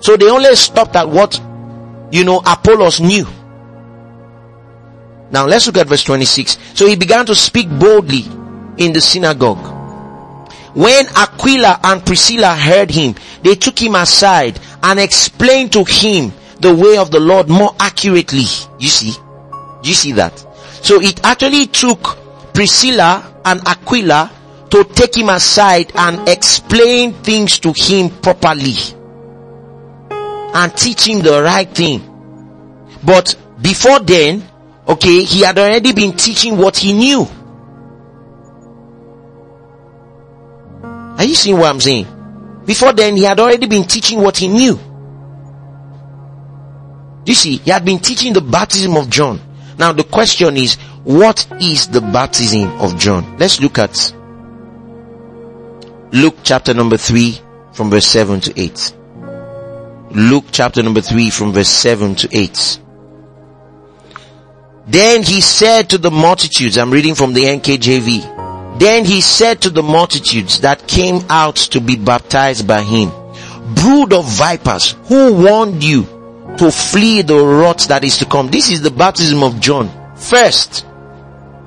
So 0.00 0.16
they 0.16 0.30
only 0.30 0.54
stopped 0.56 0.96
at 0.96 1.08
what, 1.08 1.40
you 2.10 2.24
know, 2.24 2.38
Apollos 2.44 3.00
knew. 3.00 3.26
Now 5.30 5.46
let's 5.46 5.66
look 5.66 5.76
at 5.78 5.86
verse 5.86 6.04
26. 6.04 6.58
So 6.74 6.86
he 6.86 6.96
began 6.96 7.26
to 7.26 7.34
speak 7.34 7.68
boldly 7.68 8.24
in 8.78 8.92
the 8.92 9.00
synagogue. 9.00 9.75
When 10.76 11.06
Aquila 11.16 11.80
and 11.82 12.04
Priscilla 12.04 12.54
heard 12.54 12.90
him, 12.90 13.14
they 13.42 13.54
took 13.54 13.80
him 13.80 13.94
aside 13.94 14.60
and 14.82 15.00
explained 15.00 15.72
to 15.72 15.84
him 15.84 16.32
the 16.60 16.74
way 16.74 16.98
of 16.98 17.10
the 17.10 17.18
Lord 17.20 17.48
more 17.48 17.74
accurately. 17.80 18.44
You 18.78 18.88
see? 18.88 19.14
You 19.82 19.94
see 19.94 20.12
that? 20.12 20.38
So 20.82 21.00
it 21.00 21.24
actually 21.24 21.66
took 21.66 22.18
Priscilla 22.52 23.40
and 23.44 23.60
Aquila 23.66 24.30
to 24.70 24.84
take 24.84 25.16
him 25.16 25.30
aside 25.30 25.92
and 25.94 26.28
explain 26.28 27.14
things 27.14 27.58
to 27.60 27.72
him 27.74 28.10
properly. 28.10 28.74
and 30.56 30.74
teach 30.74 31.06
him 31.06 31.20
the 31.20 31.42
right 31.42 31.68
thing. 31.68 32.00
But 33.04 33.36
before 33.60 34.00
then, 34.00 34.42
okay, 34.88 35.22
he 35.22 35.42
had 35.42 35.58
already 35.58 35.92
been 35.92 36.12
teaching 36.16 36.56
what 36.56 36.78
he 36.78 36.94
knew. 36.94 37.28
Are 41.18 41.24
you 41.24 41.34
seeing 41.34 41.56
what 41.56 41.70
I'm 41.70 41.80
saying? 41.80 42.06
Before 42.66 42.92
then, 42.92 43.16
he 43.16 43.22
had 43.22 43.40
already 43.40 43.66
been 43.66 43.84
teaching 43.84 44.20
what 44.20 44.36
he 44.36 44.48
knew. 44.48 44.78
You 47.24 47.34
see, 47.34 47.56
he 47.56 47.70
had 47.70 47.84
been 47.84 47.98
teaching 47.98 48.32
the 48.32 48.40
baptism 48.40 48.96
of 48.96 49.08
John. 49.08 49.40
Now 49.78 49.92
the 49.92 50.04
question 50.04 50.56
is, 50.56 50.76
what 51.04 51.46
is 51.60 51.88
the 51.88 52.00
baptism 52.00 52.68
of 52.80 52.98
John? 52.98 53.36
Let's 53.38 53.60
look 53.60 53.78
at 53.78 54.12
Luke 56.12 56.36
chapter 56.42 56.72
number 56.72 56.96
3 56.96 57.38
from 57.72 57.90
verse 57.90 58.06
7 58.06 58.40
to 58.40 58.60
8. 58.60 58.94
Luke 60.12 60.44
chapter 60.50 60.82
number 60.82 61.00
3 61.00 61.30
from 61.30 61.52
verse 61.52 61.68
7 61.68 62.14
to 62.16 62.28
8. 62.36 62.80
Then 64.86 65.22
he 65.22 65.40
said 65.40 65.90
to 65.90 65.98
the 65.98 66.10
multitudes, 66.10 66.78
I'm 66.78 66.92
reading 66.92 67.16
from 67.16 67.32
the 67.32 67.42
NKJV. 67.42 68.35
Then 68.78 69.04
he 69.04 69.20
said 69.20 69.62
to 69.62 69.70
the 69.70 69.82
multitudes 69.82 70.60
that 70.60 70.86
came 70.86 71.20
out 71.30 71.56
to 71.56 71.80
be 71.80 71.96
baptized 71.96 72.66
by 72.68 72.82
him, 72.82 73.10
brood 73.74 74.12
of 74.12 74.26
vipers, 74.26 74.92
who 75.06 75.34
warned 75.42 75.82
you 75.82 76.04
to 76.58 76.70
flee 76.70 77.22
the 77.22 77.36
wrath 77.36 77.88
that 77.88 78.04
is 78.04 78.18
to 78.18 78.26
come? 78.26 78.48
This 78.48 78.70
is 78.70 78.82
the 78.82 78.90
baptism 78.90 79.42
of 79.42 79.60
John. 79.60 79.88
First, 80.16 80.86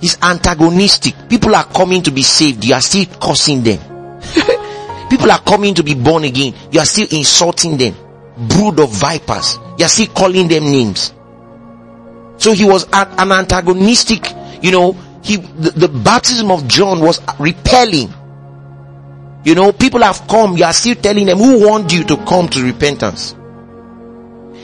he's 0.01 0.18
antagonistic. 0.22 1.16
People 1.30 1.55
are 1.55 1.66
coming 1.66 2.01
to 2.03 2.12
be 2.12 2.24
saved. 2.24 2.66
You 2.66 2.76
are 2.76 2.82
still 2.82 3.05
cursing 3.22 3.64
them. 3.64 3.80
People 5.10 5.32
are 5.32 5.41
coming 5.41 5.74
to 5.76 5.84
be 5.84 5.95
born 5.95 6.24
again. 6.24 6.53
You 6.72 6.80
are 6.80 6.86
still 6.86 7.07
insulting 7.12 7.78
them. 7.78 7.95
Brood 8.49 8.80
of 8.80 8.91
vipers. 8.91 9.57
You 9.78 9.86
are 9.86 9.89
still 9.89 10.07
calling 10.07 10.47
them 10.47 10.66
names. 10.66 11.14
So 12.38 12.53
he 12.53 12.64
was 12.66 12.86
an 12.93 13.32
antagonistic, 13.32 14.32
you 14.62 14.72
know, 14.72 14.95
he, 15.24 15.38
the, 15.38 15.72
the 15.72 15.88
baptism 15.88 16.51
of 16.51 16.67
John 16.67 17.01
was 17.01 17.20
repelling. 17.39 18.13
You 19.43 19.55
know, 19.55 19.72
people 19.72 20.01
have 20.01 20.28
come, 20.28 20.57
you 20.57 20.63
are 20.63 20.74
still 20.74 20.95
telling 20.95 21.26
them 21.26 21.38
who 21.38 21.65
warned 21.65 21.91
you 21.91 22.03
to 22.05 22.17
come 22.26 22.47
to 22.49 22.63
repentance. 22.63 23.36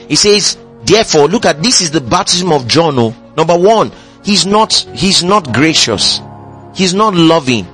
He 0.08 0.16
says, 0.16 0.58
therefore, 0.84 1.28
look 1.28 1.46
at 1.46 1.62
this 1.62 1.80
is 1.80 1.90
the 1.90 2.00
baptism 2.00 2.52
of 2.52 2.68
John. 2.68 2.98
Oh, 2.98 3.14
number 3.36 3.58
one, 3.58 3.90
he's 4.22 4.46
not, 4.46 4.72
he's 4.72 5.24
not 5.24 5.52
gracious. 5.52 6.20
He's 6.74 6.94
not 6.94 7.14
loving. 7.14 7.66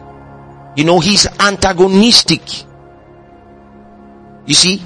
You 0.76 0.84
know, 0.84 1.00
he's 1.00 1.26
antagonistic. 1.38 2.42
You 4.46 4.54
see, 4.54 4.82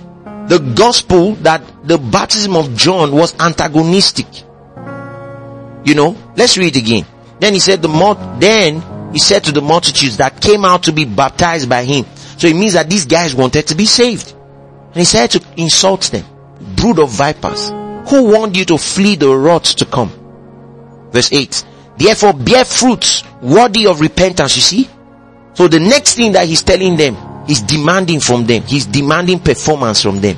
the 0.49 0.59
gospel 0.77 1.35
that 1.37 1.63
the 1.87 1.99
baptism 1.99 2.57
of 2.57 2.77
John 2.77 3.13
was 3.13 3.39
antagonistic. 3.41 4.27
You 5.85 5.95
know, 5.95 6.17
let's 6.37 6.59
read 6.59 6.77
again. 6.77 7.07
Then 7.39 7.53
he 7.53 7.61
said 7.61 7.83
the 7.83 7.89
mult, 7.89 8.19
then 8.41 9.13
he 9.13 9.19
said 9.19 9.45
to 9.45 9.53
the 9.53 9.63
multitudes 9.63 10.17
that 10.19 10.41
came 10.41 10.65
out 10.65 10.85
to 10.85 10.93
be 10.93 11.05
baptized 11.05 11.69
by 11.69 11.85
him. 11.85 12.07
So 12.39 12.47
it 12.47 12.57
means 12.57 12.75
that 12.75 12.91
these 12.91 13.07
guys 13.07 13.35
wanted 13.35 13.67
to 13.69 13.75
be 13.75 13.87
saved. 13.87 14.33
And 14.33 14.97
he 14.97 15.05
said 15.05 15.31
to 15.33 15.45
insult 15.57 16.03
them, 16.03 16.25
brood 16.77 16.99
of 16.99 17.11
vipers, 17.11 17.71
who 18.09 18.31
warned 18.31 18.57
you 18.57 18.65
to 18.67 18.79
flee 18.79 19.17
the 19.17 19.29
wrath 19.35 19.77
to 19.77 19.85
come? 19.85 20.11
Verse 21.11 21.33
8. 21.33 21.65
Therefore 21.97 22.35
bear 22.35 22.65
fruits 22.65 23.23
worthy 23.43 23.87
of 23.87 24.01
repentance, 24.01 24.57
you 24.57 24.63
see? 24.63 24.91
So 25.55 25.69
the 25.69 25.81
next 25.81 26.15
thing 26.15 26.33
that 26.33 26.47
he's 26.47 26.63
telling 26.63 26.97
them, 26.97 27.17
he's 27.47 27.63
demanding 27.63 28.21
from 28.21 28.47
them. 28.47 28.63
He's 28.63 28.87
demanding 28.87 29.41
performance 29.41 30.03
from 30.03 30.21
them. 30.21 30.37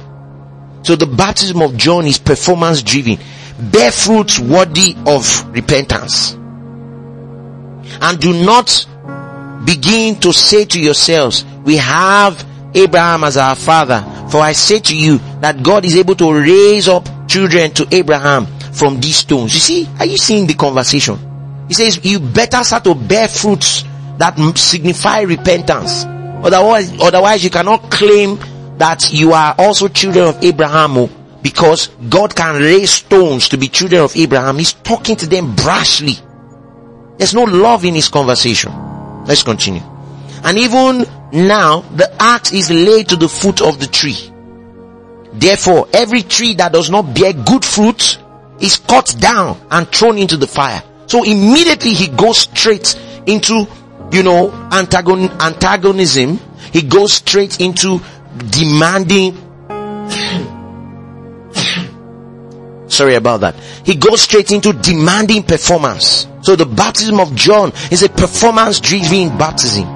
So 0.82 0.94
the 0.94 1.06
baptism 1.06 1.60
of 1.62 1.76
John 1.76 2.06
is 2.06 2.18
performance 2.18 2.82
driven. 2.82 3.18
Bear 3.58 3.90
fruits 3.90 4.38
worthy 4.38 4.96
of 5.06 5.52
repentance. 5.52 6.38
And 8.00 8.18
do 8.20 8.32
not 8.44 8.86
begin 9.64 10.16
to 10.20 10.32
say 10.32 10.64
to 10.64 10.80
yourselves, 10.80 11.44
we 11.64 11.76
have 11.76 12.46
Abraham 12.74 13.24
as 13.24 13.36
our 13.36 13.56
father. 13.56 14.04
For 14.30 14.40
I 14.40 14.52
say 14.52 14.78
to 14.78 14.96
you 14.96 15.18
that 15.40 15.62
God 15.62 15.84
is 15.84 15.96
able 15.96 16.14
to 16.16 16.32
raise 16.32 16.88
up 16.88 17.08
children 17.28 17.72
to 17.72 17.86
Abraham 17.90 18.46
from 18.72 19.00
these 19.00 19.16
stones. 19.16 19.54
You 19.54 19.60
see, 19.60 19.88
are 19.98 20.06
you 20.06 20.16
seeing 20.16 20.46
the 20.46 20.54
conversation? 20.54 21.18
He 21.68 21.74
says, 21.74 22.04
you 22.04 22.20
better 22.20 22.62
start 22.64 22.84
to 22.84 22.94
bear 22.94 23.28
fruits 23.28 23.84
that 24.18 24.36
signify 24.56 25.22
repentance. 25.22 26.04
Otherwise, 26.04 27.00
otherwise 27.00 27.42
you 27.42 27.50
cannot 27.50 27.90
claim 27.90 28.38
that 28.78 29.12
you 29.12 29.32
are 29.32 29.54
also 29.58 29.88
children 29.88 30.26
of 30.28 30.42
Abraham 30.42 30.96
oh, 30.96 31.10
because 31.42 31.88
God 32.08 32.34
can 32.34 32.60
raise 32.60 32.90
stones 32.90 33.48
to 33.48 33.56
be 33.56 33.68
children 33.68 34.02
of 34.02 34.16
Abraham. 34.16 34.58
He's 34.58 34.72
talking 34.72 35.16
to 35.16 35.26
them 35.26 35.54
brashly. 35.54 36.22
There's 37.18 37.34
no 37.34 37.44
love 37.44 37.84
in 37.84 37.94
his 37.94 38.08
conversation. 38.08 38.72
Let's 39.24 39.42
continue. 39.42 39.82
And 40.44 40.56
even 40.56 41.04
now, 41.32 41.80
the 41.80 42.10
axe 42.20 42.52
is 42.52 42.70
laid 42.70 43.08
to 43.08 43.16
the 43.16 43.28
foot 43.28 43.60
of 43.60 43.78
the 43.80 43.86
tree. 43.86 44.32
Therefore, 45.32 45.88
every 45.92 46.22
tree 46.22 46.54
that 46.54 46.72
does 46.72 46.90
not 46.90 47.14
bear 47.14 47.32
good 47.32 47.64
fruit 47.64 48.18
is 48.60 48.76
cut 48.76 49.14
down 49.20 49.60
and 49.70 49.86
thrown 49.88 50.16
into 50.16 50.36
the 50.36 50.46
fire. 50.46 50.82
So 51.06 51.24
immediately 51.24 51.92
he 51.92 52.08
goes 52.08 52.38
straight 52.38 52.98
into 53.26 53.66
you 54.12 54.22
know, 54.22 54.48
antagon, 54.70 55.28
antagonism, 55.40 56.40
he 56.72 56.82
goes 56.82 57.14
straight 57.14 57.60
into 57.60 58.00
demanding, 58.50 59.36
sorry 62.98 63.14
about 63.14 63.40
that. 63.40 63.54
He 63.84 63.94
goes 63.94 64.20
straight 64.20 64.50
into 64.52 64.72
demanding 64.72 65.42
performance. 65.44 66.26
So 66.42 66.56
the 66.56 66.66
baptism 66.66 67.20
of 67.20 67.34
John 67.34 67.72
is 67.90 68.02
a 68.02 68.08
performance 68.08 68.80
driven 68.80 69.36
baptism. 69.38 69.86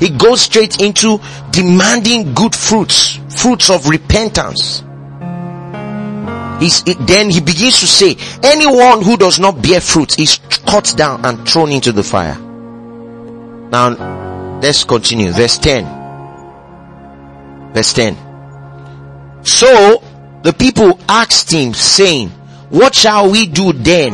He 0.00 0.10
goes 0.10 0.40
straight 0.40 0.80
into 0.80 1.20
demanding 1.50 2.34
good 2.34 2.54
fruits, 2.54 3.20
fruits 3.40 3.70
of 3.70 3.88
repentance. 3.88 4.82
He's, 6.60 6.82
then 6.82 7.30
he 7.30 7.40
begins 7.40 7.80
to 7.80 7.86
say, 7.86 8.16
anyone 8.42 9.02
who 9.02 9.16
does 9.16 9.38
not 9.38 9.62
bear 9.62 9.80
fruit 9.80 10.18
is 10.18 10.38
cut 10.66 10.94
down 10.96 11.24
and 11.24 11.48
thrown 11.48 11.70
into 11.70 11.92
the 11.92 12.02
fire. 12.02 12.38
Now, 13.70 14.60
let's 14.60 14.84
continue. 14.84 15.30
Verse 15.30 15.58
10. 15.58 15.84
Verse 17.72 17.92
10. 17.92 18.16
So, 19.44 20.02
the 20.44 20.52
people 20.52 21.00
asked 21.08 21.50
him 21.50 21.72
saying, 21.72 22.28
what 22.68 22.94
shall 22.94 23.30
we 23.30 23.46
do 23.46 23.72
then? 23.72 24.12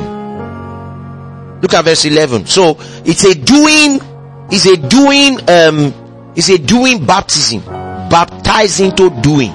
Look 1.61 1.74
at 1.74 1.85
verse 1.85 2.05
11. 2.05 2.47
So, 2.47 2.76
it's 3.05 3.24
a 3.24 3.35
doing, 3.35 4.01
it's 4.49 4.64
a 4.64 4.76
doing, 4.76 5.41
um, 5.51 6.33
it's 6.37 6.49
a 6.49 6.57
doing 6.57 7.05
baptism. 7.05 7.62
Baptizing 7.62 8.95
to 8.97 9.11
doing. 9.20 9.53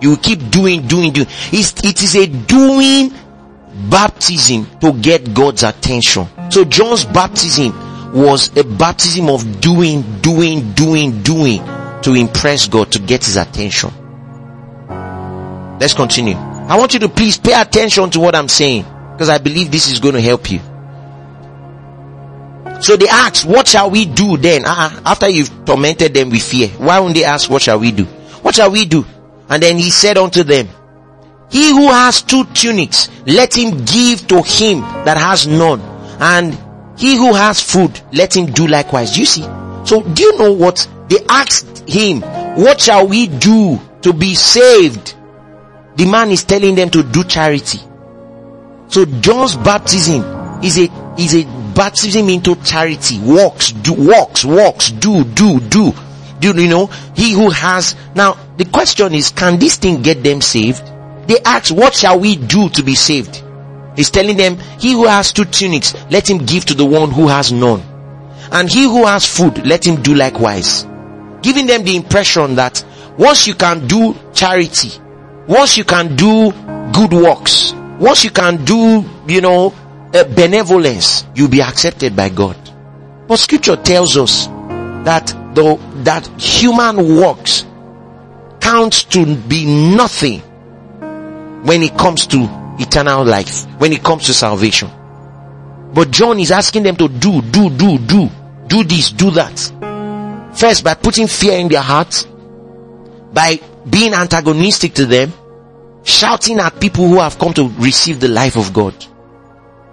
You 0.00 0.16
keep 0.16 0.50
doing, 0.50 0.88
doing, 0.88 1.12
doing. 1.12 1.28
It's, 1.52 1.72
it 1.84 2.02
is 2.02 2.16
a 2.16 2.26
doing 2.26 3.12
baptism 3.88 4.66
to 4.80 4.94
get 4.94 5.32
God's 5.32 5.62
attention. 5.62 6.26
So 6.50 6.64
John's 6.64 7.04
baptism 7.04 8.12
was 8.12 8.56
a 8.56 8.64
baptism 8.64 9.28
of 9.28 9.60
doing, 9.60 10.02
doing, 10.22 10.72
doing, 10.72 11.22
doing 11.22 11.64
to 12.02 12.14
impress 12.14 12.66
God, 12.66 12.90
to 12.92 12.98
get 12.98 13.24
his 13.24 13.36
attention. 13.36 13.92
Let's 15.78 15.94
continue. 15.94 16.34
I 16.34 16.76
want 16.78 16.94
you 16.94 17.00
to 17.00 17.08
please 17.08 17.38
pay 17.38 17.58
attention 17.60 18.10
to 18.10 18.20
what 18.20 18.34
I'm 18.34 18.48
saying 18.48 18.84
because 19.12 19.28
I 19.28 19.38
believe 19.38 19.70
this 19.70 19.90
is 19.90 20.00
going 20.00 20.14
to 20.14 20.20
help 20.20 20.50
you. 20.50 20.60
So 22.80 22.96
they 22.96 23.08
asked, 23.08 23.46
what 23.46 23.66
shall 23.66 23.90
we 23.90 24.04
do 24.04 24.36
then? 24.36 24.64
Uh, 24.66 25.00
after 25.04 25.28
you've 25.28 25.64
tormented 25.64 26.12
them 26.12 26.30
with 26.30 26.42
fear, 26.42 26.68
why 26.68 27.00
won't 27.00 27.14
they 27.14 27.24
ask, 27.24 27.48
what 27.50 27.62
shall 27.62 27.78
we 27.78 27.90
do? 27.90 28.04
What 28.42 28.54
shall 28.54 28.70
we 28.70 28.84
do? 28.84 29.04
And 29.48 29.62
then 29.62 29.78
he 29.78 29.90
said 29.90 30.18
unto 30.18 30.42
them, 30.42 30.68
he 31.50 31.70
who 31.70 31.88
has 31.88 32.22
two 32.22 32.44
tunics, 32.46 33.08
let 33.26 33.56
him 33.56 33.84
give 33.84 34.26
to 34.28 34.42
him 34.42 34.80
that 35.04 35.16
has 35.16 35.46
none. 35.46 35.80
And 36.20 36.58
he 36.98 37.16
who 37.16 37.34
has 37.34 37.60
food, 37.60 37.98
let 38.12 38.36
him 38.36 38.46
do 38.46 38.66
likewise. 38.66 39.12
Do 39.14 39.20
you 39.20 39.26
see? 39.26 39.42
So 39.84 40.02
do 40.02 40.22
you 40.22 40.38
know 40.38 40.52
what? 40.52 40.88
They 41.08 41.24
asked 41.28 41.88
him, 41.88 42.20
what 42.60 42.80
shall 42.80 43.06
we 43.06 43.28
do 43.28 43.80
to 44.02 44.12
be 44.12 44.34
saved? 44.34 45.15
The 45.96 46.06
man 46.06 46.30
is 46.30 46.44
telling 46.44 46.74
them 46.74 46.90
to 46.90 47.02
do 47.02 47.24
charity. 47.24 47.80
So 48.88 49.04
John's 49.04 49.56
baptism 49.56 50.22
is 50.62 50.78
a, 50.78 51.14
is 51.18 51.34
a 51.34 51.44
baptism 51.74 52.28
into 52.28 52.54
charity. 52.56 53.18
Works, 53.18 53.72
do, 53.72 53.94
works, 53.94 54.44
works, 54.44 54.90
do, 54.90 55.24
do, 55.24 55.60
do. 55.60 55.92
Do 56.38 56.48
you 56.48 56.68
know? 56.68 56.86
He 57.14 57.32
who 57.32 57.50
has, 57.50 57.96
now 58.14 58.36
the 58.56 58.66
question 58.66 59.14
is, 59.14 59.30
can 59.30 59.58
this 59.58 59.76
thing 59.76 60.02
get 60.02 60.22
them 60.22 60.40
saved? 60.40 60.84
They 61.26 61.40
ask, 61.40 61.74
what 61.74 61.94
shall 61.94 62.20
we 62.20 62.36
do 62.36 62.68
to 62.70 62.82
be 62.82 62.94
saved? 62.94 63.42
He's 63.96 64.10
telling 64.10 64.36
them, 64.36 64.58
he 64.78 64.92
who 64.92 65.06
has 65.06 65.32
two 65.32 65.46
tunics, 65.46 65.94
let 66.10 66.28
him 66.28 66.38
give 66.38 66.66
to 66.66 66.74
the 66.74 66.84
one 66.84 67.10
who 67.10 67.28
has 67.28 67.52
none. 67.52 67.80
And 68.52 68.70
he 68.70 68.84
who 68.84 69.06
has 69.06 69.26
food, 69.26 69.66
let 69.66 69.86
him 69.86 70.02
do 70.02 70.14
likewise. 70.14 70.86
Giving 71.42 71.66
them 71.66 71.84
the 71.84 71.96
impression 71.96 72.56
that 72.56 72.84
once 73.18 73.46
you 73.46 73.54
can 73.54 73.86
do 73.86 74.14
charity, 74.34 74.90
once 75.48 75.76
you 75.76 75.84
can 75.84 76.16
do 76.16 76.50
good 76.92 77.12
works, 77.12 77.72
once 77.98 78.24
you 78.24 78.30
can 78.30 78.64
do, 78.64 79.04
you 79.26 79.40
know, 79.40 79.72
uh, 80.12 80.24
benevolence, 80.24 81.24
you'll 81.34 81.48
be 81.48 81.62
accepted 81.62 82.14
by 82.16 82.28
God. 82.28 82.56
But 83.28 83.38
scripture 83.38 83.76
tells 83.76 84.16
us 84.16 84.46
that 85.04 85.26
the, 85.54 85.78
that 86.04 86.26
human 86.40 87.16
works 87.20 87.64
counts 88.60 89.04
to 89.04 89.36
be 89.36 89.64
nothing 89.94 90.40
when 91.64 91.82
it 91.82 91.96
comes 91.96 92.26
to 92.28 92.48
eternal 92.78 93.24
life, 93.24 93.64
when 93.78 93.92
it 93.92 94.02
comes 94.02 94.26
to 94.26 94.34
salvation. 94.34 94.90
But 95.92 96.10
John 96.10 96.38
is 96.38 96.50
asking 96.50 96.82
them 96.82 96.96
to 96.96 97.08
do, 97.08 97.40
do, 97.40 97.70
do, 97.70 97.98
do, 97.98 98.28
do 98.66 98.84
this, 98.84 99.12
do 99.12 99.30
that. 99.32 100.52
First, 100.54 100.84
by 100.84 100.94
putting 100.94 101.26
fear 101.26 101.58
in 101.58 101.68
their 101.68 101.82
hearts, 101.82 102.24
by 103.32 103.60
being 103.88 104.14
antagonistic 104.14 104.94
to 104.94 105.06
them, 105.06 105.32
shouting 106.04 106.58
at 106.58 106.80
people 106.80 107.08
who 107.08 107.18
have 107.18 107.38
come 107.38 107.52
to 107.54 107.68
receive 107.78 108.20
the 108.20 108.28
life 108.28 108.56
of 108.56 108.72
God, 108.72 108.94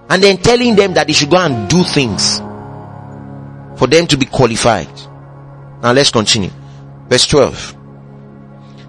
and 0.10 0.22
then 0.22 0.38
telling 0.38 0.76
them 0.76 0.94
that 0.94 1.08
they 1.08 1.14
should 1.14 1.30
go 1.30 1.38
and 1.38 1.70
do 1.70 1.84
things 1.84 2.40
for 3.78 3.88
them 3.88 4.08
to 4.08 4.18
be 4.18 4.26
qualified. 4.26 4.90
Now 5.82 5.92
let's 5.92 6.12
continue. 6.12 6.52
Verse 7.10 7.28
12. 7.28 7.78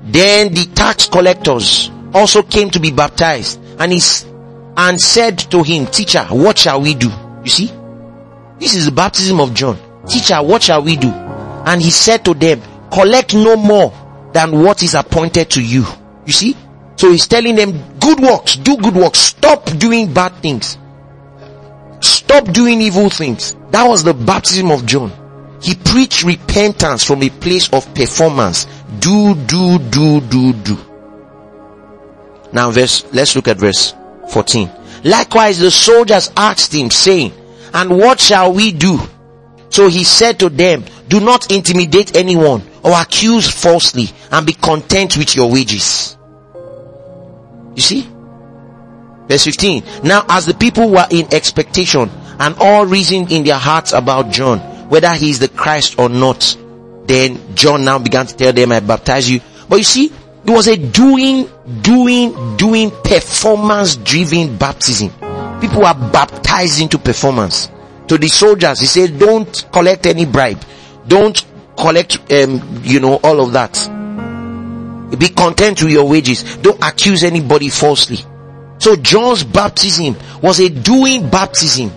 Then 0.04 0.52
the 0.52 0.66
tax 0.74 1.06
collectors 1.06 1.90
also 2.12 2.42
came 2.42 2.70
to 2.70 2.78
be 2.80 2.92
baptized 2.92 3.58
and 3.78 3.90
he 3.90 4.00
and 4.76 5.00
said 5.00 5.38
to 5.38 5.62
him, 5.62 5.86
teacher, 5.86 6.24
what 6.24 6.58
shall 6.58 6.80
we 6.80 6.94
do? 6.94 7.10
You 7.42 7.50
see? 7.50 7.66
This 8.58 8.74
is 8.74 8.86
the 8.86 8.92
baptism 8.92 9.40
of 9.40 9.54
John. 9.54 9.78
Teacher, 10.06 10.42
what 10.42 10.62
shall 10.62 10.82
we 10.82 10.96
do? 10.96 11.08
And 11.10 11.80
he 11.80 11.90
said 11.90 12.24
to 12.24 12.34
them, 12.34 12.60
collect 12.90 13.34
no 13.34 13.56
more 13.56 13.92
than 14.34 14.62
what 14.62 14.82
is 14.82 14.94
appointed 14.94 15.48
to 15.48 15.62
you. 15.62 15.86
You 16.26 16.32
see? 16.32 16.56
So 16.96 17.10
he's 17.10 17.26
telling 17.26 17.54
them, 17.54 17.98
good 18.00 18.18
works, 18.20 18.56
do 18.56 18.76
good 18.76 18.94
works, 18.94 19.20
stop 19.20 19.64
doing 19.78 20.12
bad 20.12 20.34
things. 20.42 20.76
Stop 22.00 22.46
doing 22.46 22.82
evil 22.82 23.08
things. 23.08 23.56
That 23.70 23.84
was 23.84 24.02
the 24.02 24.12
baptism 24.12 24.70
of 24.72 24.84
John. 24.84 25.12
He 25.62 25.74
preached 25.76 26.24
repentance 26.24 27.04
from 27.04 27.22
a 27.22 27.30
place 27.30 27.72
of 27.72 27.94
performance. 27.94 28.66
Do, 28.98 29.34
do, 29.34 29.78
do, 29.78 30.20
do, 30.20 30.52
do. 30.52 30.78
Now 32.52 32.70
verse, 32.72 33.04
let's 33.12 33.36
look 33.36 33.48
at 33.48 33.56
verse 33.56 33.94
14. 34.30 34.68
Likewise 35.04 35.60
the 35.60 35.70
soldiers 35.70 36.30
asked 36.36 36.74
him 36.74 36.90
saying, 36.90 37.32
and 37.72 37.96
what 37.96 38.18
shall 38.20 38.52
we 38.52 38.72
do? 38.72 38.98
So 39.70 39.88
he 39.88 40.02
said 40.02 40.40
to 40.40 40.48
them, 40.48 40.84
do 41.08 41.20
not 41.20 41.52
intimidate 41.52 42.16
anyone 42.16 42.62
or 42.84 42.92
accuse 43.00 43.50
falsely 43.50 44.10
and 44.30 44.46
be 44.46 44.52
content 44.52 45.16
with 45.16 45.34
your 45.34 45.50
wages. 45.50 46.16
You 47.74 47.82
see? 47.82 48.08
Verse 49.26 49.44
15. 49.44 49.82
Now 50.04 50.24
as 50.28 50.46
the 50.46 50.54
people 50.54 50.90
were 50.90 51.06
in 51.10 51.32
expectation 51.32 52.10
and 52.38 52.54
all 52.58 52.84
reasoned 52.84 53.32
in 53.32 53.44
their 53.44 53.58
hearts 53.58 53.92
about 53.92 54.30
John, 54.30 54.58
whether 54.90 55.12
he 55.14 55.30
is 55.30 55.38
the 55.38 55.48
Christ 55.48 55.98
or 55.98 56.08
not, 56.08 56.56
then 57.06 57.54
John 57.54 57.84
now 57.84 57.98
began 57.98 58.26
to 58.26 58.36
tell 58.36 58.52
them, 58.52 58.72
I 58.72 58.80
baptize 58.80 59.30
you. 59.30 59.40
But 59.68 59.76
you 59.76 59.84
see, 59.84 60.06
it 60.06 60.50
was 60.50 60.68
a 60.68 60.76
doing, 60.76 61.48
doing, 61.80 62.56
doing 62.56 62.90
performance 62.90 63.96
driven 63.96 64.58
baptism. 64.58 65.10
People 65.60 65.80
were 65.80 66.10
baptized 66.12 66.82
into 66.82 66.98
performance. 66.98 67.70
To 68.08 68.18
the 68.18 68.28
soldiers, 68.28 68.80
he 68.80 68.86
said, 68.86 69.18
don't 69.18 69.66
collect 69.72 70.04
any 70.04 70.26
bribe. 70.26 70.62
Don't 71.08 71.42
collect, 71.76 72.32
um, 72.32 72.80
you 72.82 73.00
know, 73.00 73.16
all 73.22 73.40
of 73.40 73.52
that. 73.52 73.72
Be 75.18 75.28
content 75.28 75.82
with 75.82 75.92
your 75.92 76.08
wages. 76.08 76.56
Don't 76.56 76.82
accuse 76.82 77.22
anybody 77.22 77.68
falsely. 77.68 78.18
So 78.78 78.96
John's 78.96 79.44
baptism 79.44 80.16
was 80.42 80.60
a 80.60 80.68
doing 80.68 81.30
baptism. 81.30 81.90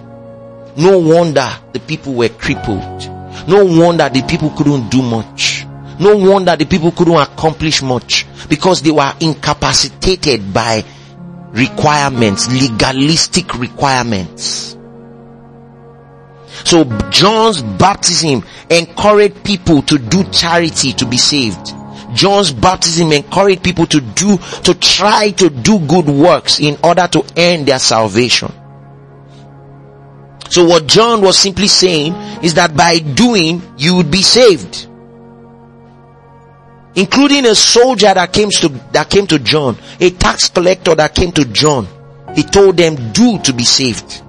No 0.77 0.99
wonder 0.99 1.49
the 1.73 1.79
people 1.79 2.13
were 2.13 2.29
crippled. 2.29 3.07
No 3.47 3.65
wonder 3.65 4.07
the 4.09 4.21
people 4.27 4.51
couldn't 4.51 4.89
do 4.89 5.01
much. 5.01 5.65
No 5.99 6.15
wonder 6.15 6.55
the 6.55 6.65
people 6.65 6.91
couldn't 6.91 7.15
accomplish 7.15 7.81
much 7.81 8.27
because 8.47 8.83
they 8.83 8.91
were 8.91 9.11
incapacitated 9.19 10.53
by 10.53 10.83
requirements, 11.51 12.47
legalistic 12.51 13.55
requirements. 13.57 14.76
So 16.65 16.83
John's 17.09 17.61
baptism 17.61 18.43
encouraged 18.69 19.43
people 19.43 19.81
to 19.83 19.97
do 19.97 20.23
charity 20.31 20.93
to 20.93 21.05
be 21.05 21.17
saved. 21.17 21.73
John's 22.13 22.51
baptism 22.51 23.11
encouraged 23.11 23.63
people 23.63 23.85
to 23.87 24.01
do, 24.01 24.37
to 24.37 24.73
try 24.73 25.31
to 25.31 25.49
do 25.49 25.79
good 25.79 26.07
works 26.07 26.59
in 26.59 26.77
order 26.83 27.07
to 27.07 27.25
earn 27.37 27.65
their 27.65 27.79
salvation. 27.79 28.51
So 30.49 30.65
what 30.65 30.87
John 30.87 31.21
was 31.21 31.37
simply 31.37 31.67
saying 31.67 32.13
is 32.43 32.53
that 32.55 32.75
by 32.75 32.99
doing, 32.99 33.61
you 33.77 33.95
would 33.97 34.09
be 34.09 34.21
saved. 34.21 34.87
Including 36.95 37.45
a 37.45 37.53
soldier 37.53 38.13
that 38.13 38.33
came 38.33 38.49
to, 38.49 38.69
that 38.93 39.09
came 39.09 39.27
to 39.27 39.37
John, 39.39 39.77
a 39.99 40.09
tax 40.09 40.49
collector 40.49 40.95
that 40.95 41.13
came 41.13 41.31
to 41.33 41.45
John. 41.45 41.87
He 42.33 42.43
told 42.43 42.77
them, 42.77 43.11
do 43.11 43.39
to 43.39 43.53
be 43.53 43.63
saved. 43.63 44.23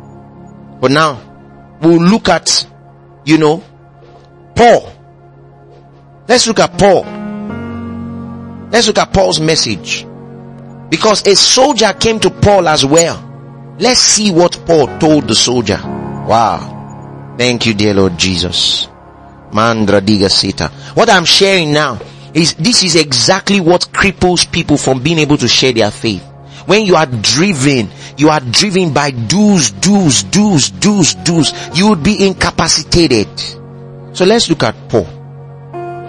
But 0.80 0.90
now, 0.90 1.27
we'll 1.80 2.02
look 2.02 2.28
at, 2.28 2.66
you 3.24 3.38
know, 3.38 3.62
Paul. 4.54 4.92
Let's 6.26 6.46
look 6.46 6.60
at 6.60 6.78
Paul. 6.78 7.04
Let's 8.70 8.86
look 8.86 8.98
at 8.98 9.12
Paul's 9.12 9.40
message. 9.40 10.06
Because 10.90 11.26
a 11.26 11.36
soldier 11.36 11.92
came 11.92 12.20
to 12.20 12.30
Paul 12.30 12.68
as 12.68 12.84
well. 12.84 13.24
Let's 13.78 14.00
see 14.00 14.32
what 14.32 14.60
Paul 14.66 14.98
told 14.98 15.28
the 15.28 15.34
soldier. 15.34 15.80
Wow. 15.82 17.34
Thank 17.38 17.66
you, 17.66 17.74
dear 17.74 17.94
Lord 17.94 18.18
Jesus. 18.18 18.88
Mandra 19.52 20.00
diga 20.00 20.28
sita. 20.30 20.68
What 20.94 21.08
I'm 21.08 21.24
sharing 21.24 21.72
now 21.72 21.98
is 22.34 22.54
this 22.54 22.82
is 22.82 22.96
exactly 22.96 23.60
what 23.60 23.88
cripples 23.92 24.50
people 24.50 24.76
from 24.76 25.02
being 25.02 25.18
able 25.18 25.36
to 25.38 25.48
share 25.48 25.72
their 25.72 25.90
faith. 25.90 26.27
When 26.68 26.84
you 26.84 26.96
are 26.96 27.06
driven, 27.06 27.88
you 28.18 28.28
are 28.28 28.40
driven 28.40 28.92
by 28.92 29.10
do's, 29.10 29.70
do's, 29.70 30.22
do's, 30.24 30.68
do's, 30.68 31.14
do's, 31.14 31.54
you 31.74 31.88
would 31.88 32.02
be 32.02 32.26
incapacitated. 32.26 33.26
So 34.12 34.26
let's 34.26 34.50
look 34.50 34.62
at 34.64 34.74
Paul. 34.90 35.06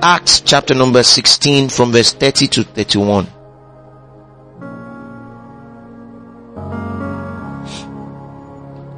Acts 0.03 0.41
chapter 0.41 0.75
number 0.75 1.01
16 1.01 1.69
from 1.69 1.93
verse 1.93 2.11
30 2.11 2.47
to 2.47 2.65
31. 2.65 3.27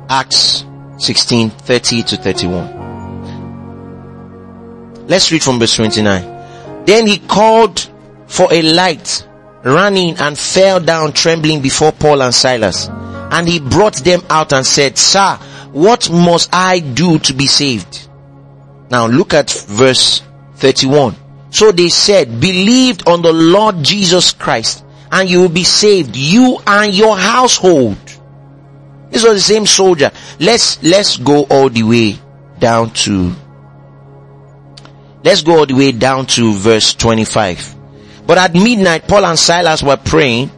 Acts 0.10 0.66
16, 0.98 1.52
30 1.52 2.02
to 2.02 2.18
31. 2.18 2.82
Let's 5.06 5.32
read 5.32 5.44
from 5.44 5.60
verse 5.60 5.76
29. 5.76 6.86
Then 6.86 7.06
he 7.06 7.20
called 7.20 7.88
for 8.26 8.52
a 8.52 8.64
light, 8.64 9.28
ran 9.64 9.96
in 9.98 10.18
and 10.18 10.38
fell 10.38 10.80
down 10.80 11.14
trembling 11.14 11.62
before 11.62 11.92
Paul 11.92 12.22
and 12.22 12.34
Silas. 12.34 12.88
And 12.90 13.48
he 13.48 13.60
brought 13.60 13.96
them 13.96 14.22
out 14.30 14.54
and 14.54 14.66
said, 14.66 14.98
Sir, 14.98 15.38
what 15.72 16.10
must 16.10 16.50
I 16.54 16.80
do 16.80 17.20
to 17.20 17.34
be 17.34 17.48
saved? 17.48 18.08
Now 18.90 19.08
look 19.08 19.34
at 19.34 19.50
verse 19.50 20.22
31. 20.56 21.16
So 21.50 21.72
they 21.72 21.90
said, 21.90 22.40
believed 22.40 23.08
on 23.08 23.22
the 23.22 23.34
Lord 23.34 23.84
Jesus 23.84 24.32
Christ 24.32 24.86
and 25.12 25.30
you 25.30 25.42
will 25.42 25.50
be 25.50 25.64
saved, 25.64 26.16
you 26.16 26.58
and 26.66 26.94
your 26.94 27.18
household. 27.18 27.98
This 29.10 29.24
was 29.24 29.34
the 29.34 29.40
same 29.42 29.66
soldier. 29.66 30.12
Let's, 30.40 30.82
let's 30.84 31.18
go 31.18 31.44
all 31.50 31.70
the 31.70 31.84
way 31.84 32.16
down 32.60 32.92
to, 32.92 33.34
let's 35.24 35.42
go 35.42 35.60
all 35.60 35.66
the 35.66 35.74
way 35.74 35.92
down 35.92 36.26
to 36.28 36.54
verse 36.54 36.94
25. 36.94 37.81
But 38.26 38.38
at 38.38 38.54
midnight, 38.54 39.08
Paul 39.08 39.26
and 39.26 39.38
Silas 39.38 39.84
were 39.84 39.98
praying 39.98 40.52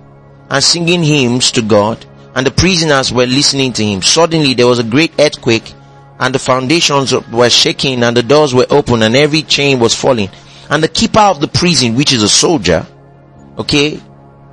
and 0.50 0.64
singing 0.64 1.04
hymns 1.04 1.52
to 1.52 1.62
God 1.62 2.06
and 2.36 2.46
the 2.46 2.52
prisoners 2.52 3.12
were 3.12 3.26
listening 3.26 3.74
to 3.74 3.84
him. 3.84 4.02
Suddenly 4.02 4.54
there 4.54 4.68
was 4.68 4.80
a 4.80 4.84
great 4.84 5.14
earthquake 5.20 5.74
and 6.20 6.34
the 6.34 6.40
foundations 6.40 7.14
were 7.32 7.50
shaking 7.50 8.04
and 8.04 8.16
the 8.16 8.24
doors 8.24 8.54
were 8.54 8.68
open 8.70 9.02
and 9.02 9.16
every 9.16 9.44
chain 9.44 9.80
was 9.80 9.96
falling. 9.96 10.30
And 10.70 10.82
the 10.82 10.88
keeper 10.88 11.20
of 11.20 11.42
the 11.42 11.48
prison, 11.48 11.96
which 11.96 12.14
is 12.14 12.24
a 12.24 12.30
soldier, 12.30 12.86
okay, 13.58 14.00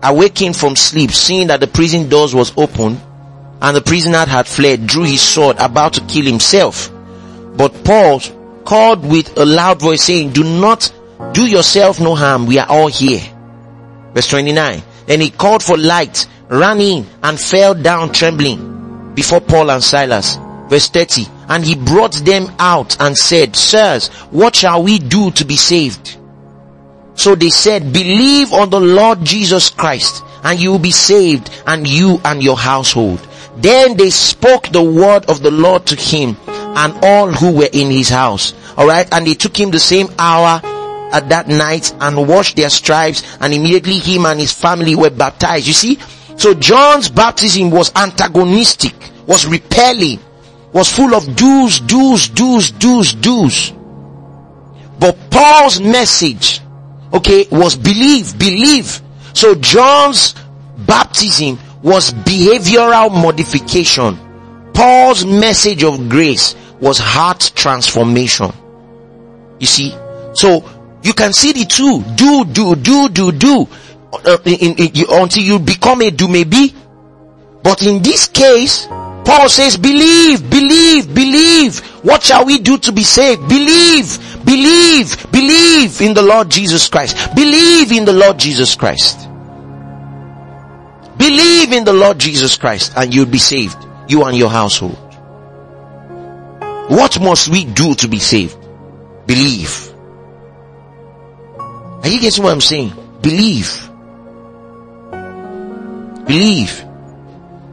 awaking 0.03 0.53
from 0.53 0.77
sleep, 0.77 1.13
seeing 1.13 1.47
that 1.49 1.61
the 1.61 1.67
prison 1.67 2.09
doors 2.09 2.35
was 2.35 2.53
open, 2.57 3.01
and 3.63 3.77
the 3.77 3.81
prisoner 3.81 4.25
had 4.25 4.47
fled, 4.47 4.87
drew 4.87 5.05
his 5.05 5.23
sword 5.23 5.57
about 5.59 5.95
to 5.95 6.01
kill 6.03 6.25
himself. 6.25 6.91
But 7.57 7.85
Paul 7.85 8.21
called 8.65 9.05
with 9.05 9.37
a 9.39 9.45
loud 9.45 9.81
voice 9.81 10.03
saying, 10.03 10.33
do 10.33 10.43
not 10.45 10.93
do 11.33 11.47
yourself 11.47 12.01
no 12.01 12.15
harm. 12.15 12.47
We 12.47 12.59
are 12.59 12.69
all 12.69 12.89
here. 12.89 13.21
Verse 14.13 14.29
29. 14.29 14.83
Then 15.07 15.21
he 15.21 15.31
called 15.31 15.63
for 15.63 15.77
light, 15.77 16.27
ran 16.49 16.81
in 16.81 17.07
and 17.23 17.39
fell 17.39 17.75
down 17.75 18.13
trembling 18.13 19.15
before 19.15 19.41
Paul 19.41 19.71
and 19.71 19.83
Silas. 19.83 20.39
Verse 20.69 20.89
30. 20.89 21.27
And 21.49 21.65
he 21.65 21.75
brought 21.75 22.15
them 22.15 22.47
out 22.59 23.01
and 23.01 23.17
said, 23.17 23.57
Sirs, 23.57 24.09
what 24.31 24.55
shall 24.55 24.83
we 24.83 24.99
do 24.99 25.31
to 25.33 25.45
be 25.45 25.57
saved? 25.57 26.17
So 27.15 27.35
they 27.35 27.51
said, 27.51 27.93
believe 27.93 28.53
on 28.53 28.71
the 28.71 28.81
Lord 28.81 29.25
Jesus 29.25 29.69
Christ 29.69 30.23
and 30.43 30.59
you 30.59 30.73
will 30.73 30.79
be 30.79 30.91
saved 30.91 31.51
and 31.67 31.87
you 31.87 32.21
and 32.25 32.43
your 32.43 32.57
household. 32.57 33.27
Then 33.57 33.97
they 33.97 34.11
spoke 34.11 34.69
the 34.69 34.83
word 34.83 35.29
of 35.29 35.43
the 35.43 35.51
Lord 35.51 35.87
to 35.87 35.97
him 35.97 36.37
and 36.49 36.95
all 37.03 37.31
who 37.31 37.57
were 37.57 37.69
in 37.73 37.91
his 37.91 38.09
house. 38.09 38.55
Alright. 38.79 39.13
And 39.13 39.27
they 39.27 39.35
took 39.35 39.59
him 39.59 39.71
the 39.71 39.81
same 39.81 40.09
hour 40.19 40.63
at 41.13 41.29
that 41.29 41.49
night 41.49 41.95
and 42.01 42.29
washed 42.29 42.57
their 42.57 42.71
stripes 42.71 43.23
and 43.41 43.53
immediately 43.53 43.99
him 43.99 44.27
and 44.27 44.41
his 44.41 44.53
family 44.53 44.95
were 44.95 45.11
baptized. 45.11 45.67
You 45.67 45.73
see? 45.73 45.99
So 46.37 46.55
John's 46.55 47.09
baptism 47.09 47.71
was 47.71 47.93
antagonistic, 47.95 48.95
was 49.27 49.47
repelling, 49.47 50.19
was 50.73 50.91
full 50.91 51.15
of 51.15 51.37
do's, 51.37 51.81
do's, 51.81 52.29
do's, 52.29 52.71
do's, 52.71 53.13
do's. 53.13 53.73
But 54.99 55.17
Paul's 55.31 55.81
message, 55.81 56.61
okay, 57.13 57.47
was 57.51 57.77
believe, 57.77 58.39
believe. 58.39 59.01
So 59.33 59.55
John's 59.55 60.35
baptism 60.87 61.59
was 61.83 62.13
behavioral 62.13 63.11
modification. 63.11 64.19
Paul's 64.73 65.25
message 65.25 65.85
of 65.85 66.09
grace 66.09 66.55
was 66.81 66.99
heart 66.99 67.53
transformation. 67.55 68.53
You 69.59 69.67
see? 69.67 69.91
So 70.35 70.65
you 71.03 71.13
can 71.13 71.33
see 71.33 71.53
the 71.53 71.65
two. 71.65 72.03
Do, 72.15 72.45
do, 72.45 72.77
do, 72.77 73.09
do, 73.09 73.33
do. 73.33 73.69
Uh, 74.13 74.39
in, 74.45 74.75
in, 74.77 74.93
in, 74.95 75.07
until 75.11 75.43
you 75.43 75.59
become 75.59 76.03
a 76.03 76.11
do 76.11 76.29
maybe. 76.29 76.75
But 77.63 77.83
in 77.83 78.03
this 78.03 78.27
case, 78.27 78.87
Paul 78.87 79.49
says, 79.49 79.77
believe, 79.77 80.51
believe, 80.51 81.15
believe. 81.15 81.79
What 82.03 82.23
shall 82.23 82.45
we 82.45 82.59
do 82.59 82.79
to 82.79 82.93
be 82.93 83.05
saved? 83.05 83.49
Believe, 83.49 84.45
believe, 84.45 85.31
believe 85.31 86.01
in 86.01 86.15
the 86.15 86.23
Lord 86.23 86.51
Jesus 86.51 86.89
Christ. 86.89 87.35
Believe 87.35 87.93
in 87.93 88.05
the 88.05 88.13
Lord 88.13 88.39
Jesus 88.39 88.75
Christ. 88.75 89.29
Believe 91.19 91.73
in 91.73 91.85
the 91.85 91.93
Lord 91.93 92.19
Jesus 92.19 92.57
Christ 92.57 92.93
and 92.97 93.15
you'll 93.15 93.27
be 93.27 93.39
saved. 93.39 93.77
You 94.09 94.25
and 94.25 94.37
your 94.37 94.51
household. 94.51 94.97
What 96.89 97.21
must 97.21 97.49
we 97.49 97.65
do 97.65 97.95
to 97.95 98.09
be 98.09 98.19
saved? 98.19 98.57
Believe. 99.27 99.90
Are 102.03 102.09
you 102.09 102.21
getting 102.21 102.43
what 102.43 102.53
I'm 102.53 102.61
saying? 102.61 102.93
Believe. 103.21 103.89
Believe. 106.27 106.85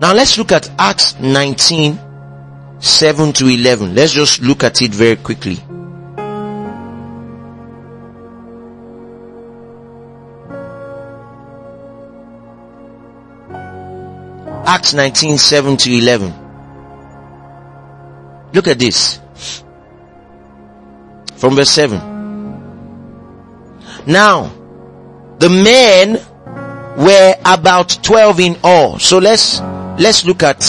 Now 0.01 0.13
let's 0.13 0.37
look 0.37 0.51
at 0.51 0.69
Acts 0.77 1.19
19, 1.19 1.99
7 2.79 3.33
to 3.33 3.47
11. 3.47 3.95
Let's 3.95 4.13
just 4.13 4.41
look 4.41 4.63
at 4.63 4.81
it 4.81 4.93
very 4.93 5.15
quickly. 5.15 5.57
Acts 14.65 14.93
19, 14.93 15.37
7 15.37 15.77
to 15.77 15.97
11. 15.97 16.33
Look 18.53 18.67
at 18.67 18.77
this. 18.77 19.19
From 21.37 21.55
verse 21.55 21.69
7. 21.69 22.16
Now, 24.07 24.51
the 25.37 25.49
men 25.49 26.13
were 26.97 27.35
about 27.45 27.99
12 28.01 28.39
in 28.39 28.57
all. 28.63 28.99
So 28.99 29.19
let's, 29.19 29.59
let's 29.99 30.25
look 30.25 30.43
at, 30.43 30.59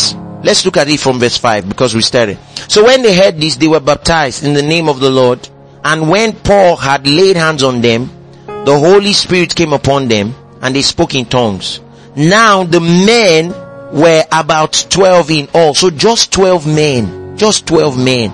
let's 0.42 0.64
look 0.64 0.76
at 0.76 0.88
it 0.88 1.00
from 1.00 1.20
verse 1.20 1.36
5 1.38 1.68
because 1.68 1.94
we 1.94 2.02
started. 2.02 2.38
So 2.68 2.84
when 2.84 3.02
they 3.02 3.16
heard 3.16 3.36
this, 3.36 3.56
they 3.56 3.68
were 3.68 3.80
baptized 3.80 4.44
in 4.44 4.54
the 4.54 4.62
name 4.62 4.88
of 4.88 5.00
the 5.00 5.08
Lord. 5.08 5.48
And 5.84 6.10
when 6.10 6.32
Paul 6.34 6.76
had 6.76 7.06
laid 7.06 7.36
hands 7.36 7.62
on 7.62 7.80
them, 7.80 8.10
the 8.46 8.76
Holy 8.78 9.12
Spirit 9.12 9.54
came 9.54 9.72
upon 9.72 10.08
them 10.08 10.34
and 10.60 10.74
they 10.74 10.82
spoke 10.82 11.14
in 11.14 11.24
tongues. 11.24 11.80
Now 12.16 12.64
the 12.64 12.80
men 12.80 13.50
were 13.92 14.24
about 14.32 14.86
12 14.90 15.30
in 15.30 15.48
all. 15.54 15.74
So 15.74 15.90
just 15.90 16.32
12 16.32 16.66
men. 16.66 17.38
Just 17.38 17.66
12 17.68 17.96
men. 18.04 18.32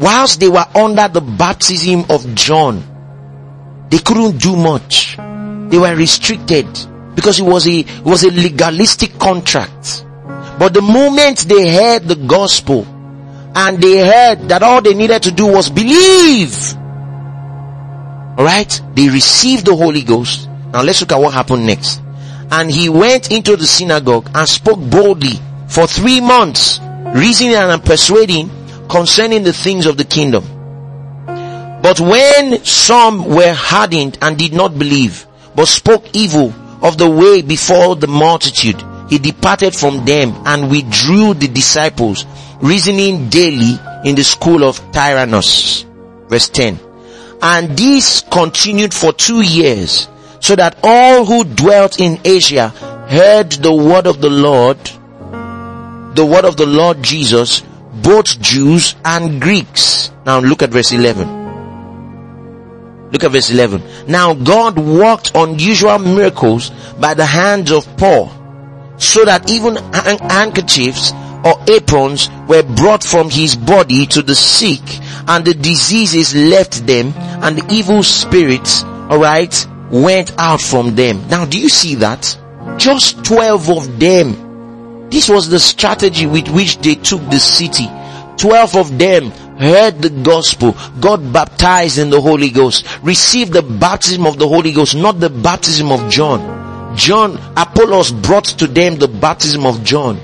Whilst 0.00 0.40
they 0.40 0.48
were 0.48 0.64
under 0.74 1.06
the 1.08 1.20
baptism 1.20 2.06
of 2.08 2.34
John, 2.34 2.89
they 3.90 3.98
couldn't 3.98 4.38
do 4.38 4.56
much. 4.56 5.16
They 5.16 5.78
were 5.78 5.94
restricted 5.94 6.66
because 7.14 7.38
it 7.38 7.44
was 7.44 7.66
a, 7.66 7.80
it 7.80 8.04
was 8.04 8.24
a 8.24 8.30
legalistic 8.30 9.18
contract. 9.18 10.04
But 10.58 10.74
the 10.74 10.82
moment 10.82 11.40
they 11.40 11.74
heard 11.74 12.04
the 12.04 12.16
gospel 12.16 12.86
and 13.54 13.82
they 13.82 13.98
heard 13.98 14.48
that 14.48 14.62
all 14.62 14.80
they 14.80 14.94
needed 14.94 15.22
to 15.24 15.32
do 15.32 15.46
was 15.46 15.68
believe, 15.70 16.74
alright, 18.38 18.80
they 18.94 19.08
received 19.08 19.66
the 19.66 19.74
Holy 19.74 20.02
Ghost. 20.02 20.48
Now 20.72 20.82
let's 20.82 21.00
look 21.00 21.12
at 21.12 21.20
what 21.20 21.34
happened 21.34 21.66
next 21.66 22.00
and 22.50 22.70
he 22.70 22.88
went 22.88 23.30
into 23.30 23.56
the 23.56 23.66
synagogue 23.66 24.28
and 24.34 24.48
spoke 24.48 24.78
boldly 24.90 25.38
for 25.68 25.86
three 25.86 26.20
months, 26.20 26.80
reasoning 27.14 27.54
and 27.54 27.84
persuading 27.84 28.50
concerning 28.88 29.44
the 29.44 29.52
things 29.52 29.86
of 29.86 29.96
the 29.96 30.04
kingdom. 30.04 30.44
But 31.82 31.98
when 31.98 32.62
some 32.64 33.24
were 33.24 33.54
hardened 33.54 34.18
and 34.20 34.36
did 34.36 34.52
not 34.52 34.78
believe, 34.78 35.26
but 35.54 35.66
spoke 35.66 36.04
evil 36.14 36.52
of 36.82 36.98
the 36.98 37.08
way 37.08 37.42
before 37.42 37.96
the 37.96 38.06
multitude, 38.06 38.82
he 39.08 39.18
departed 39.18 39.74
from 39.74 40.04
them 40.04 40.34
and 40.46 40.70
withdrew 40.70 41.34
the 41.34 41.48
disciples, 41.48 42.26
reasoning 42.60 43.28
daily 43.28 43.78
in 44.04 44.14
the 44.14 44.24
school 44.24 44.62
of 44.62 44.78
Tyrannus. 44.92 45.84
Verse 46.28 46.48
10. 46.50 46.78
And 47.42 47.76
this 47.76 48.22
continued 48.30 48.92
for 48.92 49.12
two 49.12 49.40
years 49.40 50.08
so 50.40 50.54
that 50.56 50.78
all 50.82 51.24
who 51.24 51.44
dwelt 51.44 51.98
in 51.98 52.20
Asia 52.24 52.68
heard 53.08 53.50
the 53.52 53.72
word 53.72 54.06
of 54.06 54.20
the 54.20 54.30
Lord, 54.30 54.78
the 56.14 56.24
word 56.24 56.44
of 56.44 56.56
the 56.56 56.66
Lord 56.66 57.02
Jesus, 57.02 57.62
both 58.02 58.40
Jews 58.40 58.94
and 59.04 59.40
Greeks. 59.40 60.10
Now 60.26 60.40
look 60.40 60.62
at 60.62 60.70
verse 60.70 60.92
11. 60.92 61.39
Look 63.12 63.24
at 63.24 63.32
verse 63.32 63.50
11. 63.50 64.06
Now 64.06 64.34
God 64.34 64.78
worked 64.78 65.32
unusual 65.34 65.98
miracles 65.98 66.70
by 66.98 67.14
the 67.14 67.26
hands 67.26 67.72
of 67.72 67.96
Paul, 67.96 68.30
so 68.98 69.24
that 69.24 69.50
even 69.50 69.76
handkerchiefs 69.76 71.12
or 71.44 71.60
aprons 71.68 72.28
were 72.46 72.62
brought 72.62 73.02
from 73.02 73.30
his 73.30 73.56
body 73.56 74.06
to 74.06 74.22
the 74.22 74.34
sick, 74.34 74.82
and 75.26 75.44
the 75.44 75.54
diseases 75.54 76.34
left 76.34 76.86
them, 76.86 77.12
and 77.42 77.56
the 77.56 77.74
evil 77.74 78.02
spirits, 78.02 78.84
alright, 78.84 79.66
went 79.90 80.32
out 80.38 80.60
from 80.60 80.94
them. 80.94 81.26
Now 81.28 81.44
do 81.46 81.58
you 81.58 81.68
see 81.68 81.96
that? 81.96 82.38
Just 82.76 83.24
12 83.24 83.70
of 83.70 83.98
them. 83.98 85.08
This 85.10 85.28
was 85.28 85.48
the 85.48 85.58
strategy 85.58 86.26
with 86.26 86.48
which 86.48 86.78
they 86.78 86.94
took 86.94 87.20
the 87.30 87.40
city. 87.40 87.88
12 88.36 88.76
of 88.76 88.98
them 88.98 89.32
heard 89.60 90.00
the 90.00 90.10
gospel, 90.10 90.72
got 91.00 91.32
baptized 91.32 91.98
in 91.98 92.08
the 92.08 92.20
Holy 92.20 92.50
Ghost, 92.50 92.86
received 93.02 93.52
the 93.52 93.62
baptism 93.62 94.26
of 94.26 94.38
the 94.38 94.48
Holy 94.48 94.72
Ghost, 94.72 94.96
not 94.96 95.20
the 95.20 95.30
baptism 95.30 95.92
of 95.92 96.10
John. 96.10 96.96
John, 96.96 97.38
Apollos 97.56 98.10
brought 98.10 98.46
to 98.58 98.66
them 98.66 98.96
the 98.96 99.08
baptism 99.08 99.66
of 99.66 99.84
John. 99.84 100.18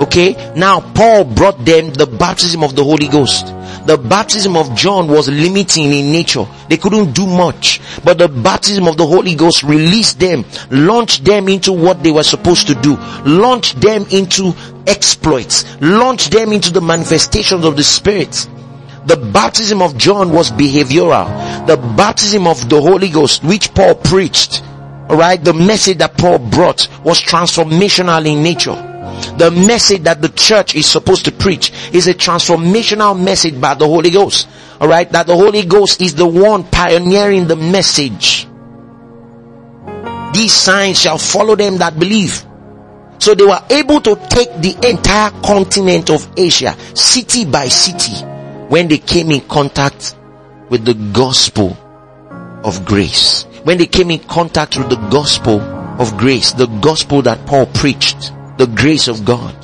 Okay? 0.00 0.52
Now 0.54 0.80
Paul 0.80 1.24
brought 1.24 1.64
them 1.64 1.92
the 1.92 2.06
baptism 2.06 2.62
of 2.62 2.76
the 2.76 2.84
Holy 2.84 3.08
Ghost. 3.08 3.46
The 3.86 3.96
baptism 3.96 4.56
of 4.56 4.74
John 4.74 5.08
was 5.08 5.28
limiting 5.28 5.92
in 5.92 6.12
nature. 6.12 6.46
They 6.68 6.76
couldn't 6.76 7.12
do 7.12 7.26
much. 7.26 7.80
But 8.04 8.18
the 8.18 8.28
baptism 8.28 8.88
of 8.88 8.96
the 8.96 9.06
Holy 9.06 9.34
Ghost 9.34 9.62
released 9.62 10.18
them, 10.18 10.44
launched 10.70 11.24
them 11.24 11.48
into 11.48 11.72
what 11.72 12.02
they 12.02 12.10
were 12.10 12.24
supposed 12.24 12.66
to 12.66 12.74
do, 12.74 12.96
launched 13.24 13.80
them 13.80 14.06
into 14.10 14.54
exploits, 14.86 15.64
launched 15.80 16.32
them 16.32 16.52
into 16.52 16.72
the 16.72 16.80
manifestations 16.80 17.64
of 17.64 17.76
the 17.76 17.84
Spirit. 17.84 18.48
The 19.06 19.16
baptism 19.16 19.82
of 19.82 19.96
John 19.96 20.32
was 20.32 20.50
behavioral. 20.50 21.66
The 21.66 21.76
baptism 21.76 22.46
of 22.46 22.68
the 22.68 22.80
Holy 22.80 23.08
Ghost, 23.08 23.44
which 23.44 23.72
Paul 23.72 23.94
preached, 23.94 24.62
alright, 25.08 25.42
the 25.42 25.54
message 25.54 25.98
that 25.98 26.18
Paul 26.18 26.38
brought 26.40 26.88
was 27.04 27.20
transformational 27.20 28.26
in 28.26 28.42
nature. 28.42 28.74
The 29.38 29.50
message 29.50 30.02
that 30.02 30.20
the 30.20 30.28
church 30.30 30.74
is 30.74 30.86
supposed 30.86 31.24
to 31.26 31.32
preach 31.32 31.72
is 31.94 32.08
a 32.08 32.14
transformational 32.14 33.18
message 33.18 33.60
by 33.60 33.74
the 33.74 33.86
Holy 33.86 34.10
Ghost. 34.10 34.48
Alright, 34.80 35.12
that 35.12 35.26
the 35.26 35.36
Holy 35.36 35.64
Ghost 35.64 36.02
is 36.02 36.14
the 36.14 36.26
one 36.26 36.64
pioneering 36.64 37.46
the 37.46 37.56
message. 37.56 38.46
These 40.34 40.52
signs 40.52 41.00
shall 41.00 41.18
follow 41.18 41.54
them 41.54 41.78
that 41.78 41.98
believe. 41.98 42.44
So 43.18 43.34
they 43.34 43.44
were 43.44 43.62
able 43.70 44.00
to 44.02 44.16
take 44.28 44.50
the 44.60 44.76
entire 44.90 45.30
continent 45.42 46.10
of 46.10 46.28
Asia, 46.36 46.76
city 46.94 47.44
by 47.46 47.68
city, 47.68 48.12
when 48.68 48.88
they 48.88 48.98
came 48.98 49.30
in 49.30 49.40
contact 49.42 50.16
with 50.68 50.84
the 50.84 50.94
gospel 51.12 51.76
of 52.64 52.84
grace. 52.84 53.44
When 53.64 53.78
they 53.78 53.86
came 53.86 54.10
in 54.10 54.20
contact 54.20 54.76
with 54.76 54.90
the 54.90 55.08
gospel 55.08 55.60
of 55.60 56.16
grace, 56.16 56.52
the 56.52 56.66
gospel 56.66 57.22
that 57.22 57.46
Paul 57.46 57.66
preached 57.66 58.32
the 58.58 58.66
grace 58.66 59.08
of 59.08 59.24
God 59.24 59.54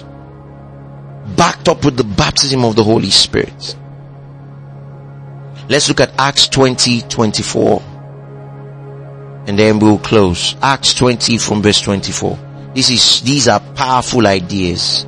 backed 1.36 1.68
up 1.68 1.84
with 1.84 1.96
the 1.96 2.04
baptism 2.04 2.64
of 2.64 2.76
the 2.76 2.84
Holy 2.84 3.10
Spirit. 3.10 3.76
Let's 5.68 5.88
look 5.88 6.00
at 6.00 6.12
Acts 6.18 6.48
20, 6.48 7.02
24. 7.02 7.82
and 9.46 9.58
then 9.58 9.78
we'll 9.78 9.98
close. 9.98 10.54
Acts 10.62 10.94
20 10.94 11.38
from 11.38 11.62
verse 11.62 11.80
24. 11.80 12.38
This 12.74 12.90
is, 12.90 13.22
these 13.22 13.48
are 13.48 13.60
powerful 13.74 14.26
ideas. 14.26 15.06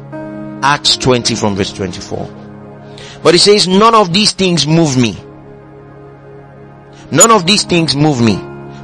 Acts 0.62 0.96
20 0.96 1.34
from 1.34 1.54
verse 1.54 1.72
24. 1.72 2.43
But 3.24 3.32
he 3.34 3.38
says, 3.38 3.66
none 3.66 3.94
of 3.94 4.12
these 4.12 4.32
things 4.32 4.66
move 4.66 4.96
me. 4.96 5.16
None 7.10 7.30
of 7.30 7.46
these 7.46 7.64
things 7.64 7.96
move 7.96 8.20
me. 8.20 8.36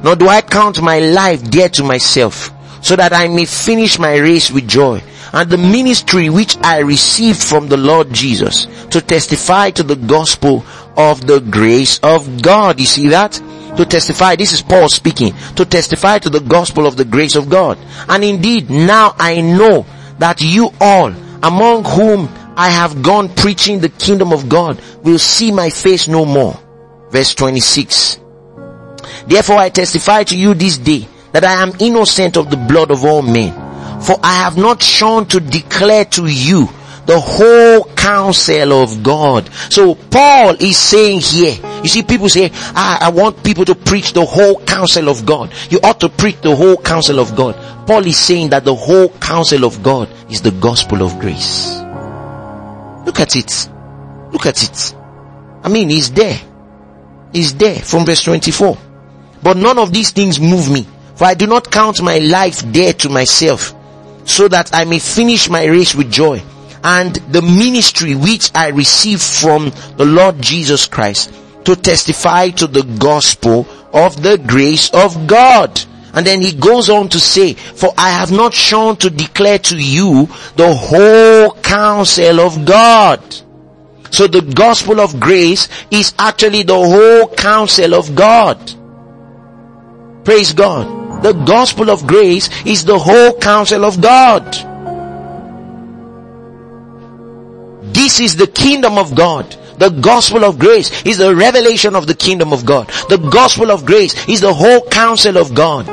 Nor 0.03 0.15
do 0.15 0.27
I 0.27 0.41
count 0.41 0.81
my 0.81 0.99
life 0.99 1.49
dear 1.49 1.69
to 1.69 1.83
myself, 1.83 2.49
so 2.81 2.95
that 2.95 3.13
I 3.13 3.27
may 3.27 3.45
finish 3.45 3.99
my 3.99 4.17
race 4.17 4.49
with 4.49 4.67
joy 4.67 5.03
and 5.33 5.49
the 5.49 5.57
ministry 5.57 6.29
which 6.29 6.57
I 6.57 6.79
received 6.79 7.41
from 7.41 7.67
the 7.67 7.77
Lord 7.77 8.11
Jesus 8.11 8.65
to 8.89 8.99
testify 9.01 9.69
to 9.71 9.83
the 9.83 9.95
gospel 9.95 10.65
of 10.97 11.25
the 11.25 11.39
grace 11.39 11.99
of 11.99 12.41
God. 12.41 12.79
You 12.79 12.85
see 12.85 13.09
that? 13.09 13.33
To 13.77 13.85
testify, 13.85 14.35
this 14.35 14.51
is 14.51 14.61
Paul 14.61 14.89
speaking, 14.89 15.33
to 15.55 15.65
testify 15.65 16.19
to 16.19 16.29
the 16.29 16.41
gospel 16.41 16.85
of 16.85 16.97
the 16.97 17.05
grace 17.05 17.35
of 17.35 17.49
God. 17.49 17.77
And 18.09 18.23
indeed, 18.23 18.69
now 18.69 19.15
I 19.17 19.39
know 19.39 19.85
that 20.17 20.41
you 20.41 20.71
all, 20.81 21.13
among 21.41 21.85
whom 21.85 22.27
I 22.57 22.69
have 22.69 23.01
gone 23.01 23.29
preaching 23.29 23.79
the 23.79 23.89
kingdom 23.89 24.33
of 24.33 24.49
God, 24.49 24.81
will 25.03 25.19
see 25.19 25.51
my 25.51 25.69
face 25.69 26.07
no 26.07 26.25
more. 26.25 26.59
Verse 27.09 27.33
26. 27.35 28.19
Therefore 29.27 29.57
I 29.57 29.69
testify 29.69 30.23
to 30.23 30.37
you 30.37 30.53
this 30.53 30.77
day 30.77 31.07
that 31.31 31.45
I 31.45 31.61
am 31.61 31.73
innocent 31.79 32.37
of 32.37 32.49
the 32.49 32.57
blood 32.57 32.91
of 32.91 33.05
all 33.05 33.21
men. 33.21 33.53
For 34.01 34.17
I 34.23 34.33
have 34.43 34.57
not 34.57 34.81
shown 34.81 35.27
to 35.27 35.39
declare 35.39 36.05
to 36.05 36.25
you 36.25 36.67
the 37.05 37.19
whole 37.19 37.85
counsel 37.95 38.73
of 38.73 39.03
God. 39.03 39.51
So 39.69 39.95
Paul 39.95 40.55
is 40.59 40.77
saying 40.77 41.21
here, 41.21 41.55
you 41.83 41.89
see 41.89 42.03
people 42.03 42.29
say, 42.29 42.49
ah, 42.53 42.99
I 43.01 43.09
want 43.09 43.43
people 43.43 43.65
to 43.65 43.75
preach 43.75 44.13
the 44.13 44.25
whole 44.25 44.59
counsel 44.61 45.09
of 45.09 45.25
God. 45.25 45.53
You 45.69 45.79
ought 45.83 45.99
to 46.01 46.09
preach 46.09 46.41
the 46.41 46.55
whole 46.55 46.77
counsel 46.77 47.19
of 47.19 47.35
God. 47.35 47.55
Paul 47.87 48.05
is 48.05 48.17
saying 48.17 48.49
that 48.49 48.65
the 48.65 48.75
whole 48.75 49.09
counsel 49.19 49.65
of 49.65 49.81
God 49.83 50.09
is 50.29 50.41
the 50.41 50.51
gospel 50.51 51.03
of 51.03 51.19
grace. 51.19 51.81
Look 53.05 53.19
at 53.19 53.35
it. 53.35 53.69
Look 54.31 54.45
at 54.45 54.63
it. 54.63 54.95
I 55.63 55.69
mean, 55.69 55.89
he's 55.89 56.11
there. 56.11 56.39
He's 57.33 57.55
there 57.55 57.75
from 57.75 58.05
verse 58.05 58.23
24. 58.23 58.77
But 59.43 59.57
none 59.57 59.77
of 59.77 59.93
these 59.93 60.11
things 60.11 60.39
move 60.39 60.69
me. 60.69 60.87
For 61.15 61.25
I 61.25 61.33
do 61.33 61.47
not 61.47 61.71
count 61.71 62.01
my 62.01 62.17
life 62.17 62.69
dear 62.71 62.93
to 62.93 63.09
myself, 63.09 63.75
so 64.25 64.47
that 64.47 64.73
I 64.73 64.85
may 64.85 64.99
finish 64.99 65.49
my 65.49 65.65
race 65.65 65.93
with 65.93 66.11
joy 66.11 66.41
and 66.83 67.15
the 67.31 67.41
ministry 67.41 68.15
which 68.15 68.49
I 68.55 68.69
received 68.69 69.21
from 69.21 69.71
the 69.97 70.05
Lord 70.05 70.41
Jesus 70.41 70.87
Christ 70.87 71.31
to 71.65 71.75
testify 71.75 72.49
to 72.49 72.67
the 72.67 72.83
gospel 72.99 73.67
of 73.93 74.21
the 74.21 74.37
grace 74.37 74.89
of 74.91 75.27
God. 75.27 75.79
And 76.13 76.25
then 76.25 76.41
he 76.41 76.53
goes 76.53 76.89
on 76.89 77.09
to 77.09 77.19
say, 77.19 77.53
for 77.53 77.93
I 77.97 78.09
have 78.09 78.31
not 78.31 78.53
shown 78.53 78.97
to 78.97 79.09
declare 79.09 79.59
to 79.59 79.77
you 79.77 80.27
the 80.55 80.73
whole 80.73 81.53
counsel 81.61 82.41
of 82.41 82.65
God. 82.65 83.21
So 84.11 84.27
the 84.27 84.41
gospel 84.41 84.99
of 84.99 85.19
grace 85.19 85.69
is 85.89 86.13
actually 86.19 86.63
the 86.63 86.75
whole 86.75 87.33
counsel 87.33 87.95
of 87.95 88.13
God. 88.13 88.57
Praise 90.25 90.53
God. 90.53 91.23
The 91.23 91.33
gospel 91.33 91.89
of 91.89 92.05
grace 92.05 92.49
is 92.65 92.83
the 92.83 92.99
whole 92.99 93.37
counsel 93.39 93.85
of 93.85 94.01
God. 94.01 94.43
This 97.93 98.19
is 98.19 98.35
the 98.35 98.47
kingdom 98.47 98.97
of 98.97 99.15
God. 99.15 99.55
The 99.81 99.89
gospel 99.89 100.45
of 100.45 100.59
grace 100.59 101.03
is 101.07 101.17
the 101.17 101.33
revelation 101.33 101.95
of 101.95 102.05
the 102.05 102.13
kingdom 102.13 102.53
of 102.53 102.67
God. 102.67 102.87
The 103.09 103.17
gospel 103.17 103.71
of 103.71 103.83
grace 103.83 104.27
is 104.27 104.39
the 104.39 104.53
whole 104.53 104.87
counsel 104.87 105.39
of 105.39 105.55
God. 105.55 105.87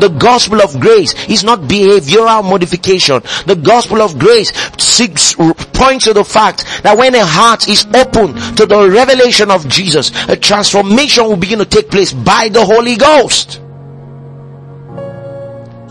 The 0.00 0.08
gospel 0.08 0.62
of 0.62 0.78
grace 0.78 1.12
is 1.28 1.42
not 1.42 1.62
behavioral 1.62 2.48
modification. 2.48 3.20
The 3.44 3.56
gospel 3.60 4.02
of 4.02 4.20
grace 4.20 4.52
seeks, 4.78 5.34
points 5.34 6.04
to 6.04 6.12
the 6.12 6.24
fact 6.24 6.64
that 6.84 6.96
when 6.96 7.16
a 7.16 7.26
heart 7.26 7.68
is 7.68 7.84
open 7.86 8.36
to 8.54 8.66
the 8.66 8.88
revelation 8.88 9.50
of 9.50 9.68
Jesus, 9.68 10.12
a 10.28 10.36
transformation 10.36 11.24
will 11.24 11.36
begin 11.36 11.58
to 11.58 11.64
take 11.64 11.90
place 11.90 12.12
by 12.12 12.50
the 12.50 12.64
Holy 12.64 12.94
Ghost. 12.94 13.60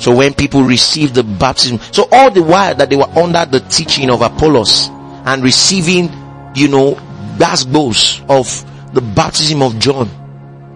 So 0.02 0.16
when 0.16 0.34
people 0.34 0.64
receive 0.64 1.14
the 1.14 1.24
baptism, 1.24 1.82
so 1.92 2.08
all 2.10 2.32
the 2.32 2.42
while 2.42 2.74
that 2.76 2.90
they 2.90 2.96
were 2.96 3.12
under 3.20 3.44
the 3.44 3.60
teaching 3.70 4.10
of 4.10 4.22
Apollos 4.22 4.88
and 5.26 5.44
receiving, 5.44 6.21
you 6.56 6.68
know, 6.68 6.96
gospels 7.38 8.22
of 8.30 8.46
the 8.94 9.02
baptism 9.02 9.62
of 9.62 9.80
John, 9.80 10.10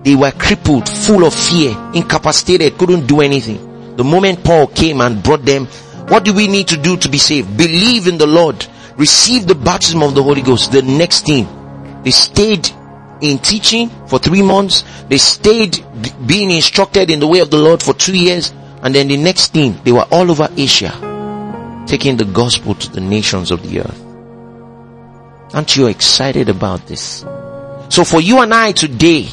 they 0.04 0.16
were 0.16 0.32
crippled, 0.32 0.88
full 0.88 1.26
of 1.26 1.34
fear, 1.34 1.72
incapacitated, 1.94 2.78
couldn't 2.78 3.08
do 3.08 3.22
anything. 3.22 3.96
The 3.96 4.04
moment 4.04 4.44
Paul 4.44 4.68
came 4.68 5.02
and 5.02 5.24
brought 5.24 5.46
them, 5.46 5.66
what 6.08 6.24
do 6.24 6.34
we 6.34 6.48
need 6.48 6.68
to 6.68 6.78
do 6.78 6.98
to 6.98 7.10
be 7.10 7.18
saved? 7.18 7.58
Believe 7.58 8.08
in 8.08 8.18
the 8.18 8.28
Lord. 8.28 8.66
Receive 8.98 9.48
the 9.48 9.56
baptism 9.56 10.04
of 10.04 10.14
the 10.14 10.22
Holy 10.22 10.42
Ghost. 10.42 10.72
The 10.72 10.84
next 10.84 11.26
thing, 11.26 11.48
they 12.04 12.12
stayed 12.12 12.70
in 13.22 13.40
teaching 13.40 13.90
for 14.08 14.20
three 14.20 14.44
months. 14.44 14.84
They 15.10 15.18
stayed 15.18 15.84
being 16.28 16.52
instructed 16.52 17.10
in 17.10 17.20
the 17.20 17.28
way 17.28 17.40
of 17.40 17.50
the 17.50 17.58
Lord 17.58 17.82
for 17.82 17.94
two 17.94 18.18
years. 18.18 18.54
And 18.84 18.94
then 18.94 19.08
the 19.08 19.18
next 19.18 19.54
thing, 19.54 19.80
they 19.84 19.92
were 19.92 20.06
all 20.12 20.30
over 20.30 20.48
Asia, 20.56 20.92
taking 21.88 22.18
the 22.18 22.26
gospel 22.26 22.76
to 22.76 22.92
the 22.92 23.02
nations 23.02 23.50
of 23.50 23.68
the 23.68 23.82
earth. 23.82 24.05
Aren't 25.56 25.78
you 25.78 25.88
excited 25.88 26.50
about 26.50 26.86
this? 26.86 27.22
So 27.88 28.04
for 28.04 28.20
you 28.20 28.42
and 28.42 28.54
I 28.54 28.74
today, 28.74 29.30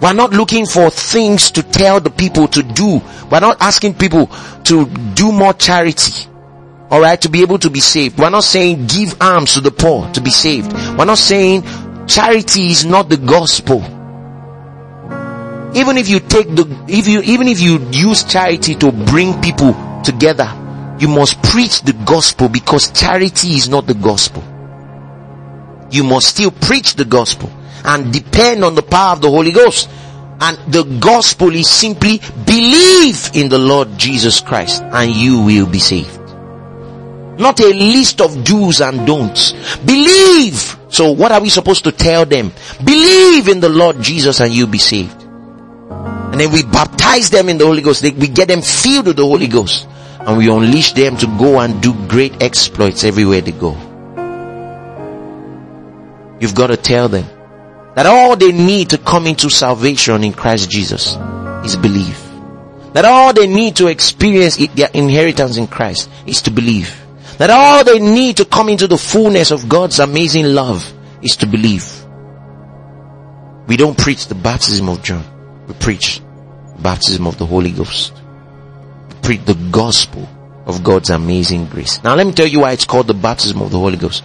we're 0.00 0.12
not 0.12 0.30
looking 0.30 0.64
for 0.64 0.90
things 0.90 1.50
to 1.50 1.62
tell 1.64 1.98
the 1.98 2.10
people 2.10 2.46
to 2.46 2.62
do. 2.62 3.02
We're 3.32 3.40
not 3.40 3.56
asking 3.60 3.94
people 3.94 4.26
to 4.62 4.86
do 4.86 5.32
more 5.32 5.52
charity. 5.52 6.30
Alright, 6.88 7.20
to 7.22 7.28
be 7.28 7.42
able 7.42 7.58
to 7.58 7.68
be 7.68 7.80
saved. 7.80 8.16
We're 8.16 8.30
not 8.30 8.44
saying 8.44 8.86
give 8.86 9.20
alms 9.20 9.54
to 9.54 9.60
the 9.60 9.72
poor 9.72 10.08
to 10.12 10.20
be 10.20 10.30
saved. 10.30 10.72
We're 10.72 11.04
not 11.04 11.18
saying 11.18 11.64
charity 12.06 12.66
is 12.70 12.84
not 12.84 13.08
the 13.08 13.16
gospel. 13.16 13.82
Even 15.76 15.98
if 15.98 16.08
you 16.08 16.20
take 16.20 16.46
the, 16.54 16.84
if 16.86 17.08
you, 17.08 17.22
even 17.22 17.48
if 17.48 17.58
you 17.58 17.84
use 17.90 18.22
charity 18.22 18.76
to 18.76 18.92
bring 18.92 19.40
people 19.42 19.74
together, 20.04 20.46
you 21.00 21.08
must 21.08 21.42
preach 21.42 21.82
the 21.82 21.92
gospel 22.06 22.48
because 22.48 22.92
charity 22.92 23.48
is 23.54 23.68
not 23.68 23.88
the 23.88 23.94
gospel. 23.94 24.53
You 25.94 26.02
must 26.02 26.26
still 26.26 26.50
preach 26.50 26.96
the 26.96 27.04
gospel 27.04 27.48
and 27.84 28.12
depend 28.12 28.64
on 28.64 28.74
the 28.74 28.82
power 28.82 29.12
of 29.12 29.20
the 29.20 29.30
Holy 29.30 29.52
Ghost. 29.52 29.88
And 30.40 30.58
the 30.72 30.82
gospel 30.98 31.54
is 31.54 31.70
simply 31.70 32.20
believe 32.44 33.30
in 33.34 33.48
the 33.48 33.60
Lord 33.60 33.96
Jesus 33.96 34.40
Christ 34.40 34.82
and 34.82 35.12
you 35.12 35.42
will 35.42 35.70
be 35.70 35.78
saved. 35.78 36.18
Not 37.38 37.60
a 37.60 37.68
list 37.68 38.20
of 38.20 38.42
do's 38.42 38.80
and 38.80 39.06
don'ts. 39.06 39.52
Believe. 39.86 40.76
So 40.88 41.12
what 41.12 41.30
are 41.30 41.40
we 41.40 41.48
supposed 41.48 41.84
to 41.84 41.92
tell 41.92 42.26
them? 42.26 42.50
Believe 42.84 43.46
in 43.46 43.60
the 43.60 43.68
Lord 43.68 44.02
Jesus 44.02 44.40
and 44.40 44.52
you'll 44.52 44.66
be 44.66 44.78
saved. 44.78 45.22
And 45.22 46.40
then 46.40 46.50
we 46.50 46.64
baptize 46.64 47.30
them 47.30 47.48
in 47.48 47.58
the 47.58 47.66
Holy 47.66 47.82
Ghost. 47.82 48.02
We 48.02 48.26
get 48.26 48.48
them 48.48 48.62
filled 48.62 49.06
with 49.06 49.16
the 49.16 49.24
Holy 49.24 49.46
Ghost. 49.46 49.86
And 50.18 50.38
we 50.38 50.50
unleash 50.50 50.92
them 50.94 51.16
to 51.18 51.26
go 51.38 51.60
and 51.60 51.80
do 51.80 51.94
great 52.08 52.42
exploits 52.42 53.04
everywhere 53.04 53.42
they 53.42 53.52
go. 53.52 53.93
You've 56.40 56.54
got 56.54 56.68
to 56.68 56.76
tell 56.76 57.08
them 57.08 57.26
that 57.94 58.06
all 58.06 58.36
they 58.36 58.52
need 58.52 58.90
to 58.90 58.98
come 58.98 59.26
into 59.26 59.48
salvation 59.48 60.24
in 60.24 60.32
Christ 60.32 60.70
Jesus 60.70 61.16
is 61.64 61.76
belief. 61.76 62.20
That 62.92 63.04
all 63.04 63.32
they 63.32 63.46
need 63.46 63.76
to 63.76 63.88
experience 63.88 64.56
their 64.68 64.90
inheritance 64.94 65.56
in 65.56 65.66
Christ 65.66 66.08
is 66.26 66.42
to 66.42 66.50
believe. 66.50 66.94
That 67.38 67.50
all 67.50 67.82
they 67.84 67.98
need 67.98 68.36
to 68.36 68.44
come 68.44 68.68
into 68.68 68.86
the 68.86 68.98
fullness 68.98 69.50
of 69.50 69.68
God's 69.68 69.98
amazing 69.98 70.46
love 70.46 70.92
is 71.22 71.36
to 71.38 71.46
believe. 71.46 72.04
We 73.66 73.76
don't 73.76 73.98
preach 73.98 74.26
the 74.26 74.34
baptism 74.34 74.88
of 74.88 75.02
John. 75.02 75.24
We 75.66 75.74
preach 75.74 76.20
baptism 76.78 77.26
of 77.26 77.38
the 77.38 77.46
Holy 77.46 77.72
Ghost. 77.72 78.12
We 79.08 79.14
preach 79.22 79.44
the 79.44 79.54
gospel 79.70 80.28
of 80.66 80.84
God's 80.84 81.10
amazing 81.10 81.66
grace. 81.66 82.02
Now 82.04 82.14
let 82.14 82.26
me 82.26 82.32
tell 82.32 82.46
you 82.46 82.60
why 82.60 82.72
it's 82.72 82.84
called 82.84 83.06
the 83.06 83.14
baptism 83.14 83.62
of 83.62 83.70
the 83.70 83.78
Holy 83.78 83.96
Ghost. 83.96 84.22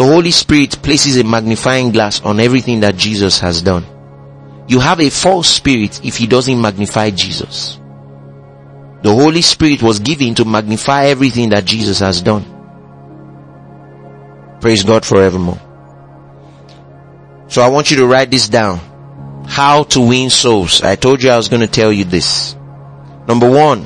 The 0.00 0.06
Holy 0.06 0.30
Spirit 0.30 0.80
places 0.80 1.18
a 1.18 1.24
magnifying 1.24 1.92
glass 1.92 2.22
on 2.22 2.40
everything 2.40 2.80
that 2.80 2.96
Jesus 2.96 3.38
has 3.40 3.60
done. 3.60 3.84
You 4.66 4.80
have 4.80 4.98
a 4.98 5.10
false 5.10 5.46
spirit 5.46 6.02
if 6.02 6.16
he 6.16 6.26
doesn't 6.26 6.58
magnify 6.58 7.10
Jesus. 7.10 7.78
The 9.02 9.14
Holy 9.14 9.42
Spirit 9.42 9.82
was 9.82 9.98
given 9.98 10.34
to 10.36 10.46
magnify 10.46 11.04
everything 11.08 11.50
that 11.50 11.66
Jesus 11.66 11.98
has 11.98 12.22
done. 12.22 12.46
Praise 14.62 14.84
God 14.84 15.04
forevermore. 15.04 15.60
So 17.48 17.60
I 17.60 17.68
want 17.68 17.90
you 17.90 17.98
to 17.98 18.06
write 18.06 18.30
this 18.30 18.48
down. 18.48 18.80
How 19.48 19.82
to 19.82 20.00
win 20.00 20.30
souls. 20.30 20.80
I 20.80 20.96
told 20.96 21.22
you 21.22 21.28
I 21.28 21.36
was 21.36 21.50
going 21.50 21.60
to 21.60 21.68
tell 21.68 21.92
you 21.92 22.04
this. 22.04 22.54
Number 23.28 23.50
one, 23.50 23.82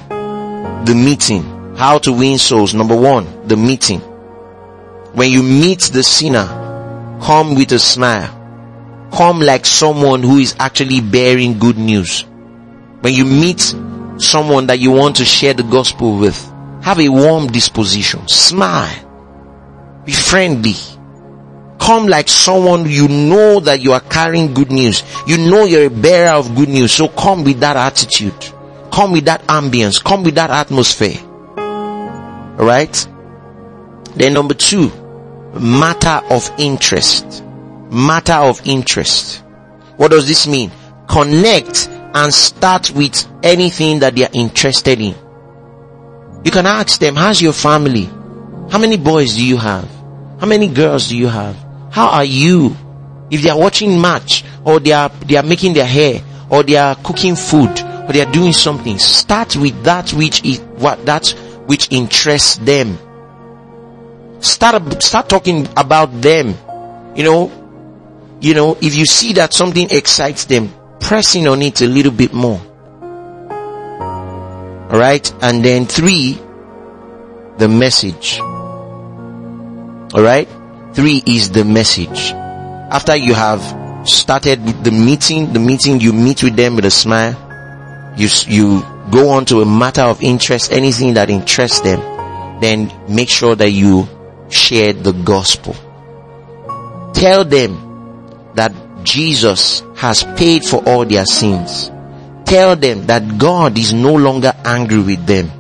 the 0.84 0.94
meeting. 0.94 1.74
How 1.74 1.98
to 1.98 2.12
win 2.12 2.38
souls. 2.38 2.72
Number 2.72 2.94
one, 2.94 3.48
the 3.48 3.56
meeting. 3.56 4.00
When 5.14 5.30
you 5.30 5.42
meet 5.42 5.80
the 5.92 6.02
sinner, 6.02 6.46
come 7.22 7.54
with 7.54 7.70
a 7.72 7.78
smile. 7.78 8.40
Come 9.12 9.38
like 9.40 9.64
someone 9.64 10.22
who 10.22 10.38
is 10.38 10.56
actually 10.58 11.00
bearing 11.00 11.60
good 11.60 11.78
news. 11.78 12.22
When 13.00 13.14
you 13.14 13.24
meet 13.24 13.60
someone 14.18 14.66
that 14.66 14.80
you 14.80 14.90
want 14.90 15.16
to 15.16 15.24
share 15.24 15.54
the 15.54 15.62
gospel 15.62 16.18
with, 16.18 16.36
have 16.82 16.98
a 16.98 17.08
warm 17.08 17.46
disposition. 17.46 18.26
Smile. 18.26 20.02
Be 20.04 20.10
friendly. 20.12 20.74
Come 21.78 22.08
like 22.08 22.28
someone 22.28 22.88
you 22.88 23.06
know 23.06 23.60
that 23.60 23.80
you 23.80 23.92
are 23.92 24.00
carrying 24.00 24.52
good 24.52 24.72
news. 24.72 25.04
You 25.28 25.38
know 25.38 25.64
you're 25.64 25.86
a 25.86 25.90
bearer 25.90 26.34
of 26.36 26.56
good 26.56 26.68
news. 26.68 26.92
So 26.92 27.06
come 27.06 27.44
with 27.44 27.60
that 27.60 27.76
attitude. 27.76 28.34
Come 28.90 29.12
with 29.12 29.26
that 29.26 29.42
ambience. 29.42 30.02
Come 30.02 30.24
with 30.24 30.34
that 30.34 30.50
atmosphere. 30.50 31.20
Alright? 32.58 33.06
Then 34.16 34.32
number 34.32 34.54
two, 34.54 34.90
matter 35.60 36.20
of 36.30 36.50
interest. 36.58 37.44
Matter 37.90 38.34
of 38.34 38.60
interest. 38.66 39.44
What 39.96 40.10
does 40.10 40.26
this 40.26 40.46
mean? 40.46 40.70
Connect 41.08 41.88
and 41.88 42.32
start 42.32 42.90
with 42.90 43.26
anything 43.42 44.00
that 44.00 44.16
they 44.16 44.24
are 44.24 44.32
interested 44.32 45.00
in. 45.00 45.14
You 46.44 46.50
can 46.50 46.66
ask 46.66 47.00
them, 47.00 47.16
how's 47.16 47.40
your 47.40 47.52
family? 47.52 48.04
How 48.70 48.78
many 48.78 48.96
boys 48.96 49.34
do 49.36 49.44
you 49.44 49.56
have? 49.56 49.88
How 50.40 50.46
many 50.46 50.68
girls 50.68 51.08
do 51.08 51.16
you 51.16 51.28
have? 51.28 51.56
How 51.90 52.08
are 52.08 52.24
you? 52.24 52.76
If 53.30 53.42
they 53.42 53.50
are 53.50 53.58
watching 53.58 54.00
match 54.00 54.44
or 54.64 54.80
they 54.80 54.92
are, 54.92 55.08
they 55.08 55.36
are 55.36 55.42
making 55.42 55.74
their 55.74 55.86
hair 55.86 56.20
or 56.50 56.62
they 56.62 56.76
are 56.76 56.94
cooking 56.96 57.36
food 57.36 57.70
or 58.06 58.12
they 58.12 58.20
are 58.20 58.30
doing 58.30 58.52
something, 58.52 58.98
start 58.98 59.56
with 59.56 59.82
that 59.84 60.12
which 60.12 60.44
is 60.44 60.60
what, 60.60 61.04
that 61.06 61.28
which 61.66 61.90
interests 61.90 62.56
them. 62.56 62.98
Start, 64.44 65.02
start 65.02 65.26
talking 65.30 65.66
about 65.74 66.20
them. 66.20 66.54
You 67.16 67.24
know, 67.24 67.52
you 68.42 68.52
know, 68.52 68.76
if 68.78 68.94
you 68.94 69.06
see 69.06 69.32
that 69.32 69.54
something 69.54 69.88
excites 69.90 70.44
them, 70.44 70.68
pressing 71.00 71.48
on 71.48 71.62
it 71.62 71.80
a 71.80 71.86
little 71.86 72.12
bit 72.12 72.34
more. 72.34 72.60
Alright? 74.92 75.32
And 75.40 75.64
then 75.64 75.86
three, 75.86 76.38
the 77.56 77.68
message. 77.68 78.38
Alright? 80.12 80.46
Three 80.92 81.22
is 81.26 81.50
the 81.50 81.64
message. 81.64 82.32
After 82.32 83.16
you 83.16 83.32
have 83.32 83.62
started 84.06 84.62
the 84.84 84.90
meeting, 84.90 85.54
the 85.54 85.58
meeting 85.58 86.00
you 86.00 86.12
meet 86.12 86.42
with 86.42 86.54
them 86.54 86.76
with 86.76 86.84
a 86.84 86.90
smile, 86.90 87.32
you, 88.18 88.28
you 88.46 88.82
go 89.10 89.30
on 89.30 89.46
to 89.46 89.62
a 89.62 89.66
matter 89.66 90.02
of 90.02 90.22
interest, 90.22 90.70
anything 90.70 91.14
that 91.14 91.30
interests 91.30 91.80
them, 91.80 92.00
then 92.60 92.92
make 93.08 93.30
sure 93.30 93.54
that 93.56 93.70
you 93.70 94.06
share 94.54 94.92
the 94.92 95.12
gospel. 95.12 95.74
Tell 97.12 97.44
them 97.44 98.52
that 98.54 98.72
Jesus 99.02 99.82
has 99.96 100.24
paid 100.36 100.64
for 100.64 100.82
all 100.88 101.04
their 101.04 101.26
sins. 101.26 101.90
Tell 102.44 102.76
them 102.76 103.06
that 103.06 103.38
God 103.38 103.78
is 103.78 103.92
no 103.92 104.14
longer 104.14 104.52
angry 104.64 105.02
with 105.02 105.26
them. 105.26 105.50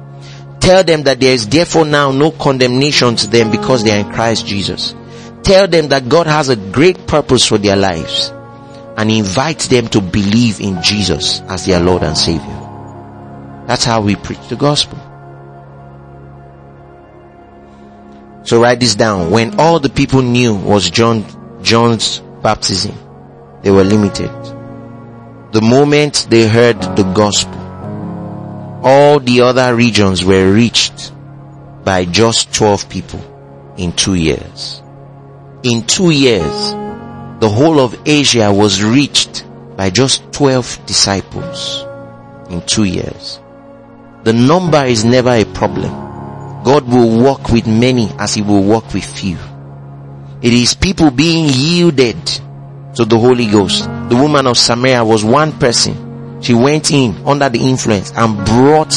Tell 0.60 0.82
them 0.82 1.02
that 1.04 1.20
there 1.20 1.32
is 1.32 1.48
therefore 1.48 1.84
now 1.84 2.10
no 2.10 2.30
condemnation 2.30 3.16
to 3.16 3.26
them 3.26 3.50
because 3.50 3.84
they 3.84 3.92
are 3.92 4.06
in 4.06 4.12
Christ 4.12 4.46
Jesus. 4.46 4.94
Tell 5.42 5.68
them 5.68 5.88
that 5.88 6.08
God 6.08 6.26
has 6.26 6.48
a 6.48 6.56
great 6.56 7.06
purpose 7.06 7.44
for 7.44 7.58
their 7.58 7.76
lives 7.76 8.30
and 8.96 9.10
invite 9.10 9.60
them 9.60 9.88
to 9.88 10.00
believe 10.00 10.60
in 10.60 10.82
Jesus 10.82 11.40
as 11.42 11.66
their 11.66 11.80
Lord 11.80 12.02
and 12.02 12.16
Savior. 12.16 12.60
That's 13.66 13.84
how 13.84 14.00
we 14.00 14.16
preach 14.16 14.48
the 14.48 14.56
gospel. 14.56 14.98
So 18.44 18.60
write 18.60 18.78
this 18.78 18.94
down. 18.94 19.30
When 19.30 19.58
all 19.58 19.80
the 19.80 19.88
people 19.88 20.20
knew 20.20 20.54
was 20.54 20.90
John, 20.90 21.24
John's 21.62 22.20
baptism, 22.42 22.94
they 23.62 23.70
were 23.70 23.84
limited. 23.84 24.30
The 25.52 25.62
moment 25.62 26.26
they 26.28 26.46
heard 26.46 26.78
the 26.94 27.10
gospel, 27.14 27.58
all 28.84 29.18
the 29.18 29.40
other 29.40 29.74
regions 29.74 30.22
were 30.24 30.52
reached 30.52 31.10
by 31.84 32.04
just 32.04 32.52
12 32.52 32.90
people 32.90 33.74
in 33.78 33.92
two 33.92 34.14
years. 34.14 34.82
In 35.62 35.86
two 35.86 36.10
years, 36.10 36.70
the 37.40 37.48
whole 37.48 37.80
of 37.80 37.98
Asia 38.04 38.52
was 38.52 38.82
reached 38.84 39.46
by 39.74 39.88
just 39.88 40.30
12 40.32 40.84
disciples 40.84 41.82
in 42.50 42.60
two 42.66 42.84
years. 42.84 43.40
The 44.24 44.34
number 44.34 44.84
is 44.84 45.04
never 45.04 45.30
a 45.30 45.44
problem. 45.44 46.03
God 46.64 46.88
will 46.88 47.22
work 47.22 47.50
with 47.50 47.66
many 47.66 48.08
as 48.18 48.34
he 48.34 48.40
will 48.42 48.62
work 48.62 48.94
with 48.94 49.04
few. 49.04 49.36
It 50.40 50.52
is 50.52 50.74
people 50.74 51.10
being 51.10 51.44
yielded 51.46 52.16
to 52.96 53.04
the 53.04 53.18
Holy 53.18 53.46
Ghost. 53.46 53.84
The 54.08 54.16
woman 54.16 54.46
of 54.46 54.56
Samaria 54.56 55.04
was 55.04 55.22
one 55.24 55.52
person. 55.58 56.40
She 56.40 56.54
went 56.54 56.90
in 56.90 57.26
under 57.26 57.50
the 57.50 57.58
influence 57.58 58.12
and 58.16 58.44
brought 58.46 58.90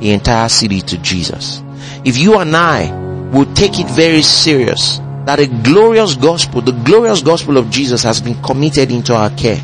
the 0.00 0.12
entire 0.12 0.48
city 0.48 0.80
to 0.82 0.98
Jesus. 0.98 1.60
If 2.04 2.18
you 2.18 2.38
and 2.38 2.56
I 2.56 2.90
will 3.32 3.52
take 3.54 3.80
it 3.80 3.88
very 3.90 4.22
serious 4.22 4.98
that 5.26 5.40
a 5.40 5.46
glorious 5.46 6.14
gospel, 6.14 6.60
the 6.60 6.72
glorious 6.72 7.20
gospel 7.20 7.56
of 7.56 7.68
Jesus 7.68 8.04
has 8.04 8.20
been 8.20 8.40
committed 8.42 8.92
into 8.92 9.14
our 9.14 9.30
care. 9.30 9.60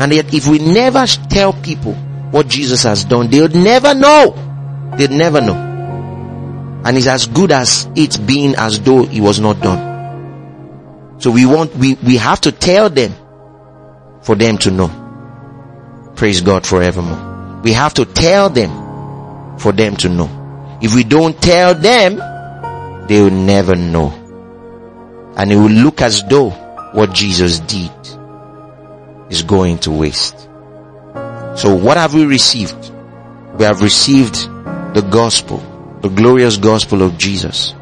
And 0.00 0.12
yet 0.12 0.32
if 0.32 0.46
we 0.48 0.58
never 0.58 1.04
tell 1.06 1.52
people 1.52 1.92
what 2.30 2.48
Jesus 2.48 2.82
has 2.84 3.04
done, 3.04 3.30
they'll 3.30 3.48
never 3.48 3.94
know. 3.94 4.94
They'll 4.96 5.10
never 5.10 5.42
know. 5.42 5.67
And 6.84 6.96
it's 6.96 7.06
as 7.06 7.26
good 7.26 7.50
as 7.52 7.88
it 7.96 8.18
being 8.26 8.54
as 8.56 8.80
though 8.80 9.04
it 9.04 9.20
was 9.20 9.40
not 9.40 9.60
done. 9.60 11.16
So 11.18 11.30
we 11.30 11.46
want, 11.46 11.74
we, 11.76 11.94
we 11.94 12.16
have 12.16 12.40
to 12.42 12.52
tell 12.52 12.88
them 12.88 13.12
for 14.22 14.36
them 14.36 14.58
to 14.58 14.70
know. 14.70 16.12
Praise 16.14 16.40
God 16.40 16.66
forevermore. 16.66 17.60
We 17.62 17.72
have 17.72 17.94
to 17.94 18.04
tell 18.04 18.48
them 18.50 19.58
for 19.58 19.72
them 19.72 19.96
to 19.96 20.08
know. 20.08 20.78
If 20.80 20.94
we 20.94 21.04
don't 21.04 21.40
tell 21.40 21.74
them, 21.74 22.16
they 23.08 23.20
will 23.20 23.30
never 23.30 23.74
know. 23.74 24.10
And 25.36 25.50
it 25.50 25.56
will 25.56 25.70
look 25.70 26.02
as 26.02 26.24
though 26.24 26.50
what 26.92 27.12
Jesus 27.12 27.60
did 27.60 27.90
is 29.30 29.42
going 29.42 29.78
to 29.78 29.90
waste. 29.90 30.38
So 31.56 31.74
what 31.74 31.96
have 31.96 32.14
we 32.14 32.24
received? 32.24 32.92
We 33.58 33.64
have 33.64 33.82
received 33.82 34.34
the 34.94 35.06
gospel, 35.10 35.58
the 36.00 36.08
glorious 36.08 36.56
gospel 36.56 37.02
of 37.02 37.18
Jesus. 37.18 37.74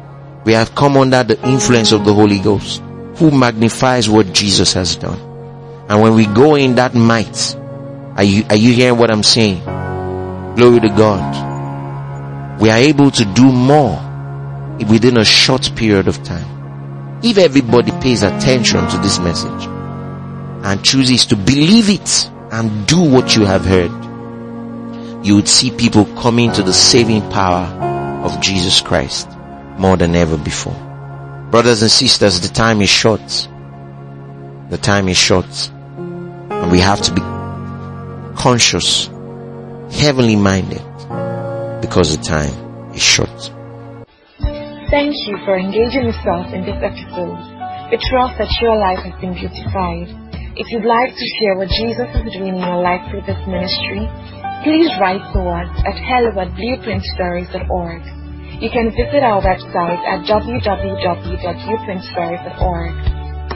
We 0.43 0.53
have 0.53 0.73
come 0.73 0.97
under 0.97 1.23
the 1.23 1.39
influence 1.47 1.91
of 1.91 2.05
the 2.05 2.13
Holy 2.13 2.39
Ghost 2.39 2.81
who 3.17 3.31
magnifies 3.31 4.09
what 4.09 4.33
Jesus 4.33 4.73
has 4.73 4.95
done. 4.95 5.19
And 5.89 6.01
when 6.01 6.15
we 6.15 6.25
go 6.25 6.55
in 6.55 6.75
that 6.75 6.93
might, 6.93 7.55
are 8.15 8.23
you, 8.23 8.45
are 8.49 8.55
you 8.55 8.73
hearing 8.73 8.97
what 8.97 9.11
I'm 9.11 9.23
saying? 9.23 9.63
Glory 10.55 10.79
to 10.81 10.89
God. 10.89 12.59
We 12.61 12.69
are 12.69 12.77
able 12.77 13.11
to 13.11 13.25
do 13.25 13.51
more 13.51 13.95
within 14.89 15.17
a 15.17 15.25
short 15.25 15.75
period 15.75 16.07
of 16.07 16.23
time. 16.23 17.19
If 17.23 17.37
everybody 17.37 17.91
pays 17.91 18.23
attention 18.23 18.87
to 18.87 18.97
this 18.97 19.19
message 19.19 19.65
and 19.65 20.83
chooses 20.83 21.25
to 21.27 21.35
believe 21.35 21.89
it 21.89 22.29
and 22.51 22.87
do 22.87 22.99
what 22.99 23.35
you 23.35 23.45
have 23.45 23.65
heard, 23.65 23.91
you 25.25 25.35
would 25.35 25.47
see 25.47 25.71
people 25.71 26.05
coming 26.15 26.51
to 26.53 26.63
the 26.63 26.73
saving 26.73 27.29
power 27.31 27.65
of 28.27 28.41
Jesus 28.41 28.81
Christ 28.81 29.29
more 29.77 29.97
than 29.97 30.15
ever 30.15 30.37
before. 30.37 30.75
Brothers 31.51 31.81
and 31.81 31.91
sisters, 31.91 32.41
the 32.41 32.53
time 32.53 32.81
is 32.81 32.89
short. 32.89 33.47
The 34.69 34.77
time 34.77 35.07
is 35.07 35.17
short. 35.17 35.71
And 35.97 36.71
we 36.71 36.79
have 36.79 37.01
to 37.03 37.13
be 37.13 37.21
conscious, 38.35 39.07
heavenly 39.91 40.35
minded, 40.35 40.83
because 41.81 42.15
the 42.15 42.21
time 42.21 42.93
is 42.93 43.01
short. 43.01 43.51
Thank 44.89 45.15
you 45.27 45.37
for 45.45 45.57
engaging 45.57 46.05
yourself 46.05 46.51
in 46.53 46.63
this 46.63 46.79
episode. 46.83 47.39
We 47.91 47.97
trust 48.11 48.37
that 48.39 48.51
your 48.61 48.75
life 48.75 48.99
has 49.07 49.15
been 49.21 49.33
beautified. 49.33 50.11
If 50.59 50.67
you'd 50.71 50.83
like 50.83 51.15
to 51.15 51.25
share 51.39 51.55
what 51.55 51.69
Jesus 51.69 52.09
is 52.11 52.33
doing 52.35 52.55
in 52.55 52.59
your 52.59 52.81
life 52.81 53.03
through 53.09 53.21
this 53.23 53.39
ministry, 53.47 54.03
please 54.63 54.89
write 54.99 55.21
to 55.33 55.39
us 55.45 55.69
at 55.85 55.95
hello 55.97 56.39
at 56.41 56.49
blueprintstories.org. 56.57 58.01
You 58.61 58.69
can 58.69 58.89
visit 58.89 59.21
our 59.21 59.41
website 59.41 59.99
at 60.05 60.25
www.blueprintstories.org. 60.25 62.93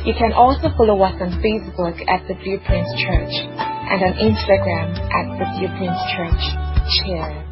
You 0.06 0.14
can 0.18 0.34
also 0.34 0.70
follow 0.78 1.02
us 1.02 1.16
on 1.22 1.32
Facebook 1.42 2.02
at 2.10 2.28
The 2.28 2.34
Blueprint 2.36 2.88
Church 2.98 3.34
and 3.58 4.02
on 4.02 4.14
Instagram 4.18 4.98
at 4.98 5.38
The 5.38 5.46
Blueprint 5.58 5.98
Church. 6.14 6.44
Cheers. 7.06 7.51